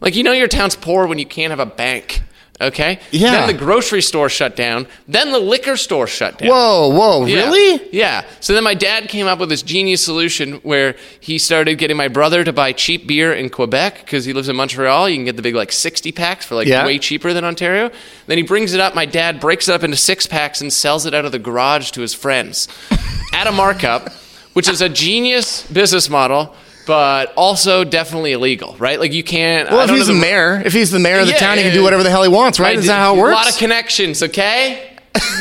Like 0.00 0.14
you 0.16 0.22
know, 0.22 0.32
your 0.32 0.48
town's 0.48 0.76
poor 0.76 1.06
when 1.06 1.18
you 1.18 1.26
can't 1.26 1.50
have 1.50 1.60
a 1.60 1.66
bank. 1.66 2.22
Okay. 2.60 3.00
Yeah. 3.10 3.32
Then 3.32 3.48
the 3.48 3.54
grocery 3.64 4.02
store 4.02 4.28
shut 4.28 4.54
down. 4.54 4.86
Then 5.08 5.32
the 5.32 5.40
liquor 5.40 5.76
store 5.76 6.06
shut 6.06 6.38
down. 6.38 6.48
Whoa, 6.48 6.88
whoa, 6.90 7.24
Yeah. 7.26 7.44
really? 7.46 7.88
Yeah. 7.92 8.24
So 8.38 8.52
then 8.54 8.62
my 8.62 8.74
dad 8.74 9.08
came 9.08 9.26
up 9.26 9.40
with 9.40 9.48
this 9.48 9.62
genius 9.62 10.04
solution 10.04 10.54
where 10.62 10.94
he 11.18 11.38
started 11.38 11.76
getting 11.78 11.96
my 11.96 12.06
brother 12.06 12.44
to 12.44 12.52
buy 12.52 12.70
cheap 12.72 13.08
beer 13.08 13.32
in 13.32 13.48
Quebec 13.50 14.00
because 14.04 14.24
he 14.26 14.32
lives 14.32 14.48
in 14.48 14.54
Montreal. 14.54 15.08
You 15.08 15.16
can 15.16 15.24
get 15.24 15.34
the 15.36 15.42
big 15.42 15.56
like 15.56 15.72
60 15.72 16.12
packs 16.12 16.46
for 16.46 16.54
like 16.54 16.68
Yeah. 16.68 16.84
way 16.86 16.98
cheaper 17.00 17.32
than 17.32 17.42
Ontario. 17.44 17.90
Then 18.28 18.38
he 18.38 18.44
brings 18.44 18.74
it 18.74 18.80
up. 18.80 18.94
My 18.94 19.06
dad 19.06 19.40
breaks 19.40 19.68
it 19.68 19.72
up 19.74 19.82
into 19.82 19.96
six 19.96 20.28
packs 20.28 20.60
and 20.60 20.72
sells 20.72 21.04
it 21.04 21.14
out 21.14 21.24
of 21.24 21.32
the 21.32 21.40
garage 21.40 21.90
to 21.92 22.00
his 22.00 22.14
friends 22.14 22.68
at 23.32 23.48
a 23.48 23.52
markup, 23.52 24.08
which 24.52 24.68
is 24.68 24.80
a 24.80 24.88
genius 24.88 25.66
business 25.66 26.08
model. 26.08 26.54
But 26.86 27.32
also 27.36 27.84
definitely 27.84 28.32
illegal, 28.32 28.74
right? 28.78 28.98
Like 28.98 29.12
you 29.12 29.22
can't. 29.22 29.70
Well, 29.70 29.80
if 29.82 29.88
don't 29.88 29.96
he's 29.98 30.08
know 30.08 30.14
the 30.14 30.20
mayor, 30.20 30.60
if 30.64 30.72
he's 30.72 30.90
the 30.90 30.98
mayor 30.98 31.20
of 31.20 31.26
the 31.26 31.32
Yeah, 31.32 31.38
town, 31.38 31.56
he 31.58 31.62
can 31.62 31.72
do 31.72 31.82
whatever 31.82 32.02
the 32.02 32.10
hell 32.10 32.22
he 32.24 32.28
wants, 32.28 32.58
right? 32.58 32.76
Is 32.76 32.86
that 32.86 32.98
how 32.98 33.14
it 33.14 33.18
works? 33.20 33.32
A 33.32 33.36
lot 33.36 33.48
of 33.50 33.56
connections, 33.56 34.22
okay? 34.22 34.88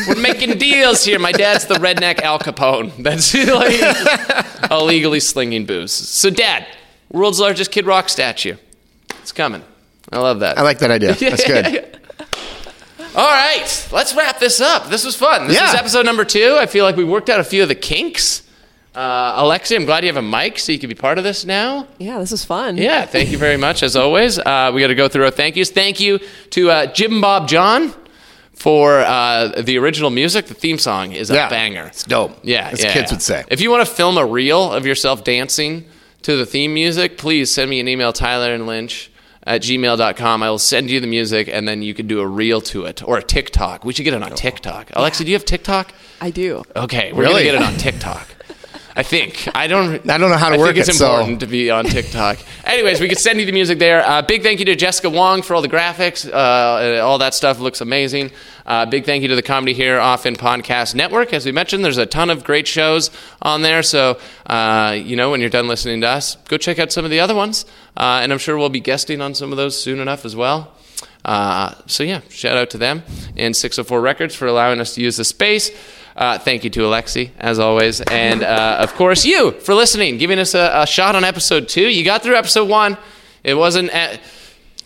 We're 0.08 0.22
making 0.22 0.58
deals 0.60 1.04
here. 1.04 1.18
My 1.18 1.32
dad's 1.32 1.66
the 1.66 1.76
redneck 1.76 2.22
Al 2.22 2.38
Capone. 2.40 2.92
That's 3.04 3.34
like 3.34 4.72
illegally 4.72 5.20
slinging 5.20 5.66
booze. 5.66 5.92
So, 5.94 6.30
Dad, 6.30 6.68
world's 7.12 7.40
largest 7.40 7.72
Kid 7.72 7.86
Rock 7.88 8.10
statue. 8.10 8.58
It's 9.22 9.32
coming. 9.32 9.64
I 10.12 10.20
love 10.20 10.42
that. 10.42 10.58
I 10.58 10.62
like 10.62 10.80
that 10.80 10.92
idea. 10.92 11.14
That's 11.14 11.46
good. 11.46 11.98
All 13.16 13.28
right, 13.28 13.88
let's 13.92 14.16
wrap 14.16 14.40
this 14.40 14.62
up. 14.62 14.90
This 14.90 15.04
was 15.04 15.16
fun. 15.16 15.48
This 15.48 15.58
Yeah. 15.58 15.70
is 15.70 15.76
episode 15.76 16.06
number 16.06 16.24
two. 16.24 16.58
I 16.60 16.66
feel 16.66 16.86
like 16.86 16.96
we 16.96 17.04
worked 17.04 17.30
out 17.30 17.40
a 17.40 17.44
few 17.44 17.62
of 17.64 17.68
the 17.68 17.76
kinks. 17.76 18.44
Uh, 18.94 19.34
Alexia, 19.38 19.78
I'm 19.80 19.86
glad 19.86 20.04
you 20.04 20.10
have 20.10 20.18
a 20.18 20.22
mic 20.22 20.60
so 20.60 20.72
you 20.74 20.80
can 20.80 20.90
be 20.90 20.96
part 20.96 21.18
of 21.18 21.24
this 21.24 21.46
now. 21.46 21.88
Yeah, 21.98 22.20
this 22.20 22.32
is 22.34 22.44
fun. 22.44 22.76
Yeah, 22.78 23.06
thank 23.06 23.32
you 23.32 23.38
very 23.38 23.56
much, 23.58 23.84
as 23.84 23.96
always. 23.96 24.38
Uh, 24.38 24.72
we 24.74 24.82
got 24.82 24.88
to 24.88 24.96
go 24.96 25.08
through 25.08 25.24
our 25.26 25.32
thank 25.32 25.56
yous. 25.56 25.70
Thank 25.72 26.00
you 26.02 26.20
to 26.52 26.70
uh, 26.72 26.86
Jim 26.88 27.22
Bob 27.22 27.48
John 27.48 27.94
for 28.54 29.00
uh, 29.00 29.62
the 29.62 29.78
original 29.78 30.10
music. 30.10 30.48
The 30.48 30.54
theme 30.54 30.78
song 30.78 31.14
is 31.14 31.32
a 31.32 31.36
Yeah. 31.36 31.50
banger. 31.50 31.86
It's 31.86 32.04
dope. 32.04 32.38
Yeah, 32.44 32.68
As 32.72 32.84
yeah, 32.84 32.92
kids 32.92 33.12
yeah. 33.12 33.16
would 33.16 33.22
say. 33.22 33.44
If 33.48 33.62
you 33.62 33.72
want 33.72 33.88
to 33.88 33.92
film 33.94 34.18
a 34.18 34.26
reel 34.26 34.74
of 34.74 34.86
yourself 34.86 35.24
dancing 35.24 35.86
to 36.24 36.36
the 36.36 36.46
theme 36.46 36.74
music, 36.74 37.18
please 37.18 37.50
send 37.50 37.70
me 37.70 37.80
an 37.80 37.88
email, 37.88 38.12
Tyler 38.12 38.54
and 38.54 38.68
Lynch 38.68 39.10
at 39.44 39.62
gmail.com. 39.62 40.44
I 40.44 40.50
will 40.50 40.60
send 40.60 40.90
you 40.92 41.00
the 41.00 41.08
music 41.08 41.48
and 41.52 41.66
then 41.68 41.82
you 41.82 41.94
can 41.94 42.08
do 42.08 42.20
a 42.20 42.28
reel 42.28 42.60
to 42.62 42.84
it 42.86 43.02
or 43.08 43.18
a 43.18 43.24
TikTok. 43.24 43.86
We 43.86 43.94
should 43.94 44.04
get 44.04 44.14
it 44.14 44.22
on 44.22 44.36
TikTok. 44.36 44.90
Alexa, 44.94 45.24
do 45.24 45.32
you 45.32 45.36
have 45.36 45.46
TikTok? 45.46 45.94
I 46.20 46.30
do. 46.30 46.64
Okay, 46.76 47.14
we're 47.14 47.22
Really? 47.22 47.46
going 47.46 47.46
to 47.46 47.52
get 47.54 47.56
it 47.56 47.74
on 47.74 47.78
TikTok. 47.80 48.28
I 48.96 49.04
think. 49.04 49.48
I 49.56 49.68
don't. 49.68 50.10
I 50.10 50.18
don't 50.18 50.30
know 50.30 50.38
how 50.38 50.50
to 50.50 50.56
I 50.56 50.58
work 50.58 50.68
think 50.76 50.80
it's 50.80 50.90
it, 50.90 50.94
so- 50.96 51.12
important 51.16 51.40
to 51.42 51.48
be 51.48 51.70
on 51.72 51.86
TikTok. 51.86 52.38
Anyways, 52.66 53.00
we 53.00 53.08
could 53.08 53.18
send 53.20 53.40
you 53.40 53.46
the 53.46 53.52
music 53.52 53.80
there. 53.80 54.06
Uh, 54.06 54.22
big 54.22 54.44
thank 54.44 54.60
you 54.60 54.66
to 54.66 54.76
Jessica 54.76 55.10
Wong 55.10 55.42
for 55.42 55.56
all 55.56 55.62
the 55.62 55.70
graphics. 55.70 56.30
Uh, 56.32 57.02
all 57.02 57.18
that 57.20 57.34
stuff 57.34 57.60
looks 57.60 57.82
amazing. 57.82 58.32
Uh, 58.66 58.86
big 58.86 59.06
thank 59.06 59.22
you 59.24 59.28
to 59.30 59.36
the 59.36 59.42
Comedy 59.42 59.74
Here 59.74 60.00
Often 60.00 60.36
Podcast 60.36 60.94
Network. 60.94 61.34
As 61.34 61.46
we 61.46 61.52
mentioned, 61.52 61.84
there's 61.84 61.98
a 61.98 62.06
ton 62.06 62.30
of 62.30 62.44
great 62.44 62.68
shows 62.68 63.10
on 63.42 63.62
there. 63.64 63.82
So, 63.82 64.20
uh, 64.46 64.96
you 65.02 65.16
know, 65.16 65.32
when 65.32 65.42
you're 65.42 65.50
done 65.50 65.68
listening 65.68 66.02
to 66.02 66.08
us, 66.08 66.36
go 66.48 66.58
check 66.58 66.78
out 66.78 66.92
some 66.92 67.04
of 67.04 67.12
the 67.12 67.20
other 67.20 67.34
ones. 67.36 67.66
Uh, 67.98 68.20
and 68.22 68.32
I'm 68.32 68.38
sure 68.40 68.58
we'll 68.58 68.70
be 68.70 68.80
guesting 68.80 69.20
on 69.22 69.34
some 69.34 69.52
of 69.52 69.58
those 69.58 69.82
soon 69.82 70.00
enough 70.00 70.26
as 70.26 70.36
well. 70.36 70.74
Uh, 71.26 71.74
so 71.86 72.04
yeah, 72.04 72.22
shout 72.30 72.58
out 72.58 72.70
to 72.72 72.78
them 72.78 73.04
and 73.38 73.56
604 73.56 74.02
Records 74.02 74.34
for 74.36 74.48
allowing 74.48 74.80
us 74.80 74.96
to 74.96 75.02
use 75.02 75.18
the 75.18 75.24
space. 75.26 75.70
Uh, 76.16 76.38
thank 76.38 76.64
you 76.64 76.70
to 76.72 76.82
Alexi, 76.82 77.32
as 77.40 77.58
always, 77.60 78.02
and 78.02 78.44
uh, 78.44 78.78
of 78.82 78.94
course 78.96 79.24
you 79.26 79.52
for 79.52 79.74
listening, 79.74 80.18
giving 80.18 80.40
us 80.40 80.54
a, 80.54 80.72
a 80.82 80.88
shot 80.88 81.16
on 81.16 81.24
episode 81.24 81.70
two. 81.70 81.88
You 81.88 82.04
got 82.04 82.22
through 82.24 82.36
episode 82.36 82.68
one. 82.70 82.98
It 83.44 83.54
wasn't. 83.56 83.94
Uh, 83.94 84.18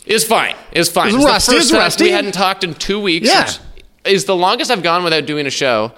it 0.06 0.12
was 0.12 0.24
fine. 0.24 0.54
It's 0.72 0.88
fine. 0.88 1.08
It 1.08 1.14
was 1.14 1.24
the 1.24 1.28
rusty. 1.30 1.52
It 1.54 1.58
first 1.58 1.70
time 1.70 1.78
rusty. 1.80 2.04
We 2.04 2.10
hadn't 2.10 2.32
talked 2.32 2.62
in 2.62 2.74
two 2.74 3.00
weeks. 3.00 3.26
Yeah. 3.28 3.44
which 3.44 3.58
is 4.04 4.24
the 4.24 4.36
longest 4.36 4.70
I've 4.70 4.82
gone 4.84 5.02
without 5.02 5.26
doing 5.26 5.46
a 5.46 5.50
show. 5.50 5.92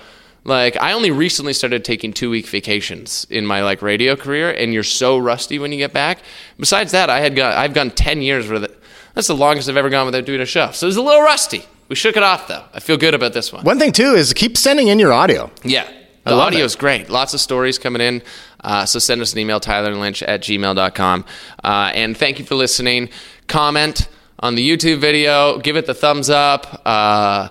Like 0.44 0.76
I 0.80 0.92
only 0.92 1.10
recently 1.10 1.52
started 1.52 1.84
taking 1.84 2.14
two 2.14 2.30
week 2.30 2.46
vacations 2.46 3.26
in 3.28 3.44
my 3.44 3.62
like 3.62 3.82
radio 3.82 4.16
career, 4.16 4.50
and 4.50 4.72
you're 4.72 4.82
so 4.82 5.18
rusty 5.18 5.58
when 5.58 5.72
you 5.72 5.78
get 5.78 5.92
back. 5.92 6.20
Besides 6.58 6.92
that, 6.92 7.10
I 7.10 7.20
had 7.20 7.36
got 7.36 7.54
I've 7.56 7.74
gone 7.74 7.90
ten 7.90 8.22
years 8.22 8.48
with 8.48 8.64
it. 8.64 8.74
That's 9.14 9.26
the 9.26 9.36
longest 9.36 9.68
I've 9.68 9.76
ever 9.76 9.90
gone 9.90 10.06
without 10.06 10.24
doing 10.24 10.40
a 10.40 10.46
show. 10.46 10.70
So 10.70 10.86
it 10.86 10.88
was 10.88 10.96
a 10.96 11.02
little 11.02 11.22
rusty. 11.22 11.64
We 11.88 11.96
shook 11.96 12.16
it 12.16 12.22
off 12.22 12.48
though. 12.48 12.64
I 12.72 12.80
feel 12.80 12.96
good 12.96 13.14
about 13.14 13.32
this 13.32 13.52
one. 13.52 13.64
One 13.64 13.78
thing 13.78 13.92
too 13.92 14.14
is 14.14 14.32
keep 14.32 14.56
sending 14.56 14.88
in 14.88 14.98
your 14.98 15.12
audio. 15.12 15.50
Yeah. 15.64 15.88
The 16.24 16.34
audio 16.34 16.64
is 16.64 16.76
great. 16.76 17.08
Lots 17.08 17.32
of 17.32 17.40
stories 17.40 17.78
coming 17.78 18.02
in. 18.02 18.22
Uh, 18.60 18.84
so 18.84 18.98
send 18.98 19.22
us 19.22 19.32
an 19.32 19.38
email, 19.38 19.60
tylerlynch 19.60 20.22
at 20.26 20.42
gmail.com. 20.42 21.24
Uh, 21.64 21.90
and 21.94 22.16
thank 22.16 22.38
you 22.38 22.44
for 22.44 22.54
listening. 22.54 23.08
Comment 23.46 24.06
on 24.40 24.54
the 24.54 24.68
YouTube 24.68 24.98
video. 24.98 25.58
Give 25.58 25.76
it 25.76 25.86
the 25.86 25.94
thumbs 25.94 26.28
up. 26.28 26.82
Uh, 26.84 27.48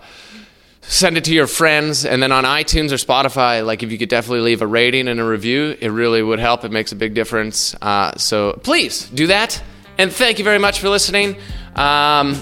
send 0.82 1.18
it 1.18 1.24
to 1.24 1.34
your 1.34 1.48
friends. 1.48 2.06
And 2.06 2.22
then 2.22 2.32
on 2.32 2.44
iTunes 2.44 2.92
or 2.92 2.96
Spotify, 2.96 3.66
like 3.66 3.82
if 3.82 3.92
you 3.92 3.98
could 3.98 4.10
definitely 4.10 4.42
leave 4.42 4.62
a 4.62 4.68
rating 4.68 5.08
and 5.08 5.20
a 5.20 5.26
review, 5.26 5.76
it 5.80 5.90
really 5.90 6.22
would 6.22 6.40
help. 6.40 6.64
It 6.64 6.72
makes 6.72 6.92
a 6.92 6.96
big 6.96 7.16
difference. 7.16 7.76
Uh, 7.82 8.16
so 8.18 8.60
please 8.64 9.08
do 9.10 9.28
that. 9.28 9.62
And 9.98 10.14
thank 10.14 10.38
you 10.38 10.44
very 10.44 10.60
much 10.60 10.80
for 10.80 10.90
listening. 10.90 11.38
Um, 11.76 12.42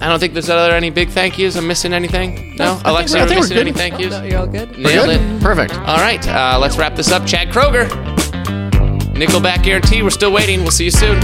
I 0.00 0.08
don't 0.08 0.18
think 0.20 0.32
there's 0.32 0.48
other 0.48 0.74
any 0.74 0.90
big 0.90 1.08
thank 1.10 1.38
yous. 1.38 1.56
I'm 1.56 1.66
missing 1.66 1.92
anything? 1.92 2.54
No? 2.56 2.80
Alexa, 2.84 3.18
I 3.18 3.26
think 3.26 3.40
missing 3.40 3.58
any 3.58 3.72
thank 3.72 3.98
yous? 3.98 4.12
No, 4.12 4.22
you're 4.22 4.38
all 4.38 4.46
good. 4.46 4.78
Nailed 4.78 5.06
Good? 5.06 5.20
it. 5.20 5.42
Perfect. 5.42 5.74
All 5.74 5.98
right, 5.98 6.26
uh, 6.28 6.58
let's 6.60 6.76
wrap 6.76 6.94
this 6.94 7.10
up. 7.10 7.26
Chad 7.26 7.48
Kroeger, 7.48 7.88
Nickelback 9.14 9.64
guarantee. 9.64 10.02
We're 10.02 10.10
still 10.10 10.32
waiting. 10.32 10.62
We'll 10.62 10.70
see 10.70 10.84
you 10.84 10.90
soon. 10.92 11.18